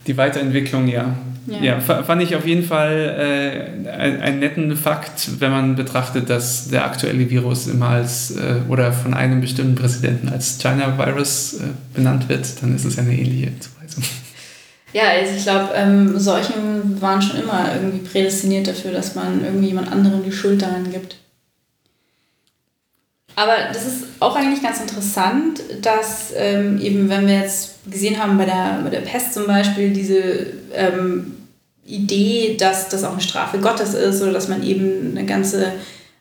die 0.06 0.16
Weiterentwicklung, 0.16 0.88
ja. 0.88 1.14
Ja. 1.46 1.62
ja, 1.62 1.80
fand 1.80 2.22
ich 2.22 2.34
auf 2.36 2.46
jeden 2.46 2.64
Fall 2.64 3.86
äh, 3.86 3.88
einen 3.90 4.38
netten 4.38 4.74
Fakt, 4.76 5.40
wenn 5.40 5.50
man 5.50 5.76
betrachtet, 5.76 6.30
dass 6.30 6.68
der 6.68 6.86
aktuelle 6.86 7.28
Virus 7.28 7.66
immer 7.66 7.90
als 7.90 8.30
äh, 8.30 8.60
oder 8.68 8.92
von 8.92 9.12
einem 9.12 9.42
bestimmten 9.42 9.74
Präsidenten 9.74 10.30
als 10.30 10.58
China 10.58 10.96
Virus 10.96 11.54
äh, 11.54 11.64
benannt 11.94 12.28
wird, 12.28 12.62
dann 12.62 12.74
ist 12.74 12.86
es 12.86 12.98
eine 12.98 13.12
ähnliche 13.12 13.52
Zuweisung. 13.60 14.04
Ja, 14.94 15.08
also 15.08 15.34
ich 15.36 15.42
glaube, 15.42 15.70
ähm, 15.74 16.18
Seuchen 16.18 17.00
waren 17.02 17.20
schon 17.20 17.40
immer 17.42 17.74
irgendwie 17.74 17.98
prädestiniert 17.98 18.68
dafür, 18.68 18.92
dass 18.92 19.16
man 19.16 19.44
irgendwie 19.44 19.66
jemand 19.66 19.90
anderem 19.90 20.22
die 20.22 20.30
Schuld 20.30 20.62
daran 20.62 20.90
gibt. 20.92 21.16
Aber 23.36 23.54
das 23.72 23.86
ist 23.86 24.04
auch 24.20 24.36
eigentlich 24.36 24.62
ganz 24.62 24.80
interessant, 24.80 25.60
dass 25.82 26.32
ähm, 26.36 26.80
eben, 26.80 27.08
wenn 27.08 27.26
wir 27.26 27.40
jetzt 27.40 27.90
gesehen 27.90 28.22
haben 28.22 28.38
bei 28.38 28.44
der, 28.44 28.80
bei 28.84 28.90
der 28.90 29.00
Pest 29.00 29.34
zum 29.34 29.46
Beispiel, 29.46 29.92
diese 29.92 30.46
ähm, 30.72 31.36
Idee, 31.84 32.56
dass 32.58 32.88
das 32.88 33.04
auch 33.04 33.12
eine 33.12 33.20
Strafe 33.20 33.58
Gottes 33.58 33.94
ist 33.94 34.22
oder 34.22 34.32
dass 34.32 34.48
man 34.48 34.62
eben 34.62 35.16
eine 35.16 35.26
ganze 35.26 35.72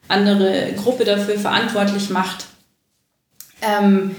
andere 0.07 0.73
Gruppe 0.75 1.05
dafür 1.05 1.37
verantwortlich 1.39 2.09
macht, 2.09 2.45
ähm, 3.61 4.15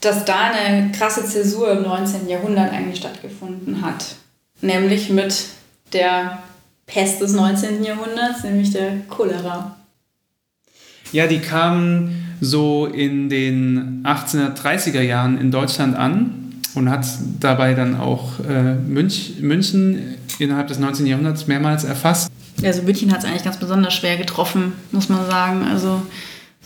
dass 0.00 0.24
da 0.24 0.50
eine 0.50 0.92
krasse 0.92 1.24
Zäsur 1.24 1.72
im 1.72 1.82
19. 1.82 2.28
Jahrhundert 2.28 2.72
eigentlich 2.72 2.98
stattgefunden 2.98 3.82
hat. 3.82 4.16
Nämlich 4.60 5.08
mit 5.08 5.44
der 5.92 6.42
Pest 6.86 7.20
des 7.20 7.32
19. 7.32 7.82
Jahrhunderts, 7.82 8.44
nämlich 8.44 8.72
der 8.72 8.98
Cholera. 9.08 9.77
Ja, 11.12 11.26
die 11.26 11.38
kamen 11.38 12.36
so 12.40 12.86
in 12.86 13.28
den 13.28 14.02
1830er 14.04 15.00
Jahren 15.00 15.38
in 15.38 15.50
Deutschland 15.50 15.96
an 15.96 16.60
und 16.74 16.90
hat 16.90 17.06
dabei 17.40 17.74
dann 17.74 17.98
auch 17.98 18.40
äh, 18.40 18.74
Münch, 18.74 19.34
München 19.40 20.16
innerhalb 20.38 20.68
des 20.68 20.78
19. 20.78 21.06
Jahrhunderts 21.06 21.46
mehrmals 21.46 21.84
erfasst. 21.84 22.30
Also 22.62 22.82
München 22.82 23.12
hat 23.12 23.20
es 23.20 23.24
eigentlich 23.24 23.44
ganz 23.44 23.58
besonders 23.58 23.94
schwer 23.94 24.16
getroffen, 24.16 24.72
muss 24.92 25.08
man 25.08 25.26
sagen. 25.26 25.64
Also 25.64 26.02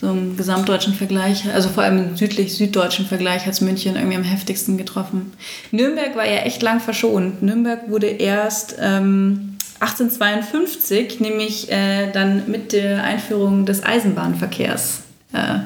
so 0.00 0.10
im 0.10 0.36
gesamtdeutschen 0.36 0.94
Vergleich, 0.94 1.44
also 1.54 1.68
vor 1.68 1.84
allem 1.84 1.98
im 1.98 2.16
südlich-süddeutschen 2.16 3.06
Vergleich 3.06 3.46
hat 3.46 3.52
es 3.52 3.60
München 3.60 3.94
irgendwie 3.94 4.16
am 4.16 4.24
heftigsten 4.24 4.76
getroffen. 4.76 5.32
Nürnberg 5.70 6.16
war 6.16 6.26
ja 6.26 6.40
echt 6.40 6.60
lang 6.62 6.80
verschont. 6.80 7.42
Nürnberg 7.42 7.88
wurde 7.88 8.08
erst 8.08 8.76
ähm, 8.80 9.51
1852, 9.82 11.20
nämlich 11.20 11.70
äh, 11.70 12.10
dann 12.12 12.50
mit 12.50 12.72
der 12.72 13.02
Einführung 13.02 13.66
des 13.66 13.82
Eisenbahnverkehrs 13.82 15.02
äh, 15.32 15.58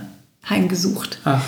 heimgesucht. 0.48 1.18
Ach. 1.24 1.42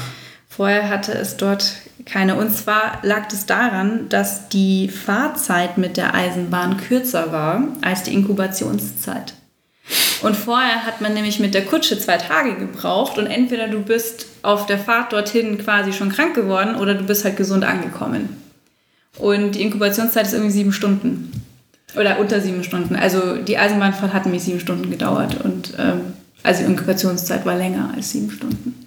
Vorher 0.48 0.88
hatte 0.88 1.12
es 1.12 1.36
dort 1.36 1.72
keine. 2.04 2.34
Und 2.34 2.54
zwar 2.54 2.98
lag 3.02 3.28
es 3.32 3.46
daran, 3.46 4.08
dass 4.08 4.48
die 4.48 4.88
Fahrzeit 4.88 5.78
mit 5.78 5.96
der 5.96 6.14
Eisenbahn 6.14 6.76
kürzer 6.76 7.32
war 7.32 7.62
als 7.80 8.02
die 8.02 8.12
Inkubationszeit. 8.12 9.34
Und 10.20 10.36
vorher 10.36 10.84
hat 10.84 11.00
man 11.00 11.14
nämlich 11.14 11.38
mit 11.38 11.54
der 11.54 11.64
Kutsche 11.64 11.98
zwei 11.98 12.18
Tage 12.18 12.56
gebraucht 12.56 13.18
und 13.18 13.26
entweder 13.26 13.68
du 13.68 13.80
bist 13.80 14.26
auf 14.42 14.66
der 14.66 14.78
Fahrt 14.78 15.12
dorthin 15.12 15.58
quasi 15.58 15.92
schon 15.92 16.10
krank 16.10 16.34
geworden 16.34 16.74
oder 16.74 16.94
du 16.94 17.04
bist 17.04 17.24
halt 17.24 17.36
gesund 17.36 17.64
angekommen. 17.64 18.36
Und 19.16 19.52
die 19.52 19.62
Inkubationszeit 19.62 20.26
ist 20.26 20.34
irgendwie 20.34 20.52
sieben 20.52 20.72
Stunden. 20.72 21.32
Oder 21.96 22.18
unter 22.18 22.40
sieben 22.40 22.64
Stunden. 22.64 22.96
Also 22.96 23.36
die 23.36 23.58
Eisenbahnfahrt 23.58 24.12
hat 24.12 24.24
nämlich 24.24 24.42
sieben 24.42 24.60
Stunden 24.60 24.90
gedauert 24.90 25.42
und 25.42 25.74
ähm, 25.78 26.00
also 26.42 26.62
die 26.62 26.70
Inkubationszeit 26.70 27.46
war 27.46 27.56
länger 27.56 27.92
als 27.94 28.10
sieben 28.10 28.30
Stunden. 28.30 28.86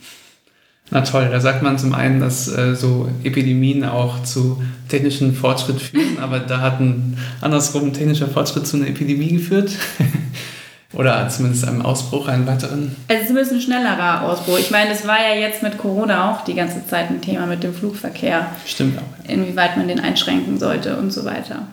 Na 0.94 1.02
toll, 1.02 1.30
da 1.32 1.40
sagt 1.40 1.64
man 1.64 1.78
zum 1.80 1.96
einen, 1.96 2.20
dass 2.20 2.50
äh, 2.50 2.76
so 2.76 3.10
Epidemien 3.24 3.86
auch 3.86 4.24
zu 4.24 4.62
technischen 4.90 5.34
Fortschritt 5.34 5.82
führen, 5.82 6.20
aber 6.20 6.40
da 6.40 6.60
hat 6.60 6.82
ein 6.82 7.18
andersrum 7.40 7.94
technischer 7.94 8.28
Fortschritt 8.28 8.68
zu 8.68 8.76
einer 8.76 8.88
Epidemie 8.88 9.30
geführt. 9.30 9.72
Oder 10.94 11.30
zumindest 11.30 11.66
einem 11.66 11.82
Ausbruch, 11.82 12.28
einen 12.28 12.46
weiteren? 12.46 12.94
Also 13.08 13.28
zumindest 13.28 13.54
ein 13.54 13.62
schnellerer 13.62 14.24
Ausbruch. 14.24 14.60
Ich 14.60 14.72
meine, 14.72 14.92
es 14.92 15.08
war 15.08 15.18
ja 15.22 15.40
jetzt 15.40 15.64
mit 15.64 15.78
Corona 15.78 16.30
auch 16.32 16.44
die 16.44 16.54
ganze 16.54 16.86
Zeit 16.86 17.10
ein 17.10 17.22
Thema 17.22 17.46
mit 17.46 17.64
dem 17.64 17.74
Flugverkehr. 17.74 18.48
Stimmt 18.66 18.98
auch. 18.98 19.30
Inwieweit 19.30 19.78
man 19.78 19.88
den 19.88 20.02
einschränken 20.02 20.60
sollte 20.60 20.98
und 20.98 21.12
so 21.12 21.24
weiter. 21.24 21.68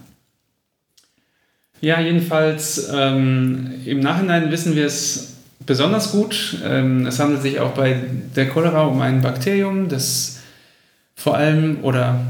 Ja, 1.81 2.01
jedenfalls 2.01 2.89
ähm, 2.93 3.71
im 3.85 4.01
Nachhinein 4.01 4.51
wissen 4.51 4.75
wir 4.75 4.87
es 4.87 5.37
besonders 5.65 6.11
gut. 6.11 6.57
Ähm, 6.65 7.07
es 7.07 7.21
handelt 7.21 7.43
sich 7.43 7.61
auch 7.61 7.71
bei 7.71 8.01
der 8.35 8.49
Cholera 8.49 8.83
um 8.83 9.01
ein 9.01 9.21
Bakterium, 9.21 9.89
das 9.89 10.41
vor 11.15 11.37
allem 11.37 11.79
oder 11.83 12.21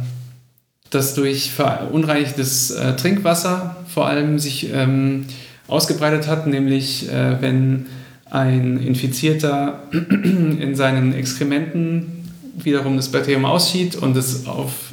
das 0.90 1.14
durch 1.14 1.50
verunreinigtes 1.50 2.70
äh, 2.70 2.94
Trinkwasser 2.96 3.76
vor 3.86 4.06
allem 4.06 4.38
sich 4.38 4.72
ähm, 4.72 5.26
ausgebreitet 5.66 6.26
hat, 6.26 6.46
nämlich 6.46 7.10
äh, 7.10 7.40
wenn 7.40 7.86
ein 8.30 8.78
Infizierter 8.78 9.82
in 9.92 10.74
seinen 10.74 11.14
Exkrementen 11.14 12.30
wiederum 12.56 12.96
das 12.96 13.10
Bakterium 13.10 13.44
ausschied 13.44 13.96
und 13.96 14.16
es 14.16 14.46
auf 14.46 14.87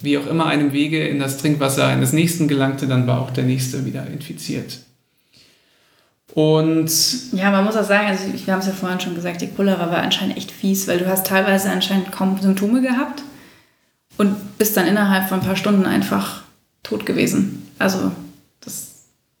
wie 0.00 0.18
auch 0.18 0.26
immer 0.26 0.46
einem 0.46 0.72
Wege 0.72 1.06
in 1.06 1.18
das 1.18 1.38
Trinkwasser 1.38 1.86
eines 1.86 2.12
Nächsten 2.12 2.48
gelangte, 2.48 2.86
dann 2.86 3.06
war 3.06 3.20
auch 3.20 3.30
der 3.30 3.44
Nächste 3.44 3.84
wieder 3.84 4.06
infiziert. 4.06 4.78
Und 6.34 6.90
ja, 7.32 7.50
man 7.50 7.64
muss 7.64 7.76
auch 7.76 7.84
sagen, 7.84 8.06
also 8.06 8.24
wir 8.32 8.52
haben 8.52 8.60
es 8.60 8.66
ja 8.66 8.72
vorhin 8.72 9.00
schon 9.00 9.14
gesagt, 9.14 9.40
die 9.40 9.48
Cholera 9.48 9.90
war 9.90 9.98
anscheinend 9.98 10.36
echt 10.36 10.50
fies, 10.50 10.86
weil 10.86 10.98
du 10.98 11.06
hast 11.08 11.26
teilweise 11.26 11.70
anscheinend 11.70 12.12
kaum 12.12 12.38
Symptome 12.40 12.80
gehabt 12.80 13.22
und 14.18 14.58
bist 14.58 14.76
dann 14.76 14.86
innerhalb 14.86 15.28
von 15.28 15.40
ein 15.40 15.46
paar 15.46 15.56
Stunden 15.56 15.86
einfach 15.86 16.42
tot 16.82 17.06
gewesen. 17.06 17.66
Also 17.78 18.12
das 18.60 18.92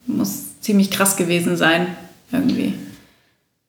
muss 0.06 0.60
ziemlich 0.60 0.90
krass 0.90 1.16
gewesen 1.16 1.56
sein, 1.56 1.86
irgendwie. 2.32 2.74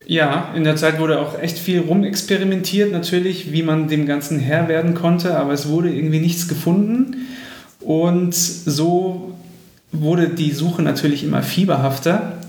Ja, 0.09 0.53
in 0.55 0.63
der 0.63 0.75
Zeit 0.75 0.99
wurde 0.99 1.19
auch 1.19 1.39
echt 1.39 1.59
viel 1.59 1.81
rumexperimentiert, 1.81 2.91
natürlich, 2.91 3.51
wie 3.51 3.61
man 3.61 3.87
dem 3.87 4.07
Ganzen 4.07 4.39
Herr 4.39 4.67
werden 4.67 4.95
konnte, 4.95 5.37
aber 5.37 5.53
es 5.53 5.69
wurde 5.69 5.93
irgendwie 5.93 6.19
nichts 6.19 6.47
gefunden. 6.47 7.27
Und 7.79 8.33
so 8.33 9.37
wurde 9.91 10.29
die 10.29 10.49
Suche 10.49 10.81
natürlich 10.81 11.23
immer 11.23 11.43
fieberhafter. 11.43 12.39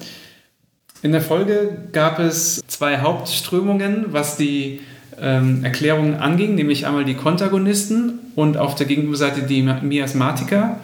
In 1.02 1.12
der 1.12 1.20
Folge 1.20 1.76
gab 1.92 2.18
es 2.18 2.62
zwei 2.66 3.00
Hauptströmungen, 3.00 4.06
was 4.08 4.38
die 4.38 4.80
ähm, 5.20 5.62
Erklärungen 5.62 6.14
anging, 6.14 6.54
nämlich 6.54 6.86
einmal 6.86 7.04
die 7.04 7.12
Kontagonisten 7.12 8.20
und 8.36 8.56
auf 8.56 8.74
der 8.74 8.86
Gegenüberseite 8.86 9.42
die 9.42 9.60
Miasmatiker. 9.60 10.80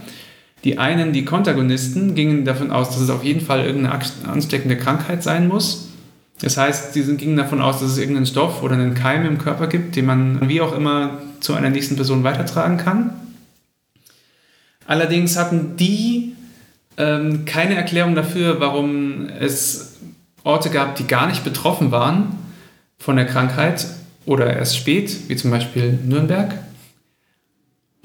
Die 0.63 0.77
einen, 0.77 1.15
die 1.15 1.25
Kontagonisten, 1.25 2.15
gingen 2.15 2.45
davon 2.45 2.71
aus, 2.71 2.91
dass 2.91 3.01
es 3.01 3.09
auf 3.09 3.25
jeden 3.25 3.41
Fall 3.41 3.65
irgendeine 3.65 3.99
ansteckende 4.31 4.77
Krankheit 4.77 5.23
sein 5.23 5.49
muss. 5.49 5.87
Das 6.41 6.57
heißt, 6.57 6.93
sie 6.93 7.17
gingen 7.17 7.37
davon 7.37 7.63
aus, 7.63 7.81
dass 7.81 7.93
es 7.93 7.99
irgendeinen 7.99 8.27
Stoff 8.27 8.63
oder 8.63 8.75
einen 8.75 8.95
Keim 8.95 9.25
im 9.25 9.39
Körper 9.39 9.69
gibt, 9.69 9.97
den 9.97 10.07
man 10.07 10.49
wie 10.49 10.61
auch 10.61 10.77
immer 10.77 11.19
zu 11.41 11.55
einer 11.55 11.71
nächsten 11.71 11.97
Person 11.97 12.25
weitertragen 12.25 12.77
kann. 12.77 13.11
Allerdings 14.87 15.37
hatten 15.37 15.77
die 15.77 16.35
ähm, 16.99 17.45
keine 17.45 17.75
Erklärung 17.75 18.15
dafür, 18.15 18.61
warum 18.61 19.29
es 19.29 19.97
Orte 20.45 20.71
gab, 20.71 20.97
die 20.97 21.07
gar 21.07 21.27
nicht 21.27 21.43
betroffen 21.43 21.91
waren 21.91 22.39
von 22.99 23.17
der 23.17 23.27
Krankheit 23.27 23.87
oder 24.27 24.55
erst 24.55 24.77
spät, 24.77 25.29
wie 25.29 25.37
zum 25.37 25.51
Beispiel 25.51 25.99
Nürnberg. 26.05 26.55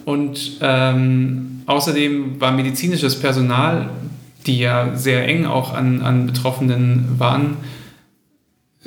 Und 0.05 0.57
ähm, 0.61 1.61
außerdem 1.67 2.41
war 2.41 2.51
medizinisches 2.51 3.19
Personal, 3.19 3.89
die 4.47 4.57
ja 4.57 4.95
sehr 4.95 5.27
eng 5.27 5.45
auch 5.45 5.73
an, 5.73 6.01
an 6.01 6.25
Betroffenen 6.25 7.19
waren, 7.19 7.57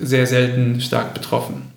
sehr 0.06 0.26
selten 0.26 0.80
stark 0.80 1.14
betroffen. 1.14 1.74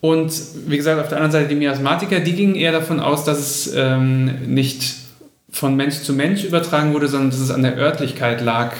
Und 0.00 0.32
wie 0.66 0.76
gesagt, 0.76 1.00
auf 1.00 1.08
der 1.08 1.18
anderen 1.18 1.32
Seite 1.32 1.48
die 1.48 1.54
Miasmatiker, 1.54 2.20
die 2.20 2.32
gingen 2.32 2.56
eher 2.56 2.72
davon 2.72 2.98
aus, 2.98 3.24
dass 3.24 3.38
es 3.38 3.72
ähm, 3.74 4.52
nicht 4.52 4.94
von 5.48 5.76
Mensch 5.76 6.00
zu 6.00 6.12
Mensch 6.12 6.42
übertragen 6.42 6.92
wurde, 6.92 7.06
sondern 7.06 7.30
dass 7.30 7.38
es 7.38 7.50
an 7.50 7.62
der 7.62 7.76
Örtlichkeit 7.76 8.40
lag, 8.40 8.74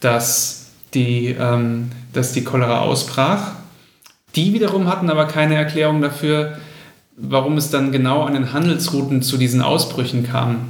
dass 0.00 0.66
die, 0.92 1.28
ähm, 1.38 1.90
dass 2.12 2.32
die 2.32 2.44
Cholera 2.44 2.80
ausbrach. 2.80 3.52
Die 4.34 4.52
wiederum 4.52 4.88
hatten 4.88 5.08
aber 5.08 5.26
keine 5.26 5.54
Erklärung 5.54 6.02
dafür, 6.02 6.58
warum 7.16 7.56
es 7.56 7.70
dann 7.70 7.92
genau 7.92 8.24
an 8.24 8.34
den 8.34 8.52
Handelsrouten 8.52 9.22
zu 9.22 9.38
diesen 9.38 9.62
Ausbrüchen 9.62 10.26
kam. 10.26 10.68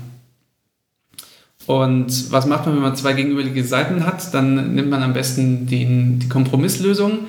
Und 1.67 2.33
was 2.33 2.47
macht 2.47 2.67
man, 2.67 2.75
wenn 2.75 2.83
man 2.83 2.97
zwei 2.97 3.13
gegenüberliegende 3.13 3.69
Seiten 3.69 4.05
hat? 4.05 4.35
Dann 4.35 4.75
nimmt 4.75 4.91
man 4.91 5.03
am 5.03 5.13
besten 5.13 5.67
die, 5.67 6.19
die 6.19 6.29
Kompromisslösung. 6.29 7.21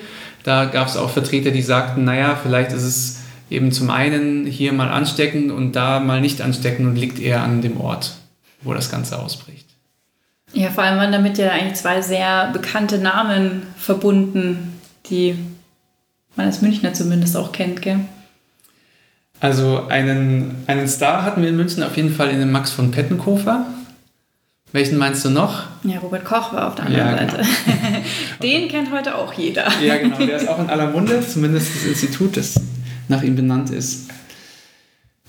Da 0.43 0.65
gab 0.65 0.88
es 0.88 0.97
auch 0.97 1.09
Vertreter, 1.09 1.51
die 1.51 1.61
sagten, 1.61 2.03
naja, 2.03 2.38
vielleicht 2.41 2.71
ist 2.71 2.84
es 2.84 3.19
eben 3.49 3.71
zum 3.71 3.89
einen 3.89 4.45
hier 4.45 4.73
mal 4.73 4.89
anstecken 4.89 5.51
und 5.51 5.73
da 5.73 5.99
mal 5.99 6.19
nicht 6.19 6.41
anstecken 6.41 6.88
und 6.88 6.95
liegt 6.95 7.19
eher 7.19 7.43
an 7.43 7.61
dem 7.61 7.79
Ort, 7.79 8.15
wo 8.61 8.73
das 8.73 8.89
Ganze 8.89 9.19
ausbricht. 9.19 9.67
Ja, 10.53 10.69
vor 10.69 10.84
allem 10.84 10.99
waren 10.99 11.11
damit 11.11 11.38
ja 11.38 11.49
eigentlich 11.49 11.75
zwei 11.75 12.01
sehr 12.01 12.49
bekannte 12.51 12.97
Namen 12.97 13.63
verbunden, 13.77 14.79
die 15.09 15.36
man 16.36 16.47
als 16.47 16.61
Münchner 16.61 16.93
zumindest 16.93 17.38
auch 17.38 17.51
kennt, 17.51 17.81
gell? 17.81 17.99
Also 19.39 19.88
einen, 19.89 20.63
einen 20.67 20.88
Star 20.88 21.23
hatten 21.23 21.41
wir 21.41 21.49
in 21.49 21.57
München 21.57 21.84
auf 21.84 21.97
jeden 21.97 22.13
Fall 22.13 22.29
in 22.29 22.39
dem 22.39 22.51
Max 22.51 22.71
von 22.71 22.91
Pettenkofer. 22.91 23.65
Welchen 24.74 24.97
meinst 24.97 25.24
du 25.24 25.30
noch? 25.30 25.65
Ja, 25.84 25.99
Robert 25.99 26.26
Koch 26.26 26.51
war 26.51 26.67
auf 26.67 26.76
der 26.76 26.88
anderen 26.88 27.07
ja, 27.07 27.15
genau. 27.15 27.32
Seite. 27.32 27.45
Den 28.41 28.67
kennt 28.67 28.91
heute 28.91 29.15
auch 29.15 29.32
jeder. 29.34 29.71
Ja, 29.80 29.97
genau. 29.97 30.17
Der 30.17 30.38
ist 30.38 30.49
auch 30.49 30.59
in 30.59 30.67
aller 30.67 30.88
Munde, 30.89 31.26
zumindest 31.26 31.76
das 31.76 31.86
Institut, 31.86 32.36
das 32.36 32.59
nach 33.07 33.21
ihm 33.21 33.36
benannt 33.36 33.69
ist. 33.69 34.09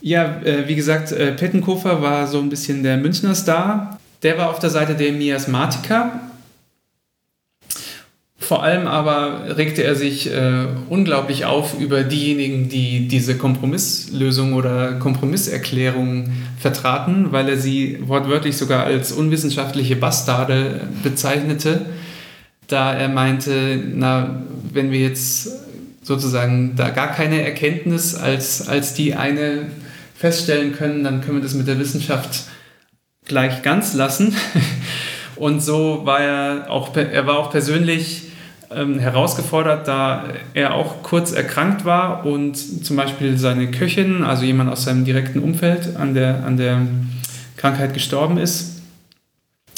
Ja, 0.01 0.41
äh, 0.43 0.67
wie 0.67 0.75
gesagt, 0.75 1.13
äh, 1.13 1.33
Pettenkofer 1.33 2.01
war 2.01 2.27
so 2.27 2.41
ein 2.41 2.49
bisschen 2.49 2.83
der 2.83 2.97
Münchner 2.97 3.35
Star. 3.35 3.99
Der 4.23 4.39
war 4.39 4.49
auf 4.49 4.61
der 4.61 4.71
Seite 4.71 4.95
der 4.95 5.13
Miasmatiker 5.13 6.21
vor 8.45 8.63
allem 8.63 8.87
aber 8.87 9.57
regte 9.57 9.83
er 9.83 9.95
sich 9.95 10.31
äh, 10.31 10.67
unglaublich 10.91 11.47
auf 11.47 11.81
über 11.81 12.03
diejenigen, 12.03 12.69
die 12.69 13.09
diese 13.09 13.39
Kompromisslösung 13.39 14.53
oder 14.53 14.99
Kompromisserklärung 14.99 16.31
vertraten, 16.59 17.33
weil 17.33 17.49
er 17.49 17.57
sie 17.57 17.99
wortwörtlich 18.07 18.59
sogar 18.59 18.85
als 18.85 19.13
unwissenschaftliche 19.13 19.97
Bastarde 19.97 20.83
bezeichnete, 21.03 21.87
da 22.69 22.93
er 22.93 23.09
meinte, 23.09 23.83
na, 23.95 24.43
wenn 24.73 24.91
wir 24.91 25.01
jetzt 25.01 25.49
sozusagen 26.03 26.77
da 26.77 26.91
gar 26.91 27.13
keine 27.13 27.43
Erkenntnis 27.43 28.15
als, 28.15 28.69
als 28.69 28.93
die 28.93 29.15
eine 29.15 29.71
feststellen 30.15 30.75
können, 30.75 31.03
dann 31.03 31.23
können 31.23 31.39
wir 31.39 31.43
das 31.43 31.55
mit 31.55 31.67
der 31.67 31.79
Wissenschaft 31.79 32.45
gleich 33.25 33.63
ganz 33.63 33.95
lassen. 33.95 34.37
Und 35.37 35.63
so 35.63 36.03
war 36.05 36.21
er 36.21 36.71
auch, 36.71 36.95
er 36.95 37.27
war 37.27 37.39
auch 37.39 37.51
persönlich 37.51 38.34
ähm, 38.71 38.99
herausgefordert, 38.99 39.89
da 39.89 40.25
er 40.55 40.75
auch 40.75 41.03
kurz 41.03 41.33
erkrankt 41.33 41.85
war 41.85 42.25
und 42.27 42.57
zum 42.57 42.97
Beispiel 42.97 43.39
seine 43.39 43.71
Köchin, 43.71 44.23
also 44.23 44.45
jemand 44.45 44.71
aus 44.71 44.85
seinem 44.85 45.05
direkten 45.05 45.41
Umfeld, 45.41 45.97
an 45.97 46.15
der, 46.15 46.45
an 46.45 46.57
der 46.57 46.83
Krankheit 47.57 47.95
gestorben 47.95 48.39
ist. 48.39 48.83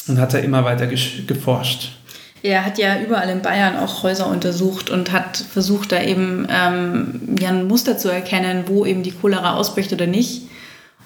Und 0.08 0.20
hat 0.20 0.34
er 0.34 0.44
immer 0.44 0.64
weiter 0.64 0.86
geforscht. 0.86 1.96
Er 2.42 2.64
hat 2.64 2.78
ja 2.78 3.00
überall 3.00 3.28
in 3.28 3.42
Bayern 3.42 3.76
auch 3.76 4.04
Häuser 4.04 4.28
untersucht 4.28 4.88
und 4.88 5.10
hat 5.10 5.36
versucht, 5.36 5.90
da 5.90 6.00
eben 6.00 6.46
ähm, 6.48 7.36
ja, 7.40 7.48
ein 7.48 7.66
Muster 7.66 7.98
zu 7.98 8.08
erkennen, 8.08 8.64
wo 8.66 8.86
eben 8.86 9.02
die 9.02 9.10
Cholera 9.10 9.54
ausbricht 9.54 9.92
oder 9.92 10.06
nicht. 10.06 10.42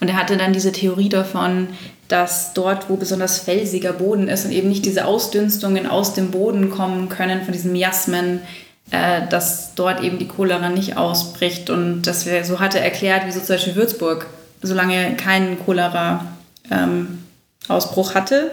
Und 0.01 0.09
er 0.09 0.17
hatte 0.17 0.37
dann 0.37 0.53
diese 0.53 0.73
Theorie 0.73 1.09
davon, 1.09 1.69
dass 2.09 2.55
dort, 2.55 2.91
wo 2.91 2.97
besonders 2.97 3.39
felsiger 3.39 3.93
Boden 3.93 4.29
ist 4.29 4.45
und 4.45 4.53
eben 4.53 4.69
nicht 4.69 4.85
diese 4.85 5.05
Ausdünstungen 5.05 5.87
aus 5.87 6.15
dem 6.15 6.31
Boden 6.31 6.71
kommen 6.71 7.09
können 7.09 7.43
von 7.43 7.53
diesen 7.53 7.73
Miasmen, 7.73 8.41
äh, 8.91 9.21
dass 9.29 9.75
dort 9.75 10.03
eben 10.03 10.19
die 10.19 10.27
Cholera 10.27 10.71
nicht 10.71 10.97
ausbricht. 10.97 11.71
Und 11.71 12.03
das 12.03 12.27
wär, 12.27 12.45
so 12.45 12.59
hatte 12.59 12.79
er 12.79 12.85
erklärt, 12.85 13.23
wieso 13.27 13.41
zum 13.41 13.55
Beispiel 13.55 13.77
Würzburg 13.77 14.27
solange 14.63 15.17
keinen 15.17 15.59
Cholera-Ausbruch 15.65 18.11
ähm, 18.11 18.15
hatte. 18.15 18.51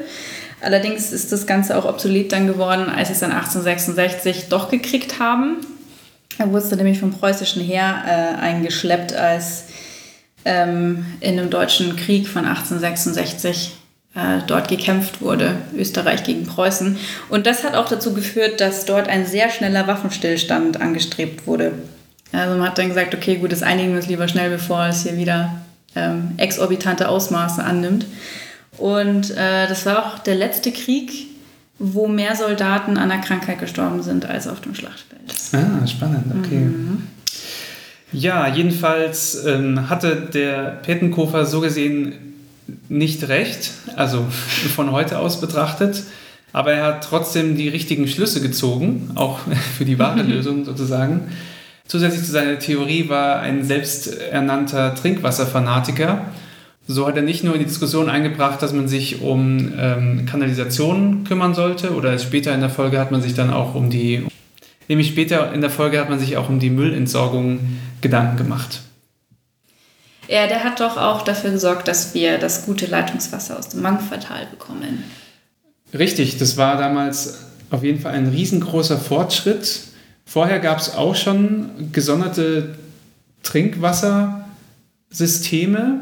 Allerdings 0.62 1.12
ist 1.12 1.32
das 1.32 1.45
Ganze 1.45 1.78
auch 1.78 1.86
obsolet 1.86 2.32
dann 2.32 2.48
geworden, 2.48 2.89
als 2.89 3.10
sie 3.10 3.14
es 3.14 3.20
dann 3.20 3.32
1866 3.32 4.48
doch 4.50 4.70
gekriegt 4.70 5.20
haben. 5.20 5.58
Er 6.38 6.52
wurde 6.52 6.76
nämlich 6.76 7.00
vom 7.00 7.12
preußischen 7.12 7.62
Heer 7.62 8.04
äh, 8.06 8.41
eingeschleppt, 8.41 9.14
als 9.14 9.66
ähm, 10.48 11.06
in 11.20 11.38
einem 11.38 11.50
deutschen 11.50 11.95
Krieg 11.98 12.28
von 12.28 12.45
1866 12.45 13.74
äh, 14.16 14.39
dort 14.48 14.70
gekämpft 14.70 15.22
wurde, 15.22 15.58
Österreich 15.76 16.24
gegen 16.24 16.45
Preußen. 16.48 16.98
Und 17.30 17.45
das 17.45 17.64
hat 17.64 17.76
auch 17.76 17.89
dazu 17.89 18.14
geführt, 18.14 18.62
dass 18.62 18.86
dort 18.86 19.10
ein 19.10 19.26
sehr 19.26 19.50
schneller 19.50 19.88
Waffenstillstand 19.88 20.80
angestrebt 20.80 21.45
wurde. 21.45 21.74
Also 22.32 22.58
man 22.58 22.70
hat 22.70 22.78
dann 22.78 22.88
gesagt, 22.88 23.14
okay, 23.14 23.36
gut, 23.36 23.52
das 23.52 23.62
einigen 23.62 23.89
wir 23.89 23.98
uns 23.98 24.08
lieber 24.08 24.28
schnell, 24.28 24.50
bevor 24.50 24.86
es 24.88 25.04
hier 25.04 25.18
wieder 25.18 25.62
ähm, 25.95 26.32
exorbitante 26.38 27.10
Ausmaße 27.10 27.64
annimmt. 27.64 28.06
Und 28.78 29.32
äh, 29.32 29.68
das 29.68 29.86
war 29.86 30.06
auch 30.06 30.20
der 30.20 30.36
letzte 30.36 30.72
Krieg, 30.72 31.12
wo 31.78 32.08
mehr 32.08 32.36
Soldaten 32.36 32.98
an 32.98 33.10
der 33.10 33.20
Krankheit 33.20 33.60
gestorben 33.60 34.02
sind 34.02 34.26
als 34.26 34.48
auf 34.48 34.62
dem 34.62 34.76
Schlachtfeld. 34.76 35.34
Ah, 35.54 35.86
spannend, 35.86 36.34
okay. 36.39 36.56
Mhm. 36.56 37.04
Ja, 38.12 38.47
jedenfalls 38.47 39.45
ähm, 39.45 39.89
hatte 39.89 40.16
der 40.16 40.80
Pettenkofer 40.84 41.45
so 41.45 41.62
gesehen 41.62 42.14
nicht 42.89 43.28
recht, 43.28 43.72
also 43.95 44.26
von 44.76 44.91
heute 44.91 45.20
aus 45.20 45.41
betrachtet, 45.41 46.03
aber 46.53 46.72
er 46.74 46.86
hat 46.86 47.03
trotzdem 47.03 47.58
die 47.58 47.70
richtigen 47.70 48.08
Schlüsse 48.08 48.41
gezogen, 48.41 49.12
auch 49.16 49.39
für 49.78 49.86
die 49.86 49.99
wahre 49.99 50.22
Lösung 50.24 50.66
sozusagen. 50.66 51.32
Zusätzlich 51.88 52.24
zu 52.26 52.32
seiner 52.32 52.60
Theorie 52.60 53.08
war 53.08 53.39
ein 53.39 53.64
selbsternannter 53.64 54.93
Trinkwasserfanatiker 54.95 56.26
so 56.88 57.05
hat 57.05 57.18
er 57.18 57.22
nicht 57.22 57.43
nur 57.43 57.53
in 57.53 57.60
die 57.60 57.66
Diskussion 57.66 58.10
eingebracht, 58.10 58.62
dass 58.62 58.72
man 58.72 58.88
sich 58.88 59.22
um 59.22 59.74
ähm, 59.78 60.26
Kanalisationen 60.26 61.26
kümmern 61.26 61.53
sollte, 61.53 61.93
oder 61.93 62.18
später 62.18 62.53
in 62.53 62.62
der 62.62 62.70
Folge 62.70 62.97
hat 62.97 63.12
man 63.12 63.22
sich 63.22 63.34
dann 63.34 63.51
auch 63.51 63.76
um 63.76 63.89
die, 63.89 64.26
nämlich 64.88 65.08
später 65.08 65.54
in 65.54 65.62
der 65.62 65.70
Folge 65.70 66.00
hat 66.00 66.10
man 66.10 66.20
sich 66.20 66.38
auch 66.38 66.50
um 66.50 66.60
die 66.60 66.70
Müllentsorgung 66.70 67.60
Gedanken 68.02 68.38
gemacht. 68.38 68.82
Ja, 70.28 70.48
der 70.48 70.64
hat 70.64 70.80
doch 70.80 70.98
auch 70.98 71.22
dafür 71.22 71.52
gesorgt, 71.52 71.88
dass 71.88 72.14
wir 72.14 72.38
das 72.38 72.66
gute 72.66 72.86
Leitungswasser 72.86 73.58
aus 73.58 73.70
dem 73.70 73.82
Mangfertal 73.82 74.46
bekommen. 74.52 75.04
Richtig, 75.98 76.38
das 76.38 76.58
war 76.58 76.78
damals 76.78 77.46
auf 77.70 77.84
jeden 77.84 78.02
Fall 78.02 78.14
ein 78.14 78.28
riesengroßer 78.28 78.98
Fortschritt. 78.98 79.84
Vorher 80.26 80.60
gab 80.60 80.80
es 80.80 80.94
auch 80.94 81.16
schon 81.16 81.92
gesonderte 81.94 82.76
Trinkwassersysteme, 83.44 86.02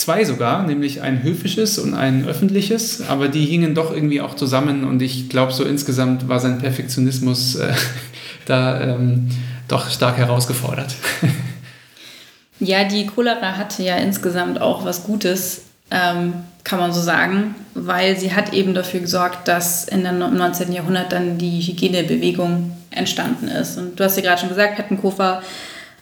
Zwei 0.00 0.24
sogar, 0.24 0.62
nämlich 0.66 1.02
ein 1.02 1.22
höfisches 1.22 1.78
und 1.78 1.92
ein 1.92 2.26
öffentliches, 2.26 3.06
aber 3.06 3.28
die 3.28 3.44
hingen 3.44 3.74
doch 3.74 3.92
irgendwie 3.92 4.22
auch 4.22 4.34
zusammen 4.34 4.84
und 4.84 5.02
ich 5.02 5.28
glaube, 5.28 5.52
so 5.52 5.62
insgesamt 5.62 6.26
war 6.26 6.40
sein 6.40 6.56
Perfektionismus 6.56 7.56
äh, 7.56 7.74
da 8.46 8.80
ähm, 8.80 9.28
doch 9.68 9.90
stark 9.90 10.16
herausgefordert. 10.16 10.94
ja, 12.60 12.84
die 12.84 13.08
Cholera 13.08 13.58
hatte 13.58 13.82
ja 13.82 13.96
insgesamt 13.96 14.62
auch 14.62 14.86
was 14.86 15.04
Gutes, 15.04 15.64
ähm, 15.90 16.32
kann 16.64 16.78
man 16.78 16.94
so 16.94 17.02
sagen, 17.02 17.54
weil 17.74 18.16
sie 18.16 18.32
hat 18.32 18.54
eben 18.54 18.72
dafür 18.72 19.00
gesorgt, 19.00 19.48
dass 19.48 19.84
in 19.84 20.02
dem 20.02 20.18
19. 20.18 20.72
Jahrhundert 20.72 21.12
dann 21.12 21.36
die 21.36 21.60
Hygienebewegung 21.60 22.72
entstanden 22.90 23.48
ist. 23.48 23.76
Und 23.76 24.00
du 24.00 24.04
hast 24.04 24.16
ja 24.16 24.22
gerade 24.22 24.40
schon 24.40 24.48
gesagt, 24.48 24.76
Pettenkofer 24.76 25.42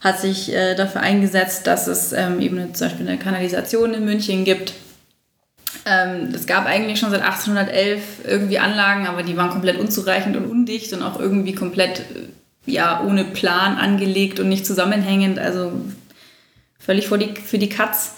hat 0.00 0.20
sich 0.20 0.52
äh, 0.52 0.74
dafür 0.74 1.00
eingesetzt, 1.00 1.66
dass 1.66 1.86
es 1.86 2.12
ähm, 2.12 2.40
eben 2.40 2.74
zum 2.74 2.88
Beispiel 2.88 3.08
eine 3.08 3.18
Kanalisation 3.18 3.94
in 3.94 4.04
München 4.04 4.44
gibt. 4.44 4.74
Ähm, 5.84 6.32
es 6.34 6.46
gab 6.46 6.66
eigentlich 6.66 6.98
schon 6.98 7.10
seit 7.10 7.22
1811 7.22 8.00
irgendwie 8.26 8.58
Anlagen, 8.58 9.06
aber 9.06 9.22
die 9.22 9.36
waren 9.36 9.50
komplett 9.50 9.78
unzureichend 9.78 10.36
und 10.36 10.46
undicht 10.46 10.92
und 10.92 11.02
auch 11.02 11.18
irgendwie 11.18 11.54
komplett 11.54 12.00
äh, 12.00 12.70
ja, 12.70 13.02
ohne 13.04 13.24
Plan 13.24 13.76
angelegt 13.76 14.40
und 14.40 14.48
nicht 14.48 14.66
zusammenhängend, 14.66 15.38
also 15.38 15.72
völlig 16.78 17.08
für 17.08 17.18
die, 17.18 17.34
für 17.34 17.58
die 17.58 17.68
Katz. 17.68 18.12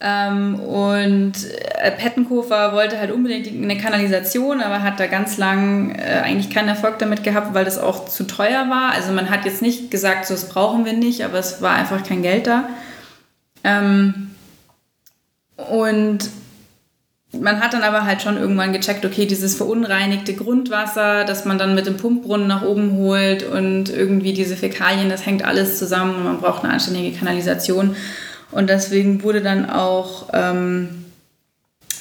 Ähm, 0.00 0.60
und 0.60 1.32
äh, 1.80 1.90
Pettenkofer 1.90 2.72
wollte 2.72 3.00
halt 3.00 3.10
unbedingt 3.10 3.48
eine 3.48 3.76
Kanalisation, 3.76 4.60
aber 4.60 4.82
hat 4.82 5.00
da 5.00 5.06
ganz 5.06 5.38
lang 5.38 5.90
äh, 5.96 6.20
eigentlich 6.22 6.50
keinen 6.50 6.68
Erfolg 6.68 7.00
damit 7.00 7.24
gehabt, 7.24 7.52
weil 7.52 7.64
das 7.64 7.78
auch 7.78 8.04
zu 8.06 8.24
teuer 8.24 8.70
war. 8.70 8.92
Also 8.92 9.12
man 9.12 9.28
hat 9.28 9.44
jetzt 9.44 9.60
nicht 9.60 9.90
gesagt, 9.90 10.26
so 10.26 10.34
das 10.34 10.48
brauchen 10.48 10.84
wir 10.84 10.92
nicht, 10.92 11.24
aber 11.24 11.38
es 11.38 11.60
war 11.62 11.74
einfach 11.74 12.04
kein 12.04 12.22
Geld 12.22 12.46
da. 12.46 12.68
Ähm, 13.64 14.30
und 15.56 16.30
man 17.32 17.60
hat 17.60 17.74
dann 17.74 17.82
aber 17.82 18.04
halt 18.04 18.22
schon 18.22 18.38
irgendwann 18.38 18.72
gecheckt, 18.72 19.04
okay, 19.04 19.26
dieses 19.26 19.56
verunreinigte 19.56 20.34
Grundwasser, 20.34 21.24
das 21.24 21.44
man 21.44 21.58
dann 21.58 21.74
mit 21.74 21.86
dem 21.86 21.96
Pumpbrunnen 21.96 22.46
nach 22.46 22.62
oben 22.62 22.92
holt 22.92 23.42
und 23.42 23.90
irgendwie 23.90 24.32
diese 24.32 24.56
Fäkalien, 24.56 25.10
das 25.10 25.26
hängt 25.26 25.44
alles 25.44 25.78
zusammen 25.78 26.14
und 26.14 26.24
man 26.24 26.40
braucht 26.40 26.62
eine 26.62 26.72
anständige 26.72 27.18
Kanalisation. 27.18 27.96
Und 28.50 28.68
deswegen 28.68 29.22
wurde 29.22 29.42
dann 29.42 29.68
auch 29.68 30.28
ähm, 30.32 31.04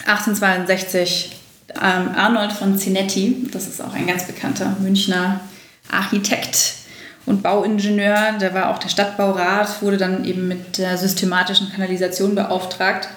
1862 0.06 1.36
ähm, 1.76 2.10
Arnold 2.16 2.54
von 2.54 2.78
Zinetti, 2.78 3.48
das 3.52 3.68
ist 3.68 3.82
auch 3.82 3.94
ein 3.94 4.08
ganz 4.08 4.26
bekannter 4.26 4.76
Münchner 4.80 5.42
Architekt 5.92 6.76
und 7.28 7.44
Bauingenieur, 7.44 8.38
der 8.40 8.54
war 8.54 8.70
auch 8.70 8.78
der 8.78 8.88
Stadtbaurat, 8.88 9.82
wurde 9.82 9.98
dann 9.98 10.24
eben 10.24 10.48
mit 10.48 10.78
der 10.78 10.98
systematischen 10.98 11.70
Kanalisation 11.70 12.36
beauftragt. 12.36 13.10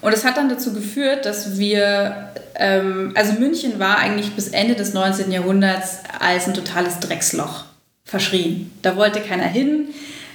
Und 0.00 0.12
es 0.12 0.24
hat 0.24 0.36
dann 0.36 0.48
dazu 0.48 0.72
geführt, 0.72 1.26
dass 1.26 1.58
wir, 1.58 2.32
ähm, 2.56 3.12
also 3.14 3.34
München 3.34 3.78
war 3.78 3.98
eigentlich 3.98 4.32
bis 4.32 4.48
Ende 4.48 4.74
des 4.74 4.94
19. 4.94 5.30
Jahrhunderts 5.30 5.98
als 6.18 6.48
ein 6.48 6.54
totales 6.54 6.98
Drecksloch 6.98 7.66
verschrien. 8.04 8.72
Da 8.82 8.96
wollte 8.96 9.20
keiner 9.20 9.44
hin. 9.46 9.88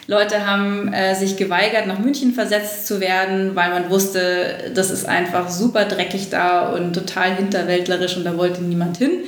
Leute 0.08 0.46
haben 0.46 0.94
äh, 0.94 1.16
sich 1.16 1.36
geweigert, 1.36 1.88
nach 1.88 1.98
München 1.98 2.34
versetzt 2.34 2.86
zu 2.86 3.00
werden, 3.00 3.56
weil 3.56 3.72
man 3.72 3.90
wusste, 3.90 4.72
das 4.76 4.92
ist 4.92 5.06
einfach 5.06 5.50
super 5.50 5.86
dreckig 5.86 6.30
da 6.30 6.70
und 6.70 6.94
total 6.94 7.36
hinterwäldlerisch 7.36 8.16
und 8.16 8.24
da 8.24 8.38
wollte 8.38 8.62
niemand 8.62 8.98
hin. 8.98 9.24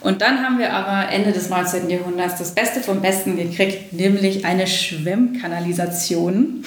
Und 0.00 0.22
dann 0.22 0.42
haben 0.42 0.58
wir 0.58 0.72
aber 0.72 1.12
Ende 1.12 1.32
des 1.32 1.48
19. 1.48 1.88
Jahrhunderts 1.88 2.38
das 2.38 2.54
Beste 2.54 2.80
vom 2.80 3.02
Besten 3.02 3.36
gekriegt, 3.36 3.92
nämlich 3.92 4.44
eine 4.44 4.66
Schwemmkanalisation 4.66 6.64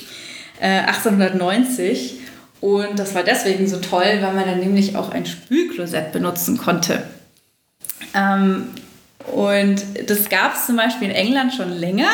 äh, 0.60 0.80
1890. 0.80 2.20
Und 2.60 2.98
das 2.98 3.14
war 3.14 3.22
deswegen 3.22 3.66
so 3.68 3.78
toll, 3.78 4.18
weil 4.20 4.34
man 4.34 4.44
dann 4.44 4.60
nämlich 4.60 4.96
auch 4.96 5.10
ein 5.10 5.26
Spülklosett 5.26 6.12
benutzen 6.12 6.58
konnte. 6.58 7.04
Ähm, 8.14 8.68
und 9.32 9.82
das 10.06 10.28
gab 10.28 10.54
es 10.54 10.66
zum 10.66 10.76
Beispiel 10.76 11.08
in 11.08 11.14
England 11.14 11.54
schon 11.54 11.70
länger. 11.70 12.08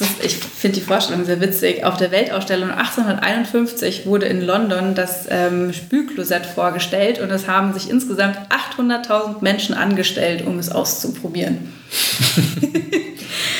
Ist, 0.00 0.24
ich 0.24 0.36
finde 0.36 0.80
die 0.80 0.84
Vorstellung 0.84 1.24
sehr 1.24 1.40
witzig. 1.40 1.84
Auf 1.84 1.96
der 1.96 2.10
Weltausstellung 2.10 2.70
1851 2.70 4.06
wurde 4.06 4.26
in 4.26 4.40
London 4.40 4.94
das 4.94 5.26
ähm, 5.30 5.72
Spülklosett 5.72 6.46
vorgestellt 6.46 7.20
und 7.20 7.30
es 7.30 7.46
haben 7.46 7.72
sich 7.72 7.88
insgesamt 7.88 8.36
800.000 8.78 9.36
Menschen 9.40 9.74
angestellt, 9.74 10.44
um 10.46 10.58
es 10.58 10.70
auszuprobieren. 10.70 11.72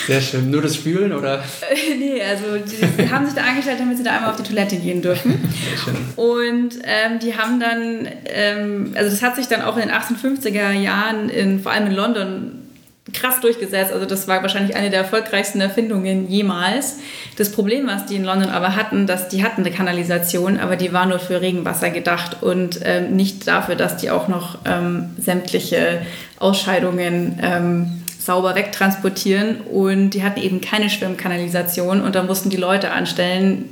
Sehr 0.06 0.20
schön. 0.20 0.50
Nur 0.50 0.60
das 0.60 0.76
Spülen 0.76 1.12
oder? 1.12 1.42
nee, 1.98 2.20
also 2.22 2.44
die, 2.58 3.10
haben 3.10 3.24
sich 3.26 3.34
da 3.34 3.42
angestellt, 3.42 3.80
damit 3.80 3.96
sie 3.96 4.02
da 4.02 4.16
einmal 4.16 4.30
auf 4.30 4.36
die 4.36 4.42
Toilette 4.42 4.76
gehen 4.76 5.00
dürfen. 5.00 5.32
Sehr 5.64 5.78
schön. 5.78 5.96
Und 6.16 6.78
ähm, 6.84 7.18
die 7.20 7.36
haben 7.36 7.60
dann, 7.60 8.08
ähm, 8.26 8.92
also 8.94 9.10
das 9.10 9.22
hat 9.22 9.36
sich 9.36 9.48
dann 9.48 9.62
auch 9.62 9.76
in 9.76 9.88
den 9.88 9.92
1850er 9.92 10.72
Jahren, 10.72 11.30
in, 11.30 11.60
vor 11.60 11.72
allem 11.72 11.86
in 11.86 11.94
London, 11.94 12.63
krass 13.12 13.40
durchgesetzt. 13.40 13.92
Also 13.92 14.06
das 14.06 14.28
war 14.28 14.42
wahrscheinlich 14.42 14.76
eine 14.76 14.88
der 14.88 15.00
erfolgreichsten 15.00 15.60
Erfindungen 15.60 16.28
jemals. 16.28 16.98
Das 17.36 17.52
Problem, 17.52 17.86
was 17.86 18.06
die 18.06 18.16
in 18.16 18.24
London 18.24 18.48
aber 18.48 18.76
hatten, 18.76 19.06
dass 19.06 19.28
die 19.28 19.44
hatten 19.44 19.60
eine 19.60 19.70
Kanalisation, 19.70 20.58
aber 20.58 20.76
die 20.76 20.92
war 20.92 21.04
nur 21.04 21.18
für 21.18 21.40
Regenwasser 21.40 21.90
gedacht 21.90 22.42
und 22.42 22.80
ähm, 22.82 23.14
nicht 23.14 23.46
dafür, 23.46 23.74
dass 23.74 23.98
die 23.98 24.10
auch 24.10 24.28
noch 24.28 24.58
ähm, 24.64 25.10
sämtliche 25.18 26.00
Ausscheidungen 26.38 27.38
ähm, 27.42 28.04
sauber 28.18 28.54
wegtransportieren. 28.54 29.60
Und 29.60 30.10
die 30.10 30.22
hatten 30.22 30.40
eben 30.40 30.62
keine 30.62 30.88
Schwimmkanalisation 30.88 32.00
und 32.00 32.14
da 32.14 32.22
mussten 32.22 32.48
die 32.48 32.56
Leute 32.56 32.90
anstellen, 32.90 33.68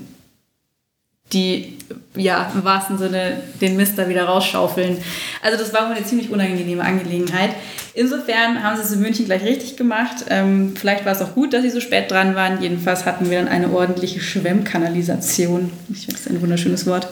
die 1.32 1.78
ja 2.14 2.50
im 2.54 2.64
wahrsten 2.64 2.98
Sinne 2.98 3.42
den 3.60 3.76
Mist 3.76 3.96
da 3.96 4.08
wieder 4.08 4.24
rausschaufeln. 4.24 4.98
Also 5.42 5.58
das 5.58 5.72
war 5.72 5.90
eine 5.90 6.04
ziemlich 6.04 6.30
unangenehme 6.30 6.82
Angelegenheit. 6.82 7.50
Insofern 7.94 8.62
haben 8.62 8.76
sie 8.76 8.82
es 8.82 8.92
in 8.92 9.00
München 9.00 9.26
gleich 9.26 9.42
richtig 9.42 9.76
gemacht. 9.76 10.24
Ähm, 10.28 10.74
vielleicht 10.76 11.04
war 11.04 11.12
es 11.12 11.20
auch 11.20 11.34
gut, 11.34 11.52
dass 11.52 11.62
sie 11.62 11.70
so 11.70 11.80
spät 11.80 12.10
dran 12.10 12.34
waren. 12.34 12.62
Jedenfalls 12.62 13.04
hatten 13.04 13.30
wir 13.30 13.38
dann 13.38 13.48
eine 13.48 13.70
ordentliche 13.70 14.20
Schwemmkanalisation. 14.20 15.70
Ich 15.90 16.06
finde 16.06 16.20
das 16.20 16.26
ein 16.28 16.40
wunderschönes 16.40 16.86
Wort. 16.86 17.08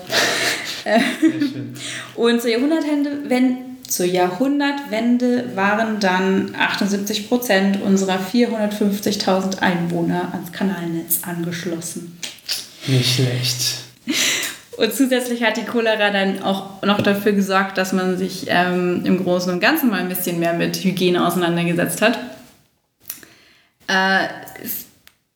Und 2.15 2.41
zur 2.41 2.51
Jahrhundertwende, 2.51 3.11
wenn, 3.29 3.57
zur 3.87 4.07
Jahrhundertwende 4.07 5.51
waren 5.55 6.01
dann 6.01 6.55
78 6.59 7.29
Prozent 7.29 7.83
unserer 7.83 8.19
450.000 8.19 9.59
Einwohner 9.59 10.31
ans 10.33 10.53
Kanalnetz 10.53 11.21
angeschlossen. 11.23 12.19
Nicht 12.87 13.17
schlecht. 13.17 13.90
Und 14.77 14.95
zusätzlich 14.95 15.43
hat 15.43 15.59
die 15.59 15.65
Cholera 15.65 16.11
dann 16.11 16.43
auch 16.43 16.83
noch 16.83 17.03
dafür 17.03 17.33
gesorgt, 17.33 17.77
dass 17.77 17.93
man 17.93 18.17
sich 18.17 18.47
ähm, 18.49 19.03
im 19.05 19.23
Großen 19.23 19.53
und 19.53 19.61
Ganzen 19.61 19.91
mal 19.91 20.01
ein 20.01 20.09
bisschen 20.09 20.39
mehr 20.39 20.55
mit 20.55 20.77
Hygiene 20.83 21.27
auseinandergesetzt 21.27 22.01
hat. 22.01 22.19
Äh, 23.89 24.29
es 24.65 24.87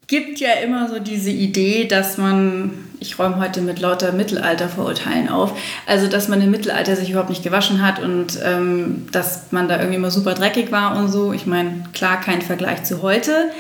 gibt 0.07 0.39
ja 0.39 0.53
immer 0.65 0.89
so 0.89 0.99
diese 0.99 1.31
Idee, 1.31 1.87
dass 1.87 2.19
man, 2.19 2.71
ich 3.01 3.19
räume 3.19 3.39
heute 3.39 3.61
mit 3.61 3.81
lauter 3.81 4.13
Mittelaltervorurteilen 4.13 5.29
auf, 5.29 5.59
also 5.87 6.07
dass 6.07 6.29
man 6.29 6.41
im 6.41 6.51
Mittelalter 6.51 6.97
sich 6.97 7.11
überhaupt 7.11 7.31
nicht 7.31 7.43
gewaschen 7.43 7.85
hat 7.85 8.01
und 8.01 8.39
ähm, 8.45 9.07
dass 9.13 9.51
man 9.51 9.69
da 9.69 9.77
irgendwie 9.77 9.97
immer 9.97 10.11
super 10.11 10.35
dreckig 10.35 10.73
war 10.73 10.97
und 10.97 11.09
so. 11.09 11.33
Ich 11.33 11.47
meine, 11.47 11.85
klar, 11.93 12.21
kein 12.21 12.43
Vergleich 12.43 12.85
zu 12.85 13.03
heute. 13.03 13.51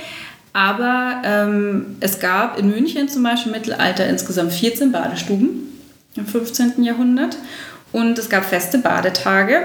Aber 0.54 1.20
ähm, 1.24 1.96
es 1.98 2.20
gab 2.20 2.58
in 2.58 2.70
München 2.70 3.08
zum 3.08 3.24
Beispiel 3.24 3.52
im 3.52 3.58
Mittelalter 3.58 4.06
insgesamt 4.06 4.52
14 4.52 4.92
Badestuben 4.92 5.68
im 6.14 6.26
15. 6.26 6.82
Jahrhundert. 6.84 7.36
Und 7.90 8.18
es 8.18 8.30
gab 8.30 8.44
feste 8.44 8.78
Badetage. 8.78 9.62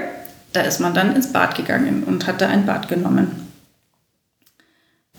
Da 0.52 0.62
ist 0.62 0.80
man 0.80 0.92
dann 0.92 1.14
ins 1.14 1.32
Bad 1.32 1.54
gegangen 1.54 2.02
und 2.04 2.26
hat 2.26 2.40
da 2.40 2.48
ein 2.48 2.66
Bad 2.66 2.88
genommen. 2.88 3.48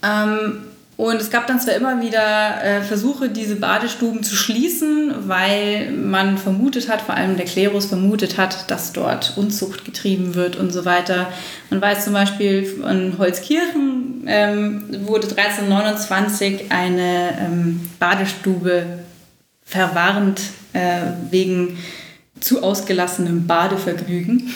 Ähm, 0.03 0.63
und 1.01 1.19
es 1.19 1.31
gab 1.31 1.47
dann 1.47 1.59
zwar 1.59 1.73
immer 1.73 1.99
wieder 1.99 2.63
äh, 2.63 2.83
Versuche, 2.83 3.29
diese 3.29 3.55
Badestuben 3.55 4.21
zu 4.21 4.35
schließen, 4.35 5.27
weil 5.27 5.89
man 5.89 6.37
vermutet 6.37 6.89
hat, 6.89 7.01
vor 7.01 7.15
allem 7.15 7.37
der 7.37 7.47
Klerus 7.47 7.87
vermutet 7.87 8.37
hat, 8.37 8.69
dass 8.69 8.93
dort 8.93 9.35
Unzucht 9.35 9.83
getrieben 9.83 10.35
wird 10.35 10.57
und 10.57 10.71
so 10.71 10.85
weiter. 10.85 11.27
Man 11.71 11.81
weiß 11.81 12.03
zum 12.03 12.13
Beispiel, 12.13 12.83
in 12.87 13.17
Holzkirchen 13.17 14.25
ähm, 14.27 14.83
wurde 15.07 15.25
1329 15.25 16.71
eine 16.71 17.31
ähm, 17.47 17.89
Badestube 17.97 18.99
verwarnt 19.65 20.39
äh, 20.73 21.01
wegen 21.31 21.79
zu 22.39 22.61
ausgelassenem 22.61 23.47
Badevergnügen. 23.47 24.53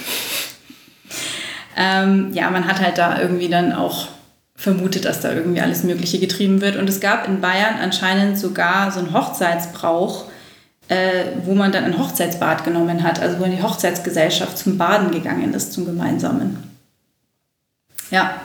ähm, 1.75 2.29
ja, 2.33 2.51
man 2.51 2.67
hat 2.67 2.81
halt 2.81 2.99
da 2.99 3.19
irgendwie 3.19 3.49
dann 3.49 3.73
auch 3.73 4.09
vermutet, 4.55 5.05
dass 5.05 5.19
da 5.19 5.33
irgendwie 5.33 5.61
alles 5.61 5.83
Mögliche 5.83 6.19
getrieben 6.19 6.61
wird. 6.61 6.77
Und 6.77 6.89
es 6.89 6.99
gab 6.99 7.27
in 7.27 7.41
Bayern 7.41 7.75
anscheinend 7.81 8.37
sogar 8.39 8.91
so 8.91 8.99
einen 8.99 9.13
Hochzeitsbrauch, 9.13 10.25
äh, 10.87 11.25
wo 11.43 11.55
man 11.55 11.71
dann 11.71 11.83
ein 11.83 11.97
Hochzeitsbad 11.97 12.63
genommen 12.63 13.03
hat, 13.03 13.21
also 13.21 13.39
wo 13.39 13.45
die 13.45 13.61
Hochzeitsgesellschaft 13.61 14.57
zum 14.57 14.77
Baden 14.77 15.11
gegangen 15.11 15.53
ist, 15.53 15.73
zum 15.73 15.85
gemeinsamen. 15.85 16.63
Ja. 18.11 18.41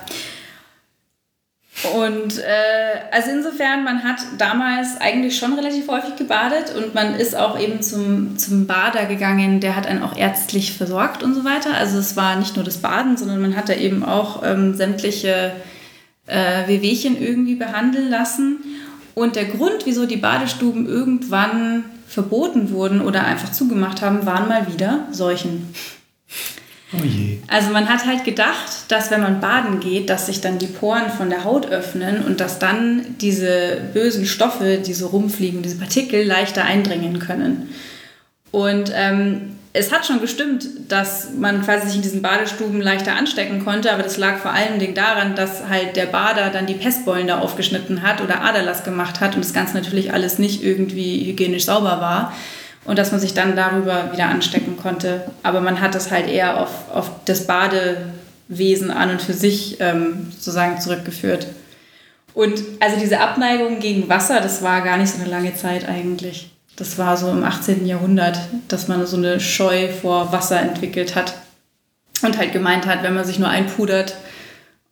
Und 1.95 2.39
äh, 2.39 3.01
also 3.11 3.31
insofern, 3.31 3.85
man 3.85 4.05
hat 4.05 4.19
damals 4.37 5.01
eigentlich 5.01 5.39
schon 5.39 5.55
relativ 5.55 5.89
häufig 5.89 6.17
gebadet 6.17 6.75
und 6.77 6.95
man 6.95 7.15
ist 7.15 7.35
auch 7.35 7.59
eben 7.59 7.81
zum, 7.81 8.37
zum 8.37 8.67
Bader 8.67 9.07
gegangen, 9.07 9.61
der 9.61 9.77
hat 9.77 9.87
einen 9.87 10.03
auch 10.03 10.15
ärztlich 10.15 10.77
versorgt 10.77 11.23
und 11.23 11.35
so 11.35 11.45
weiter. 11.45 11.75
Also 11.75 11.99
es 11.99 12.17
war 12.17 12.37
nicht 12.37 12.57
nur 12.57 12.67
das 12.67 12.79
Baden, 12.79 13.17
sondern 13.17 13.41
man 13.41 13.57
hat 13.57 13.71
da 13.71 13.75
eben 13.75 14.05
auch 14.05 14.43
ähm, 14.45 14.75
sämtliche 14.75 15.53
äh, 16.31 16.69
Wehwehchen 16.69 17.21
irgendwie 17.21 17.57
behandeln 17.57 18.09
lassen. 18.11 18.59
Und 19.15 19.37
der 19.37 19.47
Grund, 19.47 19.85
wieso 19.85 20.07
die 20.07 20.17
Badestuben 20.17 20.87
irgendwann 20.87 21.85
verboten 22.07 22.71
wurden 22.71 23.01
oder 23.01 23.25
einfach 23.25 23.53
zugemacht 23.53 24.03
haben, 24.03 24.27
waren 24.27 24.49
mal 24.49 24.73
wieder 24.73 25.07
Seuchen. 25.11 25.69
Oh 26.93 27.05
je. 27.05 27.39
Also 27.47 27.71
man 27.71 27.89
hat 27.89 28.05
halt 28.05 28.25
gedacht, 28.25 28.87
dass 28.89 29.11
wenn 29.11 29.21
man 29.21 29.41
baden 29.41 29.79
geht, 29.79 30.11
dass 30.11 30.27
sich 30.27 30.41
dann 30.41 30.59
die 30.59 30.67
Poren 30.67 31.11
von 31.11 31.31
der 31.31 31.45
Haut 31.45 31.71
öffnen 31.71 32.25
und 32.25 32.41
dass 32.41 32.59
dann 32.59 33.17
diese 33.21 33.81
bösen 33.95 34.27
Stoffe, 34.27 34.79
die 34.85 34.95
so 34.95 35.09
rumfliegen, 35.09 35.63
diese 35.63 35.79
Partikel 35.79 36.25
leichter 36.25 36.65
eindringen 36.65 37.21
können. 37.21 37.69
Und 38.51 38.91
ähm, 38.93 39.57
es 39.73 39.93
hat 39.93 40.05
schon 40.05 40.21
gestimmt, 40.21 40.67
dass 40.89 41.29
man 41.33 41.63
quasi 41.63 41.87
sich 41.87 41.97
in 41.97 42.03
diesen 42.03 42.23
Badestuben 42.23 42.81
leichter 42.81 43.15
anstecken 43.15 43.65
konnte, 43.65 43.93
aber 43.93 44.03
das 44.03 44.17
lag 44.17 44.39
vor 44.39 44.51
allen 44.51 44.81
Dingen 44.81 44.95
daran, 44.95 45.37
dass 45.37 45.69
halt 45.69 45.95
der 45.95 46.07
Bader 46.07 46.51
dann 46.51 46.67
die 46.67 46.75
Pestbeulen 46.75 47.29
da 47.29 47.39
aufgeschnitten 47.39 48.03
hat 48.03 48.21
oder 48.21 48.43
Aderlass 48.43 48.83
gemacht 48.83 49.21
hat 49.21 49.37
und 49.37 49.45
das 49.45 49.53
Ganze 49.53 49.75
natürlich 49.75 50.13
alles 50.13 50.41
nicht 50.41 50.65
irgendwie 50.65 51.25
hygienisch 51.25 51.67
sauber 51.67 52.01
war 52.01 52.33
und 52.85 52.99
dass 52.99 53.13
man 53.13 53.21
sich 53.21 53.33
dann 53.33 53.55
darüber 53.55 54.13
wieder 54.13 54.27
anstecken 54.27 54.77
konnte. 54.77 55.31
Aber 55.45 55.61
man 55.61 55.81
hat 55.81 55.95
das 55.95 56.11
halt 56.11 56.29
eher 56.29 56.61
auf, 56.61 56.71
auf 56.93 57.11
das 57.27 57.47
Badewesen 57.47 58.91
an 58.91 59.11
und 59.11 59.23
für 59.23 59.35
sich 59.35 59.77
ähm, 59.79 60.33
sozusagen 60.33 60.81
zurückgeführt. 60.81 61.47
Und 62.35 62.61
also 62.81 62.99
diese 62.99 63.21
Abneigung 63.21 63.79
gegen 63.79 64.09
Wasser, 64.09 64.41
das 64.41 64.63
war 64.63 64.81
gar 64.81 64.97
nicht 64.97 65.13
so 65.13 65.21
eine 65.21 65.31
lange 65.31 65.55
Zeit 65.55 65.89
eigentlich. 65.89 66.51
Das 66.81 66.97
war 66.97 67.19
so 67.19 67.31
im 67.31 67.45
18. 67.45 67.85
Jahrhundert, 67.85 68.39
dass 68.69 68.89
man 68.89 69.07
so 69.07 69.19
eine 69.19 69.39
Scheu 69.39 69.89
vor 69.89 70.33
Wasser 70.33 70.59
entwickelt 70.59 71.15
hat 71.15 71.35
und 72.23 72.39
halt 72.39 72.55
gemeint 72.55 72.87
hat, 72.87 73.03
wenn 73.03 73.15
man 73.15 73.27
sich 73.27 73.39
nur 73.39 73.51
einpudert 73.51 74.17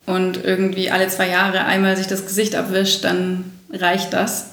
und 0.05 0.43
irgendwie 0.43 0.91
alle 0.91 1.07
zwei 1.07 1.29
Jahre 1.29 1.65
einmal 1.65 1.97
sich 1.97 2.05
das 2.05 2.27
Gesicht 2.27 2.53
abwischt, 2.53 3.03
dann 3.03 3.51
reicht 3.71 4.13
das. 4.13 4.51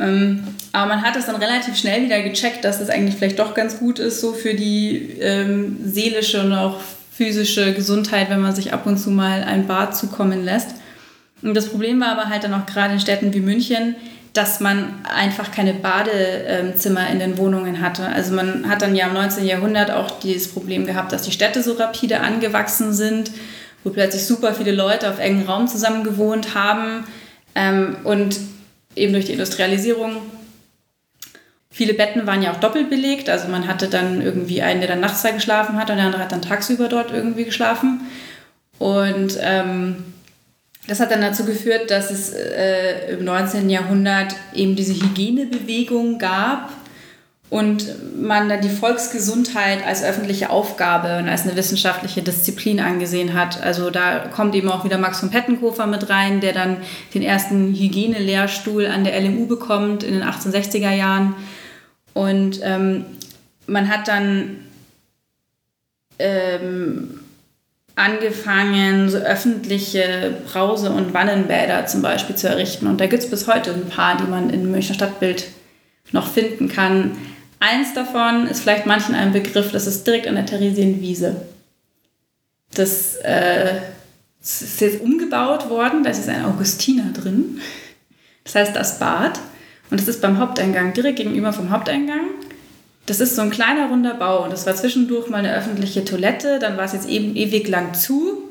Ähm, 0.00 0.42
aber 0.72 0.86
man 0.86 1.02
hat 1.02 1.16
es 1.16 1.26
dann 1.26 1.36
relativ 1.36 1.76
schnell 1.76 2.02
wieder 2.02 2.22
gecheckt, 2.22 2.64
dass 2.64 2.80
es 2.80 2.88
eigentlich 2.88 3.16
vielleicht 3.16 3.38
doch 3.38 3.52
ganz 3.52 3.78
gut 3.78 3.98
ist, 3.98 4.22
so 4.22 4.32
für 4.32 4.54
die 4.54 5.18
ähm, 5.20 5.76
seelische 5.84 6.40
und 6.40 6.54
auch 6.54 6.80
physische 7.12 7.74
Gesundheit, 7.74 8.30
wenn 8.30 8.40
man 8.40 8.54
sich 8.54 8.72
ab 8.72 8.86
und 8.86 8.96
zu 8.96 9.10
mal 9.10 9.44
ein 9.44 9.66
Bad 9.66 9.94
zukommen 9.94 10.46
lässt. 10.46 10.76
Und 11.42 11.52
das 11.52 11.68
Problem 11.68 12.00
war 12.00 12.08
aber 12.08 12.30
halt 12.30 12.44
dann 12.44 12.54
auch 12.54 12.64
gerade 12.64 12.94
in 12.94 13.00
Städten 13.00 13.34
wie 13.34 13.40
München, 13.40 13.96
dass 14.32 14.60
man 14.60 14.94
einfach 15.04 15.50
keine 15.50 15.74
Badezimmer 15.74 17.08
in 17.10 17.18
den 17.18 17.38
Wohnungen 17.38 17.80
hatte. 17.80 18.06
Also 18.06 18.34
man 18.34 18.68
hat 18.68 18.82
dann 18.82 18.94
ja 18.94 19.08
im 19.08 19.14
19. 19.14 19.46
Jahrhundert 19.46 19.90
auch 19.90 20.20
dieses 20.20 20.52
Problem 20.52 20.86
gehabt, 20.86 21.12
dass 21.12 21.22
die 21.22 21.32
Städte 21.32 21.62
so 21.62 21.72
rapide 21.74 22.20
angewachsen 22.20 22.92
sind, 22.92 23.30
wo 23.84 23.90
plötzlich 23.90 24.24
super 24.24 24.54
viele 24.54 24.72
Leute 24.72 25.08
auf 25.08 25.18
engem 25.18 25.46
Raum 25.46 25.66
zusammen 25.66 26.04
gewohnt 26.04 26.54
haben 26.54 27.04
ähm, 27.54 27.96
und 28.04 28.38
eben 28.94 29.12
durch 29.12 29.26
die 29.26 29.32
Industrialisierung 29.32 30.22
Viele 31.78 31.94
Betten 31.94 32.26
waren 32.26 32.42
ja 32.42 32.50
auch 32.50 32.58
doppelt 32.58 32.90
belegt, 32.90 33.28
also 33.28 33.46
man 33.46 33.68
hatte 33.68 33.86
dann 33.86 34.20
irgendwie 34.20 34.62
einen, 34.62 34.80
der 34.80 34.88
dann 34.88 34.98
nachts 34.98 35.22
da 35.22 35.30
geschlafen 35.30 35.76
hat 35.76 35.90
und 35.90 35.96
der 35.96 36.06
andere 36.06 36.22
hat 36.22 36.32
dann 36.32 36.42
tagsüber 36.42 36.88
dort 36.88 37.12
irgendwie 37.12 37.44
geschlafen. 37.44 38.00
Und 38.80 39.38
ähm, 39.40 40.02
das 40.88 41.00
hat 41.00 41.10
dann 41.10 41.20
dazu 41.20 41.44
geführt, 41.44 41.90
dass 41.90 42.10
es 42.10 42.32
äh, 42.32 43.12
im 43.12 43.24
19. 43.24 43.68
Jahrhundert 43.68 44.34
eben 44.54 44.74
diese 44.74 44.94
Hygienebewegung 44.94 46.18
gab 46.18 46.72
und 47.50 47.86
man 48.18 48.48
dann 48.48 48.62
die 48.62 48.70
Volksgesundheit 48.70 49.86
als 49.86 50.02
öffentliche 50.02 50.48
Aufgabe 50.48 51.18
und 51.18 51.28
als 51.28 51.42
eine 51.42 51.56
wissenschaftliche 51.56 52.22
Disziplin 52.22 52.80
angesehen 52.80 53.34
hat. 53.34 53.62
Also 53.62 53.90
da 53.90 54.18
kommt 54.18 54.54
eben 54.54 54.70
auch 54.70 54.84
wieder 54.84 54.96
Max 54.96 55.20
von 55.20 55.30
Pettenkofer 55.30 55.86
mit 55.86 56.08
rein, 56.08 56.40
der 56.40 56.54
dann 56.54 56.78
den 57.12 57.22
ersten 57.22 57.74
Hygienelehrstuhl 57.74 58.86
an 58.86 59.04
der 59.04 59.20
LMU 59.20 59.46
bekommt 59.46 60.02
in 60.02 60.14
den 60.14 60.22
1860er 60.22 60.92
Jahren. 60.92 61.34
Und 62.14 62.60
ähm, 62.62 63.04
man 63.66 63.90
hat 63.90 64.08
dann 64.08 64.56
ähm, 66.18 67.20
angefangen, 67.98 69.08
so 69.08 69.18
öffentliche 69.18 70.34
Brause- 70.50 70.90
und 70.90 71.12
Wannenbäder 71.14 71.86
zum 71.86 72.00
Beispiel 72.00 72.36
zu 72.36 72.48
errichten. 72.48 72.86
Und 72.86 73.00
da 73.00 73.06
gibt 73.06 73.22
es 73.22 73.30
bis 73.30 73.46
heute 73.46 73.72
ein 73.72 73.88
paar, 73.88 74.16
die 74.16 74.30
man 74.30 74.50
im 74.50 74.70
Münchner 74.70 74.94
Stadtbild 74.94 75.46
noch 76.12 76.28
finden 76.28 76.68
kann. 76.68 77.16
Eins 77.60 77.94
davon 77.94 78.46
ist 78.46 78.60
vielleicht 78.60 78.86
manchen 78.86 79.14
ein 79.14 79.32
Begriff, 79.32 79.72
das 79.72 79.86
ist 79.86 80.06
direkt 80.06 80.28
an 80.28 80.36
der 80.36 80.46
Theresienwiese. 80.46 81.36
Das 82.74 83.16
äh, 83.16 83.80
ist 84.40 84.80
jetzt 84.80 85.00
umgebaut 85.00 85.68
worden, 85.68 86.04
da 86.04 86.10
ist 86.10 86.28
ein 86.28 86.44
Augustiner 86.44 87.12
drin. 87.12 87.60
Das 88.44 88.54
heißt 88.54 88.76
das 88.76 88.98
Bad. 88.98 89.40
Und 89.90 90.00
das 90.00 90.06
ist 90.06 90.20
beim 90.20 90.38
Haupteingang, 90.38 90.92
direkt 90.92 91.16
gegenüber 91.16 91.52
vom 91.52 91.70
Haupteingang. 91.70 92.26
Das 93.08 93.20
ist 93.20 93.36
so 93.36 93.42
ein 93.42 93.50
kleiner 93.50 93.88
runder 93.88 94.12
Bau 94.12 94.44
und 94.44 94.52
das 94.52 94.66
war 94.66 94.74
zwischendurch 94.76 95.30
mal 95.30 95.38
eine 95.38 95.54
öffentliche 95.54 96.04
Toilette, 96.04 96.58
dann 96.58 96.76
war 96.76 96.84
es 96.84 96.92
jetzt 96.92 97.08
eben 97.08 97.34
ewig 97.36 97.66
lang 97.66 97.94
zu. 97.94 98.42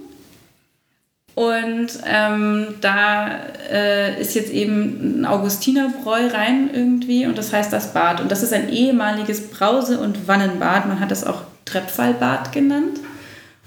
Und 1.35 1.89
ähm, 2.07 2.69
da 2.81 3.29
äh, 3.71 4.19
ist 4.19 4.33
jetzt 4.33 4.51
eben 4.51 5.21
ein 5.21 5.25
Augustinerbräu 5.27 6.29
rein 6.33 6.71
irgendwie 6.73 7.27
und 7.27 7.37
das 7.37 7.53
heißt 7.53 7.71
das 7.71 7.93
Bad. 7.93 8.19
Und 8.19 8.31
das 8.31 8.41
ist 8.41 8.51
ein 8.51 8.69
ehemaliges 8.69 9.49
Brause- 9.49 9.99
und 9.99 10.27
Wannenbad. 10.27 10.87
Man 10.87 10.99
hat 10.99 11.11
das 11.11 11.23
auch 11.23 11.43
Treppfallbad 11.65 12.51
genannt. 12.51 12.99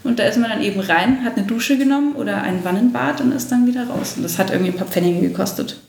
Und 0.03 0.19
da 0.19 0.25
ist 0.25 0.37
man 0.37 0.49
dann 0.49 0.61
eben 0.61 0.81
rein, 0.81 1.23
hat 1.23 1.37
eine 1.37 1.47
Dusche 1.47 1.77
genommen 1.77 2.15
oder 2.15 2.41
ein 2.41 2.65
Wannenbad 2.65 3.21
und 3.21 3.31
ist 3.31 3.49
dann 3.49 3.65
wieder 3.65 3.87
raus. 3.87 4.15
Und 4.17 4.23
das 4.23 4.37
hat 4.37 4.51
irgendwie 4.51 4.71
ein 4.71 4.77
paar 4.77 4.87
Pfennige 4.87 5.21
gekostet. 5.21 5.79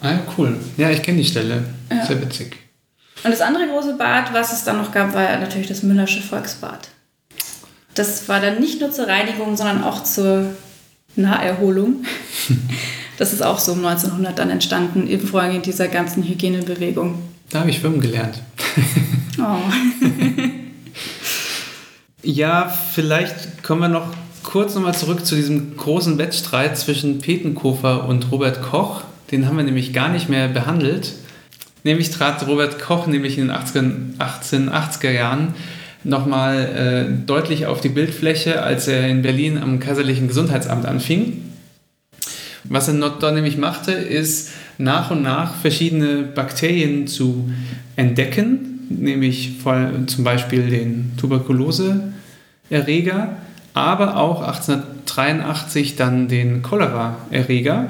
Ah, 0.00 0.18
cool. 0.38 0.56
Ja, 0.76 0.90
ich 0.90 1.02
kenne 1.02 1.18
die 1.18 1.24
Stelle. 1.24 1.64
Ja. 1.90 2.06
Sehr 2.06 2.22
witzig. 2.22 2.69
Und 3.22 3.30
das 3.30 3.40
andere 3.40 3.66
große 3.68 3.94
Bad, 3.94 4.32
was 4.32 4.52
es 4.52 4.64
dann 4.64 4.78
noch 4.78 4.92
gab, 4.92 5.14
war 5.14 5.36
natürlich 5.38 5.68
das 5.68 5.82
Müllersche 5.82 6.22
Volksbad. 6.22 6.88
Das 7.94 8.28
war 8.28 8.40
dann 8.40 8.60
nicht 8.60 8.80
nur 8.80 8.90
zur 8.90 9.08
Reinigung, 9.08 9.56
sondern 9.56 9.84
auch 9.84 10.02
zur 10.04 10.46
Naherholung. 11.16 12.04
Das 13.20 13.34
ist 13.34 13.42
auch 13.42 13.58
so 13.58 13.72
um 13.72 13.84
1900 13.84 14.38
dann 14.38 14.48
entstanden, 14.48 15.06
im 15.06 15.20
Vorgang 15.20 15.60
dieser 15.60 15.88
ganzen 15.88 16.22
Hygienebewegung. 16.22 17.18
Da 17.50 17.60
habe 17.60 17.68
ich 17.68 17.76
schwimmen 17.76 18.00
gelernt. 18.00 18.40
Oh. 19.38 19.58
ja, 22.22 22.74
vielleicht 22.94 23.62
kommen 23.62 23.82
wir 23.82 23.88
noch 23.88 24.14
kurz 24.42 24.74
nochmal 24.74 24.94
zurück 24.94 25.26
zu 25.26 25.34
diesem 25.34 25.76
großen 25.76 26.16
Wettstreit 26.16 26.78
zwischen 26.78 27.18
Petenkofer 27.18 28.08
und 28.08 28.32
Robert 28.32 28.62
Koch. 28.62 29.02
Den 29.30 29.46
haben 29.46 29.58
wir 29.58 29.64
nämlich 29.64 29.92
gar 29.92 30.08
nicht 30.08 30.30
mehr 30.30 30.48
behandelt. 30.48 31.12
Nämlich 31.82 32.10
trat 32.10 32.46
Robert 32.46 32.78
Koch 32.78 33.06
nämlich 33.06 33.38
in 33.38 33.48
den 33.48 33.56
1880er 33.56 35.10
Jahren 35.10 35.54
nochmal 36.04 36.64
äh, 36.64 37.26
deutlich 37.26 37.66
auf 37.66 37.80
die 37.80 37.88
Bildfläche, 37.88 38.62
als 38.62 38.86
er 38.88 39.08
in 39.08 39.22
Berlin 39.22 39.58
am 39.58 39.80
Kaiserlichen 39.80 40.28
Gesundheitsamt 40.28 40.86
anfing. 40.86 41.42
Was 42.64 42.88
er 42.88 42.94
dort 42.94 43.22
nämlich 43.34 43.56
machte, 43.56 43.92
ist 43.92 44.50
nach 44.78 45.10
und 45.10 45.22
nach 45.22 45.54
verschiedene 45.54 46.22
Bakterien 46.22 47.06
zu 47.06 47.50
entdecken, 47.96 48.86
nämlich 48.88 49.58
vor, 49.62 49.90
zum 50.06 50.24
Beispiel 50.24 50.68
den 50.68 51.12
Tuberkuloseerreger, 51.16 53.36
aber 53.72 54.16
auch 54.16 54.42
1883 54.42 55.96
dann 55.96 56.28
den 56.28 56.62
Cholera-Erreger, 56.62 57.88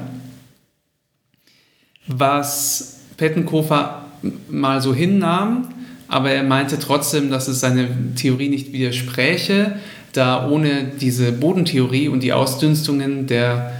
was 2.07 2.90
Pettenkofer 3.21 4.07
mal 4.49 4.81
so 4.81 4.95
hinnahm, 4.95 5.67
aber 6.07 6.31
er 6.31 6.41
meinte 6.41 6.79
trotzdem, 6.79 7.29
dass 7.29 7.47
es 7.47 7.59
seine 7.59 7.87
Theorie 8.15 8.49
nicht 8.49 8.73
widerspräche, 8.73 9.75
da 10.11 10.49
ohne 10.49 10.91
diese 10.99 11.31
Bodentheorie 11.31 12.07
und 12.07 12.23
die 12.23 12.33
Ausdünstungen 12.33 13.27
der, 13.27 13.79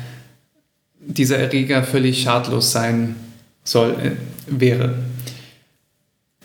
dieser 0.99 1.39
Erreger 1.39 1.81
völlig 1.81 2.21
schadlos 2.21 2.71
sein 2.71 3.15
soll, 3.63 3.93
äh, 3.93 4.11
wäre. 4.47 4.93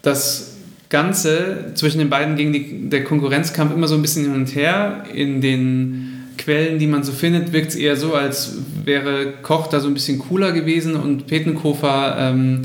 Das 0.01 0.57
Ganze 0.89 1.73
zwischen 1.75 1.99
den 1.99 2.09
beiden 2.09 2.37
gegen 2.37 2.55
die, 2.55 2.89
der 2.89 3.05
Konkurrenzkampf 3.05 3.75
immer 3.75 3.89
so 3.89 3.95
ein 3.95 4.03
bisschen 4.03 4.25
hin 4.25 4.35
und 4.35 4.55
her. 4.55 5.05
In 5.13 5.43
den 5.43 6.17
Quellen, 6.39 6.79
die 6.79 6.87
man 6.87 7.03
so 7.03 7.13
findet, 7.13 7.53
wirkt 7.53 7.73
es 7.73 7.77
eher 7.77 7.97
so, 7.97 8.15
als 8.15 8.57
wäre 8.85 9.35
Koch 9.43 9.67
da 9.67 9.81
so 9.81 9.89
ein 9.89 9.95
bisschen 9.95 10.19
cooler 10.19 10.53
gewesen 10.53 10.97
und 10.97 11.27
Petenkofer 11.27 12.17
ähm, 12.19 12.63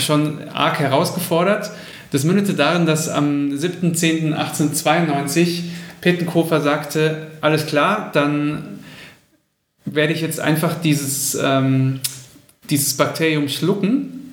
schon 0.00 0.48
arg 0.48 0.78
herausgefordert. 0.78 1.70
Das 2.10 2.24
mündete 2.24 2.54
darin, 2.54 2.86
dass 2.86 3.08
am 3.08 3.50
7.10.1892 3.50 5.64
Pettenkofer 6.00 6.60
sagte, 6.60 7.28
alles 7.40 7.66
klar, 7.66 8.10
dann 8.12 8.80
werde 9.84 10.12
ich 10.12 10.20
jetzt 10.20 10.40
einfach 10.40 10.80
dieses, 10.80 11.36
ähm, 11.42 12.00
dieses 12.70 12.96
Bakterium 12.96 13.48
schlucken 13.48 14.32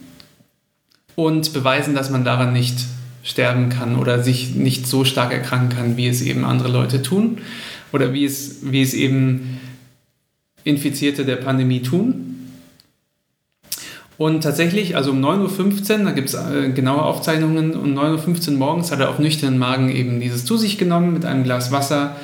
und 1.15 1.53
beweisen, 1.53 1.95
dass 1.95 2.09
man 2.09 2.23
daran 2.23 2.53
nicht 2.53 2.77
sterben 3.23 3.69
kann 3.69 3.95
oder 3.95 4.21
sich 4.21 4.55
nicht 4.55 4.87
so 4.87 5.03
stark 5.03 5.33
erkranken 5.33 5.75
kann, 5.75 5.97
wie 5.97 6.07
es 6.07 6.21
eben 6.21 6.45
andere 6.45 6.69
Leute 6.69 7.01
tun 7.01 7.39
oder 7.91 8.13
wie 8.13 8.25
es, 8.25 8.57
wie 8.61 8.81
es 8.81 8.93
eben 8.93 9.59
Infizierte 10.63 11.25
der 11.25 11.37
Pandemie 11.37 11.81
tun. 11.81 12.44
Und 14.17 14.41
tatsächlich, 14.41 14.95
also 14.95 15.11
um 15.11 15.23
9.15 15.23 15.99
Uhr, 15.99 16.05
da 16.05 16.11
gibt 16.11 16.29
es 16.29 16.35
äh, 16.35 16.69
genaue 16.69 17.01
Aufzeichnungen, 17.01 17.75
um 17.75 17.97
9.15 17.97 18.51
Uhr 18.51 18.57
morgens 18.57 18.91
hat 18.91 18.99
er 18.99 19.09
auf 19.09 19.19
nüchternen 19.19 19.59
Magen 19.59 19.89
eben 19.89 20.19
dieses 20.21 20.45
zu 20.45 20.57
sich 20.57 20.77
genommen 20.77 21.13
mit 21.13 21.25
einem 21.25 21.43
Glas 21.43 21.71
Wasser 21.71 22.15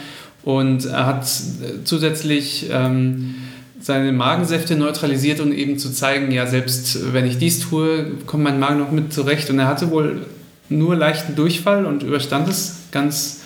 und 0.43 0.85
er 0.85 1.05
hat 1.05 1.23
äh, 1.23 1.83
zusätzlich 1.83 2.67
ähm, 2.71 3.35
seine 3.79 4.11
Magensäfte 4.11 4.75
neutralisiert 4.75 5.39
und 5.39 5.53
eben 5.53 5.77
zu 5.77 5.91
zeigen, 5.91 6.31
ja, 6.31 6.47
selbst 6.47 7.13
wenn 7.13 7.25
ich 7.25 7.37
dies 7.37 7.59
tue, 7.59 8.11
kommt 8.25 8.43
mein 8.43 8.59
Magen 8.59 8.79
noch 8.79 8.91
mit 8.91 9.11
zurecht. 9.11 9.49
Und 9.49 9.59
er 9.59 9.67
hatte 9.67 9.91
wohl 9.91 10.25
nur 10.69 10.95
leichten 10.95 11.35
Durchfall 11.35 11.85
und 11.85 12.03
überstand 12.03 12.47
es 12.47 12.77
ganz 12.91 13.41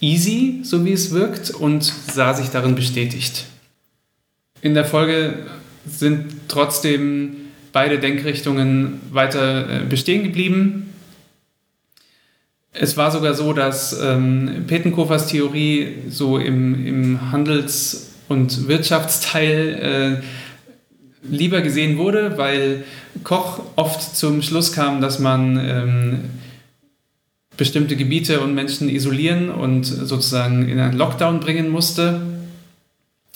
easy, 0.00 0.60
so 0.62 0.84
wie 0.84 0.92
es 0.92 1.10
wirkt, 1.10 1.50
und 1.50 1.92
sah 2.12 2.34
sich 2.34 2.48
darin 2.48 2.74
bestätigt. 2.74 3.44
In 4.62 4.74
der 4.74 4.84
Folge 4.84 5.34
sind 5.86 6.26
trotzdem 6.48 7.36
beide 7.72 7.98
Denkrichtungen 7.98 9.00
weiter 9.10 9.82
äh, 9.82 9.84
bestehen 9.84 10.24
geblieben. 10.24 10.92
Es 12.72 12.96
war 12.96 13.10
sogar 13.10 13.34
so, 13.34 13.52
dass 13.52 13.98
ähm, 14.00 14.64
Petenkofers 14.66 15.26
Theorie 15.26 15.96
so 16.08 16.38
im, 16.38 16.86
im 16.86 17.32
Handels- 17.32 18.12
und 18.28 18.66
Wirtschaftsteil 18.68 20.22
äh, 20.22 21.26
lieber 21.28 21.60
gesehen 21.60 21.98
wurde, 21.98 22.38
weil 22.38 22.84
Koch 23.24 23.60
oft 23.76 24.16
zum 24.16 24.42
Schluss 24.42 24.72
kam, 24.72 25.00
dass 25.00 25.18
man 25.18 25.58
ähm, 25.58 26.20
bestimmte 27.56 27.96
Gebiete 27.96 28.40
und 28.40 28.54
Menschen 28.54 28.88
isolieren 28.88 29.50
und 29.50 29.84
sozusagen 29.84 30.68
in 30.68 30.78
einen 30.78 30.96
Lockdown 30.96 31.40
bringen 31.40 31.68
musste. 31.68 32.20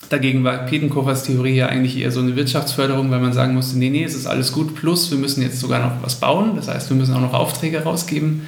Dagegen 0.09 0.45
war 0.45 0.59
Petenkofers 0.59 1.25
Theorie 1.25 1.57
ja 1.57 1.67
eigentlich 1.67 1.99
eher 1.99 2.13
so 2.13 2.21
eine 2.21 2.37
Wirtschaftsförderung, 2.37 3.11
weil 3.11 3.21
man 3.21 3.33
sagen 3.33 3.55
musste, 3.55 3.79
nee, 3.79 3.91
nee, 3.91 4.05
es 4.05 4.15
ist 4.15 4.27
alles 4.27 4.53
gut, 4.53 4.75
plus 4.75 5.11
wir 5.11 5.19
müssen 5.19 5.43
jetzt 5.43 5.61
sogar 5.61 5.81
noch 5.81 6.03
was 6.03 6.17
bauen, 6.17 6.57
das 6.57 6.69
heißt, 6.69 6.91
wir 6.91 6.97
müssen 6.97 7.15
auch 7.15 7.21
noch 7.21 7.35
Aufträge 7.35 7.83
rausgeben. 7.83 8.47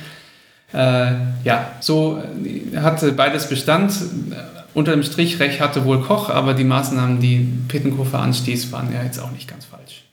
Äh, 0.72 1.12
ja, 1.44 1.72
so 1.80 2.22
hatte 2.76 3.12
beides 3.12 3.48
Bestand. 3.48 3.92
Unter 4.74 4.92
dem 4.92 5.02
Strich 5.02 5.40
recht 5.40 5.60
hatte 5.60 5.84
wohl 5.84 6.02
Koch, 6.02 6.28
aber 6.28 6.54
die 6.54 6.64
Maßnahmen, 6.64 7.20
die 7.20 7.48
Petenkofer 7.68 8.20
anstieß, 8.20 8.70
waren 8.70 8.92
ja 8.92 9.02
jetzt 9.02 9.18
auch 9.18 9.30
nicht 9.30 9.48
ganz 9.48 9.64
falsch. 9.64 10.04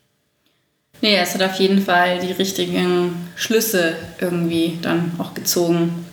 Nee, 1.01 1.17
es 1.17 1.33
hat 1.33 1.43
auf 1.43 1.55
jeden 1.55 1.81
Fall 1.81 2.19
die 2.19 2.31
richtigen 2.31 3.11
Schlüsse 3.35 3.93
irgendwie 4.19 4.79
dann 4.81 5.11
auch 5.17 5.33
gezogen. 5.33 6.05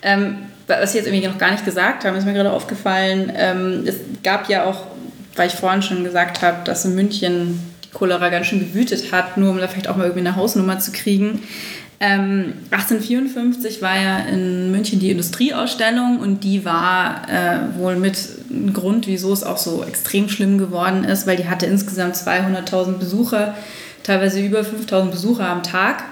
Ähm, 0.00 0.36
was 0.80 0.92
Sie 0.92 0.98
jetzt 0.98 1.06
irgendwie 1.06 1.26
noch 1.26 1.38
gar 1.38 1.50
nicht 1.50 1.64
gesagt 1.64 2.04
haben, 2.04 2.16
ist 2.16 2.24
mir 2.24 2.32
gerade 2.32 2.52
aufgefallen. 2.52 3.32
Ähm, 3.34 3.84
es 3.86 3.96
gab 4.22 4.48
ja 4.48 4.64
auch, 4.64 4.86
weil 5.36 5.48
ich 5.48 5.54
vorhin 5.54 5.82
schon 5.82 6.04
gesagt 6.04 6.42
habe, 6.42 6.58
dass 6.64 6.84
in 6.84 6.94
München 6.94 7.60
die 7.84 7.90
Cholera 7.90 8.28
ganz 8.28 8.46
schön 8.46 8.60
gewütet 8.60 9.12
hat, 9.12 9.36
nur 9.36 9.50
um 9.50 9.58
da 9.58 9.68
vielleicht 9.68 9.88
auch 9.88 9.96
mal 9.96 10.04
irgendwie 10.04 10.26
eine 10.26 10.36
Hausnummer 10.36 10.78
zu 10.78 10.92
kriegen. 10.92 11.42
Ähm, 12.04 12.54
1854 12.72 13.80
war 13.80 13.96
ja 13.96 14.18
in 14.18 14.72
München 14.72 14.98
die 14.98 15.12
Industrieausstellung 15.12 16.18
und 16.18 16.42
die 16.42 16.64
war 16.64 17.28
äh, 17.28 17.78
wohl 17.78 17.94
mit 17.94 18.18
ein 18.50 18.72
Grund, 18.72 19.06
wieso 19.06 19.32
es 19.32 19.44
auch 19.44 19.56
so 19.56 19.84
extrem 19.84 20.28
schlimm 20.28 20.58
geworden 20.58 21.04
ist, 21.04 21.28
weil 21.28 21.36
die 21.36 21.48
hatte 21.48 21.66
insgesamt 21.66 22.16
200.000 22.16 22.98
Besucher, 22.98 23.54
teilweise 24.02 24.40
über 24.40 24.62
5.000 24.62 25.10
Besucher 25.10 25.48
am 25.48 25.62
Tag. 25.62 26.02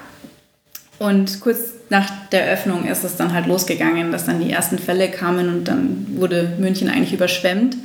Und 1.01 1.41
kurz 1.41 1.73
nach 1.91 2.09
der 2.31 2.47
Öffnung 2.47 2.87
ist 2.87 3.05
es 3.05 3.17
dann 3.17 3.35
halt 3.35 3.47
losgegangen, 3.47 4.13
dass 4.13 4.25
dann 4.25 4.41
die 4.41 4.51
ersten 4.51 4.79
Fälle 4.79 5.11
kamen 5.11 5.49
und 5.49 5.65
dann 5.65 6.07
wurde 6.17 6.55
München 6.59 6.89
eigentlich 6.89 7.13
überschwemmt. 7.13 7.77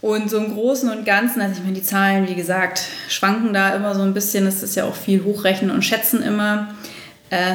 Und 0.00 0.28
so 0.28 0.36
im 0.36 0.52
Großen 0.52 0.90
und 0.90 1.06
Ganzen, 1.06 1.40
also 1.40 1.54
ich 1.54 1.62
meine, 1.62 1.76
die 1.76 1.82
Zahlen, 1.82 2.28
wie 2.28 2.34
gesagt, 2.34 2.82
schwanken 3.08 3.54
da 3.54 3.74
immer 3.74 3.94
so 3.94 4.02
ein 4.02 4.12
bisschen. 4.12 4.46
Es 4.46 4.62
ist 4.62 4.74
ja 4.74 4.84
auch 4.84 4.96
viel 4.96 5.24
Hochrechnen 5.24 5.70
und 5.70 5.82
Schätzen 5.82 6.22
immer. 6.22 6.74
Äh, 7.30 7.54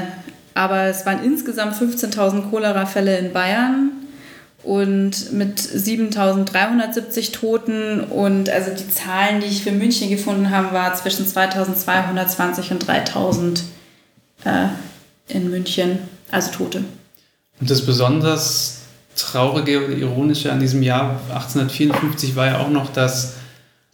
aber 0.55 0.85
es 0.85 1.05
waren 1.05 1.23
insgesamt 1.23 1.75
15.000 1.75 2.49
Cholera-Fälle 2.49 3.17
in 3.19 3.33
Bayern 3.33 3.91
und 4.63 5.31
mit 5.33 5.59
7.370 5.59 7.33
Toten. 7.33 7.99
Und 7.99 8.49
also 8.49 8.71
die 8.71 8.89
Zahlen, 8.89 9.41
die 9.41 9.47
ich 9.47 9.63
für 9.63 9.71
München 9.71 10.09
gefunden 10.09 10.49
habe, 10.49 10.73
war 10.73 10.95
zwischen 10.95 11.27
2.220 11.27 12.71
und 12.71 12.85
3.000 12.85 13.61
äh, 14.45 14.69
in 15.29 15.49
München, 15.49 15.99
also 16.31 16.51
Tote. 16.51 16.83
Und 17.59 17.69
das 17.69 17.85
besonders 17.85 18.81
Traurige 19.15 19.85
oder 19.85 19.95
Ironische 19.95 20.51
an 20.51 20.59
diesem 20.59 20.81
Jahr 20.83 21.19
1854 21.29 22.35
war 22.35 22.47
ja 22.47 22.59
auch 22.59 22.69
noch, 22.69 22.91
dass 22.91 23.33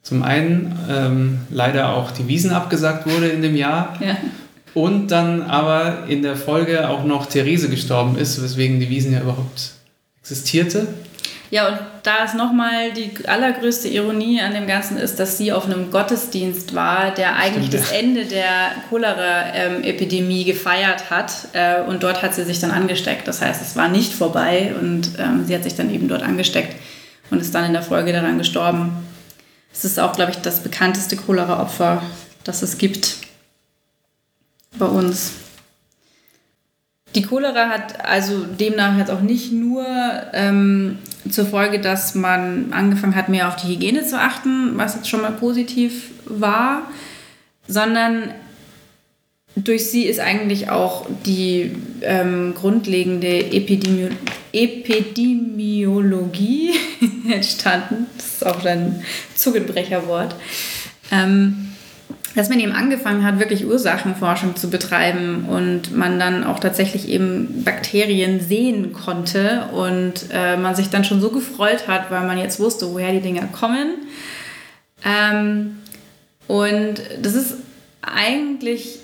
zum 0.04 0.22
einen 0.22 0.78
ähm, 0.90 1.40
leider 1.50 1.90
auch 1.94 2.12
die 2.12 2.28
Wiesen 2.28 2.52
abgesagt 2.52 3.08
wurde 3.08 3.28
in 3.28 3.42
dem 3.42 3.56
Jahr. 3.56 3.98
Ja. 4.00 4.18
Und 4.76 5.08
dann 5.08 5.42
aber 5.42 6.04
in 6.08 6.22
der 6.22 6.36
Folge 6.36 6.90
auch 6.90 7.06
noch 7.06 7.26
Therese 7.26 7.70
gestorben 7.70 8.18
ist, 8.18 8.44
weswegen 8.44 8.80
die 8.80 8.90
Wiesen 8.90 9.14
ja 9.14 9.22
überhaupt 9.22 9.72
existierte. 10.22 10.88
Ja, 11.50 11.70
und 11.70 11.80
da 12.06 12.24
ist 12.24 12.36
nochmal 12.36 12.94
die 12.94 13.12
allergrößte 13.28 13.88
Ironie 13.88 14.40
an 14.40 14.54
dem 14.54 14.68
Ganzen 14.68 14.98
ist, 14.98 15.20
dass 15.20 15.40
sie 15.40 15.52
auf 15.52 15.66
einem 15.66 15.90
Gottesdienst 15.90 16.76
war, 16.76 17.12
der 17.12 17.36
eigentlich 17.36 17.68
Stimmt, 17.68 17.84
das 17.84 17.92
Ende 17.92 18.26
der 18.26 18.72
Cholera-Epidemie 18.90 20.44
gefeiert 20.44 21.10
hat. 21.10 21.48
Äh, 21.54 21.82
und 21.82 22.04
dort 22.04 22.22
hat 22.22 22.36
sie 22.36 22.44
sich 22.44 22.60
dann 22.60 22.70
angesteckt. 22.70 23.28
Das 23.28 23.42
heißt, 23.42 23.60
es 23.60 23.76
war 23.76 23.88
nicht 23.88 24.14
vorbei 24.14 24.76
und 24.80 25.14
ähm, 25.18 25.46
sie 25.48 25.56
hat 25.56 25.64
sich 25.64 25.76
dann 25.76 25.92
eben 25.92 26.08
dort 26.08 26.22
angesteckt 26.22 26.76
und 27.32 27.42
ist 27.42 27.56
dann 27.56 27.66
in 27.66 27.74
der 27.74 27.82
Folge 27.82 28.14
daran 28.14 28.38
gestorben. 28.38 29.08
Es 29.74 29.84
ist 29.84 30.00
auch, 30.00 30.14
glaube 30.14 30.32
ich, 30.32 30.38
das 30.38 30.62
bekannteste 30.62 31.16
Cholera-Opfer, 31.16 32.04
das 32.44 32.62
es 32.62 32.78
gibt 32.78 33.18
bei 34.78 34.86
uns. 34.86 35.32
Die 37.16 37.24
Cholera 37.24 37.70
hat 37.70 38.06
also 38.06 38.44
demnach 38.44 38.98
jetzt 38.98 39.10
auch 39.10 39.22
nicht 39.22 39.52
nur 39.52 39.86
ähm, 40.34 41.00
zur 41.30 41.46
Folge, 41.46 41.80
dass 41.80 42.16
man 42.16 42.72
angefangen 42.72 43.16
hat, 43.16 43.30
mehr 43.30 43.48
auf 43.48 43.56
die 43.56 43.68
Hygiene 43.68 44.06
zu 44.06 44.20
achten, 44.20 44.78
was 44.78 44.96
jetzt 44.96 45.10
schon 45.10 45.22
mal 45.22 45.32
positiv 45.32 46.10
war, 46.26 46.90
sondern 47.68 48.32
durch 49.56 49.90
sie 49.90 50.06
ist 50.06 50.20
eigentlich 50.20 50.70
auch 50.70 51.08
die 51.26 51.72
ähm, 52.02 52.54
grundlegende 52.56 53.52
Epidemi 53.52 54.10
Epidemiologie 54.52 56.74
entstanden. 57.30 58.08
Das 58.18 58.28
ist 58.28 58.46
auch 58.46 58.66
ein 58.66 59.02
Zungenbrecherwort. 59.36 60.36
Ähm, 61.12 61.75
dass 62.36 62.50
man 62.50 62.60
eben 62.60 62.74
angefangen 62.74 63.24
hat, 63.24 63.40
wirklich 63.40 63.66
Ursachenforschung 63.66 64.56
zu 64.56 64.70
betreiben 64.70 65.46
und 65.46 65.96
man 65.96 66.20
dann 66.20 66.44
auch 66.44 66.60
tatsächlich 66.60 67.08
eben 67.08 67.64
Bakterien 67.64 68.42
sehen 68.42 68.92
konnte 68.92 69.70
und 69.72 70.26
äh, 70.32 70.58
man 70.58 70.76
sich 70.76 70.90
dann 70.90 71.06
schon 71.06 71.22
so 71.22 71.30
gefreut 71.30 71.88
hat, 71.88 72.12
weil 72.12 72.28
man 72.28 72.38
jetzt 72.38 72.60
wusste, 72.60 72.94
woher 72.94 73.14
die 73.14 73.22
Dinger 73.22 73.48
kommen. 73.48 73.96
Ähm, 75.06 75.78
und 76.48 76.96
das 77.22 77.36
ist 77.36 77.56
eigentlich 78.02 79.00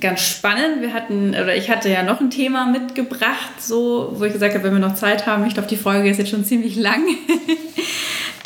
ganz 0.00 0.20
spannend. 0.20 0.82
Wir 0.82 0.92
hatten, 0.92 1.30
oder 1.30 1.56
ich 1.56 1.70
hatte 1.70 1.88
ja 1.88 2.02
noch 2.02 2.20
ein 2.20 2.30
Thema 2.30 2.66
mitgebracht, 2.66 3.60
so, 3.60 4.12
wo 4.14 4.24
ich 4.24 4.32
gesagt 4.32 4.54
habe, 4.54 4.64
wenn 4.64 4.74
wir 4.74 4.80
noch 4.80 4.94
Zeit 4.94 5.26
haben, 5.26 5.46
ich 5.46 5.54
glaube, 5.54 5.68
die 5.68 5.76
Folge 5.76 6.10
ist 6.10 6.18
jetzt 6.18 6.30
schon 6.30 6.44
ziemlich 6.44 6.76
lang. 6.76 7.02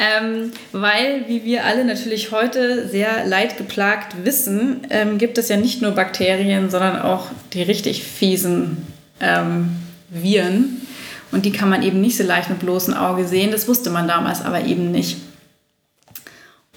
Ähm, 0.02 0.52
weil, 0.72 1.28
wie 1.28 1.44
wir 1.44 1.66
alle 1.66 1.84
natürlich 1.84 2.32
heute 2.32 2.88
sehr 2.88 3.26
leidgeplagt 3.26 4.24
wissen, 4.24 4.86
ähm, 4.88 5.18
gibt 5.18 5.36
es 5.36 5.50
ja 5.50 5.58
nicht 5.58 5.82
nur 5.82 5.90
Bakterien, 5.90 6.70
sondern 6.70 7.02
auch 7.02 7.26
die 7.52 7.62
richtig 7.62 8.02
fiesen 8.02 8.86
ähm, 9.20 9.76
Viren. 10.08 10.80
Und 11.32 11.44
die 11.44 11.52
kann 11.52 11.68
man 11.68 11.82
eben 11.82 12.00
nicht 12.00 12.16
so 12.16 12.24
leicht 12.24 12.48
mit 12.48 12.60
bloßem 12.60 12.94
Auge 12.94 13.26
sehen. 13.26 13.52
Das 13.52 13.68
wusste 13.68 13.90
man 13.90 14.08
damals 14.08 14.42
aber 14.42 14.64
eben 14.64 14.90
nicht. 14.90 15.18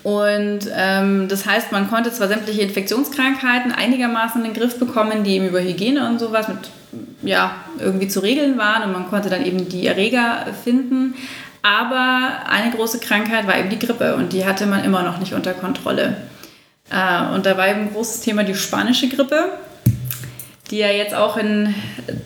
Und 0.03 0.69
ähm, 0.75 1.29
das 1.29 1.45
heißt, 1.45 1.71
man 1.71 1.89
konnte 1.89 2.11
zwar 2.11 2.27
sämtliche 2.27 2.61
Infektionskrankheiten 2.61 3.71
einigermaßen 3.71 4.43
in 4.43 4.51
den 4.51 4.59
Griff 4.59 4.77
bekommen, 4.77 5.23
die 5.23 5.35
eben 5.35 5.47
über 5.47 5.61
Hygiene 5.61 6.09
und 6.09 6.19
sowas 6.19 6.49
mit, 6.49 6.57
ja, 7.21 7.55
irgendwie 7.79 8.09
zu 8.09 8.19
regeln 8.19 8.57
waren 8.57 8.83
und 8.83 8.91
man 8.91 9.07
konnte 9.09 9.29
dann 9.29 9.45
eben 9.45 9.69
die 9.69 9.87
Erreger 9.87 10.47
finden. 10.61 11.15
Aber 11.63 12.41
eine 12.47 12.71
große 12.75 12.99
Krankheit 12.99 13.47
war 13.47 13.57
eben 13.57 13.69
die 13.69 13.79
Grippe 13.79 14.15
und 14.15 14.33
die 14.33 14.45
hatte 14.45 14.65
man 14.65 14.83
immer 14.83 15.01
noch 15.01 15.17
nicht 15.19 15.33
unter 15.33 15.53
Kontrolle. 15.53 16.17
Äh, 16.91 17.33
und 17.33 17.45
da 17.45 17.57
war 17.57 17.69
eben 17.69 17.81
ein 17.81 17.93
großes 17.93 18.21
Thema 18.21 18.43
die 18.43 18.53
spanische 18.53 19.07
Grippe, 19.07 19.45
die 20.69 20.77
ja 20.77 20.89
jetzt 20.89 21.15
auch 21.15 21.37
in 21.37 21.73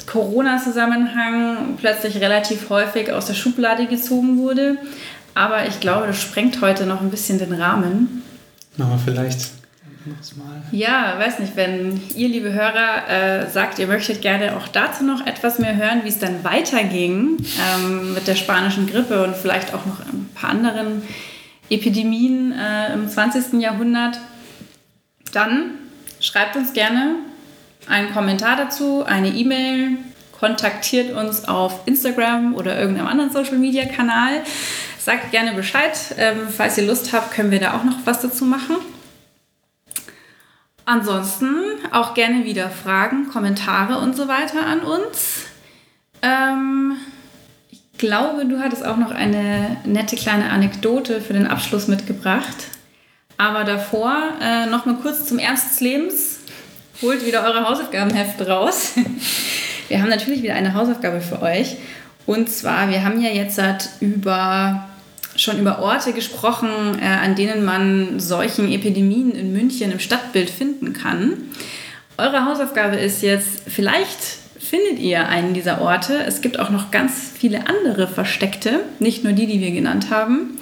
Corona-Zusammenhang 0.07 1.77
plötzlich 1.79 2.19
relativ 2.19 2.69
häufig 2.69 3.11
aus 3.11 3.27
der 3.27 3.35
Schublade 3.35 3.85
gezogen 3.85 4.39
wurde. 4.39 4.77
Aber 5.35 5.67
ich 5.67 5.79
glaube, 5.79 6.07
das 6.07 6.19
sprengt 6.19 6.59
heute 6.61 6.87
noch 6.87 7.01
ein 7.01 7.11
bisschen 7.11 7.37
den 7.37 7.53
Rahmen. 7.53 8.23
Machen 8.75 8.93
wir 8.93 9.13
vielleicht 9.13 9.51
Mal. 10.35 10.61
Ja, 10.71 11.15
weiß 11.17 11.39
nicht, 11.39 11.55
wenn 11.55 12.01
ihr, 12.15 12.29
liebe 12.29 12.53
Hörer, 12.53 13.09
äh, 13.09 13.49
sagt, 13.49 13.79
ihr 13.79 13.87
möchtet 13.87 14.21
gerne 14.21 14.55
auch 14.57 14.67
dazu 14.67 15.03
noch 15.03 15.25
etwas 15.25 15.59
mehr 15.59 15.75
hören, 15.75 16.01
wie 16.03 16.09
es 16.09 16.19
dann 16.19 16.43
weiterging 16.43 17.37
ähm, 17.37 18.13
mit 18.13 18.27
der 18.27 18.35
spanischen 18.35 18.87
Grippe 18.87 19.23
und 19.23 19.35
vielleicht 19.35 19.73
auch 19.73 19.85
noch 19.85 19.99
ein 20.01 20.29
paar 20.35 20.51
anderen 20.51 21.01
Epidemien 21.69 22.53
äh, 22.53 22.93
im 22.93 23.09
20. 23.09 23.61
Jahrhundert, 23.61 24.19
dann 25.33 25.71
schreibt 26.19 26.55
uns 26.55 26.73
gerne 26.73 27.15
einen 27.87 28.11
Kommentar 28.13 28.57
dazu, 28.57 29.03
eine 29.03 29.29
E-Mail, 29.29 29.97
kontaktiert 30.39 31.15
uns 31.15 31.47
auf 31.47 31.81
Instagram 31.85 32.55
oder 32.55 32.79
irgendeinem 32.79 33.07
anderen 33.07 33.31
Social-Media-Kanal. 33.31 34.43
Sagt 34.99 35.31
gerne 35.31 35.53
Bescheid. 35.53 35.97
Ähm, 36.17 36.47
falls 36.55 36.77
ihr 36.77 36.85
Lust 36.85 37.13
habt, 37.13 37.31
können 37.31 37.49
wir 37.51 37.59
da 37.59 37.75
auch 37.75 37.83
noch 37.83 37.95
was 38.05 38.21
dazu 38.21 38.45
machen. 38.45 38.75
Ansonsten 40.87 41.53
auch 41.91 42.13
gerne 42.13 42.45
wieder 42.45 42.69
Fragen, 42.69 43.27
Kommentare 43.27 43.97
und 43.97 44.15
so 44.15 44.29
weiter 44.29 44.65
an 44.65 44.79
uns. 44.79 45.43
Ähm, 46.21 46.93
ich 47.69 47.81
glaube, 47.97 48.45
du 48.45 48.61
hattest 48.61 48.85
auch 48.85 48.95
noch 48.95 49.11
eine 49.11 49.75
nette 49.83 50.15
kleine 50.15 50.49
Anekdote 50.49 51.19
für 51.19 51.33
den 51.33 51.45
Abschluss 51.45 51.89
mitgebracht. 51.89 52.69
Aber 53.37 53.65
davor 53.65 54.15
äh, 54.41 54.67
noch 54.67 54.85
mal 54.85 54.95
kurz 54.95 55.25
zum 55.25 55.39
Ernst 55.39 55.71
des 55.71 55.79
Lebens. 55.81 56.39
Holt 57.01 57.25
wieder 57.25 57.43
eure 57.43 57.67
Hausaufgabenhefte 57.67 58.47
raus. 58.47 58.93
Wir 59.89 60.01
haben 60.01 60.09
natürlich 60.09 60.41
wieder 60.41 60.55
eine 60.55 60.73
Hausaufgabe 60.73 61.19
für 61.19 61.41
euch. 61.41 61.75
Und 62.25 62.49
zwar, 62.49 62.89
wir 62.89 63.03
haben 63.03 63.21
ja 63.21 63.29
jetzt 63.29 63.57
seit 63.57 63.89
über 63.99 64.87
schon 65.37 65.59
über 65.59 65.79
Orte 65.79 66.13
gesprochen, 66.13 66.99
äh, 66.99 67.05
an 67.05 67.35
denen 67.35 67.63
man 67.63 68.19
solchen 68.19 68.71
Epidemien 68.71 69.31
in 69.31 69.53
München 69.53 69.91
im 69.91 69.99
Stadtbild 69.99 70.49
finden 70.49 70.93
kann. 70.93 71.33
Eure 72.17 72.45
Hausaufgabe 72.45 72.95
ist 72.97 73.21
jetzt, 73.21 73.61
vielleicht 73.67 74.19
findet 74.59 74.99
ihr 74.99 75.29
einen 75.29 75.53
dieser 75.53 75.81
Orte. 75.81 76.23
Es 76.25 76.41
gibt 76.41 76.59
auch 76.59 76.69
noch 76.69 76.91
ganz 76.91 77.31
viele 77.37 77.67
andere 77.67 78.07
versteckte, 78.07 78.81
nicht 78.99 79.23
nur 79.23 79.33
die, 79.33 79.47
die 79.47 79.61
wir 79.61 79.71
genannt 79.71 80.09
haben. 80.09 80.57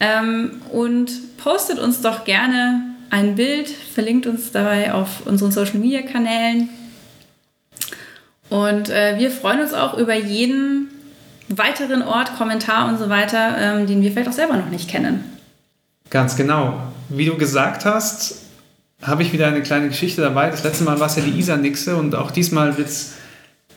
Ähm, 0.00 0.62
und 0.70 1.36
postet 1.36 1.78
uns 1.78 2.00
doch 2.00 2.24
gerne 2.24 2.82
ein 3.10 3.34
Bild, 3.34 3.68
verlinkt 3.68 4.26
uns 4.26 4.50
dabei 4.50 4.94
auf 4.94 5.26
unseren 5.26 5.52
Social-Media-Kanälen. 5.52 6.70
Und 8.48 8.90
äh, 8.90 9.18
wir 9.18 9.30
freuen 9.30 9.60
uns 9.60 9.74
auch 9.74 9.96
über 9.98 10.14
jeden 10.14 10.88
weiteren 11.58 12.02
Ort, 12.02 12.36
Kommentar 12.36 12.88
und 12.88 12.98
so 12.98 13.08
weiter, 13.08 13.56
ähm, 13.58 13.86
den 13.86 14.02
wir 14.02 14.10
vielleicht 14.10 14.28
auch 14.28 14.32
selber 14.32 14.56
noch 14.56 14.70
nicht 14.70 14.88
kennen. 14.88 15.24
Ganz 16.10 16.36
genau. 16.36 16.80
Wie 17.08 17.26
du 17.26 17.36
gesagt 17.36 17.84
hast, 17.84 18.42
habe 19.02 19.22
ich 19.22 19.32
wieder 19.32 19.48
eine 19.48 19.62
kleine 19.62 19.88
Geschichte 19.88 20.20
dabei. 20.20 20.50
Das 20.50 20.62
letzte 20.62 20.84
Mal 20.84 21.00
war 21.00 21.06
es 21.06 21.16
ja 21.16 21.22
die 21.22 21.38
Isar-Nixe 21.38 21.96
und 21.96 22.14
auch 22.14 22.30
diesmal 22.30 22.76
wird 22.78 22.88
es 22.88 23.14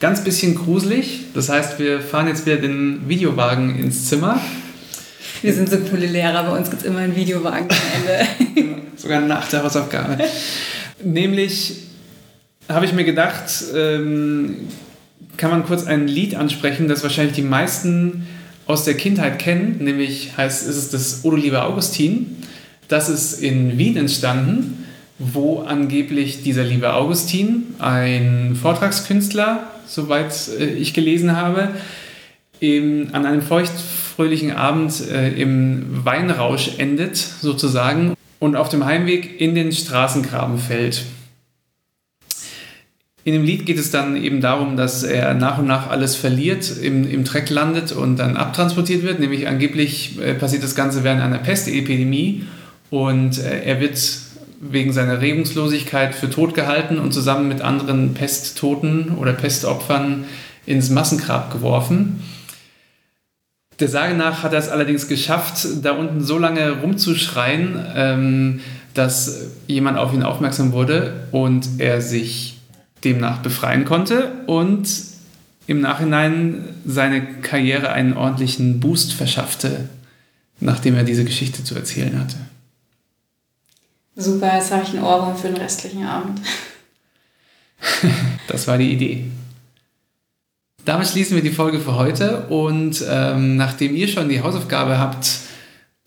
ganz 0.00 0.22
bisschen 0.22 0.54
gruselig. 0.54 1.24
Das 1.34 1.48
heißt, 1.48 1.78
wir 1.78 2.00
fahren 2.00 2.28
jetzt 2.28 2.46
wieder 2.46 2.56
den 2.56 3.08
Videowagen 3.08 3.78
ins 3.78 4.08
Zimmer. 4.08 4.40
Wir 5.42 5.52
sind 5.52 5.68
so 5.68 5.78
coole 5.78 6.06
Lehrer, 6.06 6.44
bei 6.44 6.56
uns 6.56 6.70
gibt 6.70 6.82
es 6.82 6.88
immer 6.88 7.00
einen 7.00 7.16
Videowagen 7.16 7.68
am 7.68 8.56
Ende. 8.56 8.82
Sogar 8.96 9.20
nach 9.20 9.48
der 9.48 9.62
Hausaufgabe. 9.62 10.18
Nämlich 11.02 11.82
habe 12.68 12.84
ich 12.84 12.92
mir 12.92 13.04
gedacht, 13.04 13.44
ähm, 13.74 14.68
kann 15.36 15.50
man 15.50 15.64
kurz 15.64 15.84
ein 15.84 16.08
Lied 16.08 16.34
ansprechen, 16.34 16.88
das 16.88 17.02
wahrscheinlich 17.02 17.34
die 17.34 17.42
meisten 17.42 18.26
aus 18.66 18.84
der 18.84 18.94
Kindheit 18.94 19.38
kennen, 19.38 19.76
nämlich 19.80 20.36
heißt, 20.36 20.68
ist 20.68 20.76
es 20.76 20.90
das 20.90 21.24
Odo 21.24 21.36
lieber 21.36 21.66
Augustin. 21.66 22.36
Das 22.88 23.08
ist 23.08 23.40
in 23.40 23.78
Wien 23.78 23.96
entstanden, 23.96 24.86
wo 25.18 25.60
angeblich 25.60 26.42
dieser 26.42 26.64
liebe 26.64 26.92
Augustin, 26.92 27.74
ein 27.78 28.56
Vortragskünstler, 28.60 29.70
soweit 29.86 30.34
äh, 30.58 30.66
ich 30.66 30.94
gelesen 30.94 31.36
habe, 31.36 31.70
im, 32.60 33.08
an 33.12 33.26
einem 33.26 33.42
feuchtfröhlichen 33.42 34.52
Abend 34.52 35.00
äh, 35.10 35.30
im 35.30 36.04
Weinrausch 36.04 36.78
endet, 36.78 37.16
sozusagen, 37.16 38.14
und 38.38 38.56
auf 38.56 38.68
dem 38.68 38.84
Heimweg 38.84 39.40
in 39.40 39.54
den 39.54 39.72
Straßengraben 39.72 40.58
fällt. 40.58 41.04
In 43.26 43.32
dem 43.32 43.42
Lied 43.42 43.66
geht 43.66 43.76
es 43.76 43.90
dann 43.90 44.14
eben 44.14 44.40
darum, 44.40 44.76
dass 44.76 45.02
er 45.02 45.34
nach 45.34 45.58
und 45.58 45.66
nach 45.66 45.90
alles 45.90 46.14
verliert, 46.14 46.70
im, 46.80 47.10
im 47.10 47.24
Dreck 47.24 47.50
landet 47.50 47.90
und 47.90 48.18
dann 48.18 48.36
abtransportiert 48.36 49.02
wird. 49.02 49.18
Nämlich 49.18 49.48
angeblich 49.48 50.16
äh, 50.20 50.34
passiert 50.34 50.62
das 50.62 50.76
Ganze 50.76 51.02
während 51.02 51.20
einer 51.20 51.38
Pestepidemie 51.38 52.44
und 52.88 53.38
äh, 53.38 53.64
er 53.64 53.80
wird 53.80 53.98
wegen 54.60 54.92
seiner 54.92 55.20
Regungslosigkeit 55.20 56.14
für 56.14 56.30
tot 56.30 56.54
gehalten 56.54 57.00
und 57.00 57.12
zusammen 57.12 57.48
mit 57.48 57.62
anderen 57.62 58.14
Pesttoten 58.14 59.16
oder 59.18 59.32
Pestopfern 59.32 60.26
ins 60.64 60.90
Massengrab 60.90 61.52
geworfen. 61.52 62.22
Der 63.80 63.88
Sage 63.88 64.14
nach 64.14 64.44
hat 64.44 64.52
er 64.52 64.60
es 64.60 64.68
allerdings 64.68 65.08
geschafft, 65.08 65.66
da 65.82 65.94
unten 65.94 66.22
so 66.22 66.38
lange 66.38 66.80
rumzuschreien, 66.80 67.86
ähm, 67.92 68.60
dass 68.94 69.48
jemand 69.66 69.98
auf 69.98 70.14
ihn 70.14 70.22
aufmerksam 70.22 70.70
wurde 70.70 71.26
und 71.32 71.66
er 71.78 72.00
sich 72.00 72.55
demnach 73.06 73.38
befreien 73.38 73.84
konnte 73.84 74.32
und 74.46 74.88
im 75.68 75.80
Nachhinein 75.80 76.64
seine 76.84 77.40
Karriere 77.40 77.92
einen 77.92 78.14
ordentlichen 78.14 78.80
Boost 78.80 79.12
verschaffte, 79.12 79.88
nachdem 80.60 80.96
er 80.96 81.04
diese 81.04 81.24
Geschichte 81.24 81.62
zu 81.64 81.74
erzählen 81.74 82.18
hatte. 82.18 82.36
Super, 84.16 84.56
jetzt 84.56 84.72
habe 84.72 84.82
ich 84.82 84.90
einen 84.90 85.04
Ohrwurm 85.04 85.36
für 85.36 85.48
den 85.48 85.58
restlichen 85.58 86.04
Abend. 86.04 86.40
das 88.48 88.66
war 88.66 88.78
die 88.78 88.92
Idee. 88.92 89.24
Damit 90.84 91.08
schließen 91.08 91.36
wir 91.36 91.42
die 91.42 91.50
Folge 91.50 91.80
für 91.80 91.96
heute 91.96 92.46
und 92.46 93.04
ähm, 93.08 93.56
nachdem 93.56 93.94
ihr 93.94 94.08
schon 94.08 94.28
die 94.28 94.40
Hausaufgabe 94.40 94.98
habt, 94.98 95.40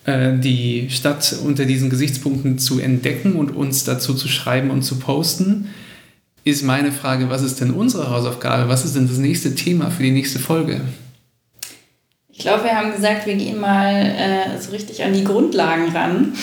äh, 0.05 0.37
die 0.37 0.89
Stadt 0.89 1.35
unter 1.43 1.65
diesen 1.65 1.89
Gesichtspunkten 1.89 2.57
zu 2.57 2.79
entdecken 2.79 3.35
und 3.35 3.51
uns 3.51 3.83
dazu 3.83 4.13
zu 4.13 4.27
schreiben 4.27 4.71
und 4.71 4.81
zu 4.83 4.97
posten, 4.97 5.69
ist 6.43 6.63
meine 6.63 6.91
Frage, 6.91 7.29
was 7.29 7.41
ist 7.41 7.59
denn 7.61 7.71
unsere 7.71 8.09
Hausaufgabe? 8.09 8.69
Was 8.69 8.85
ist 8.85 8.95
denn 8.95 9.07
das 9.07 9.17
nächste 9.17 9.55
Thema 9.55 9.91
für 9.91 10.03
die 10.03 10.11
nächste 10.11 10.39
Folge? 10.39 10.81
Ich 12.31 12.39
glaube, 12.39 12.63
wir 12.63 12.75
haben 12.75 12.93
gesagt, 12.93 13.25
wir 13.25 13.35
gehen 13.35 13.59
mal 13.59 13.93
äh, 13.93 14.61
so 14.61 14.71
richtig 14.71 15.03
an 15.03 15.13
die 15.13 15.25
Grundlagen 15.25 15.91
ran. 15.91 16.33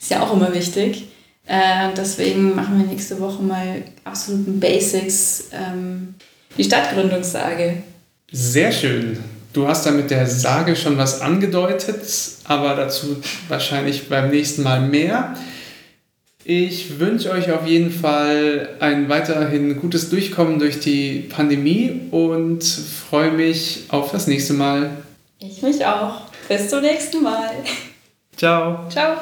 Ist 0.00 0.10
ja 0.10 0.20
auch 0.20 0.32
immer 0.32 0.52
wichtig. 0.52 1.08
Äh, 1.46 1.88
deswegen 1.96 2.54
machen 2.54 2.78
wir 2.78 2.86
nächste 2.86 3.20
Woche 3.20 3.42
mal 3.42 3.82
absoluten 4.04 4.60
Basics, 4.60 5.50
ähm, 5.52 6.14
die 6.56 6.64
Stadtgründungssage. 6.64 7.82
Sehr 8.32 8.72
schön. 8.72 9.18
Du 9.52 9.66
hast 9.66 9.84
da 9.84 9.90
mit 9.90 10.10
der 10.10 10.26
Sage 10.28 10.76
schon 10.76 10.96
was 10.96 11.20
angedeutet, 11.20 12.02
aber 12.44 12.76
dazu 12.76 13.16
wahrscheinlich 13.48 14.08
beim 14.08 14.30
nächsten 14.30 14.62
Mal 14.62 14.80
mehr. 14.80 15.34
Ich 16.52 16.98
wünsche 16.98 17.30
euch 17.30 17.52
auf 17.52 17.64
jeden 17.64 17.92
Fall 17.92 18.70
ein 18.80 19.08
weiterhin 19.08 19.80
gutes 19.80 20.10
Durchkommen 20.10 20.58
durch 20.58 20.80
die 20.80 21.28
Pandemie 21.28 22.08
und 22.10 22.64
freue 22.64 23.30
mich 23.30 23.84
auf 23.90 24.10
das 24.10 24.26
nächste 24.26 24.54
Mal. 24.54 24.90
Ich 25.38 25.62
mich 25.62 25.86
auch. 25.86 26.22
Bis 26.48 26.68
zum 26.68 26.80
nächsten 26.80 27.22
Mal. 27.22 27.52
Ciao. 28.36 28.88
Ciao. 28.88 29.18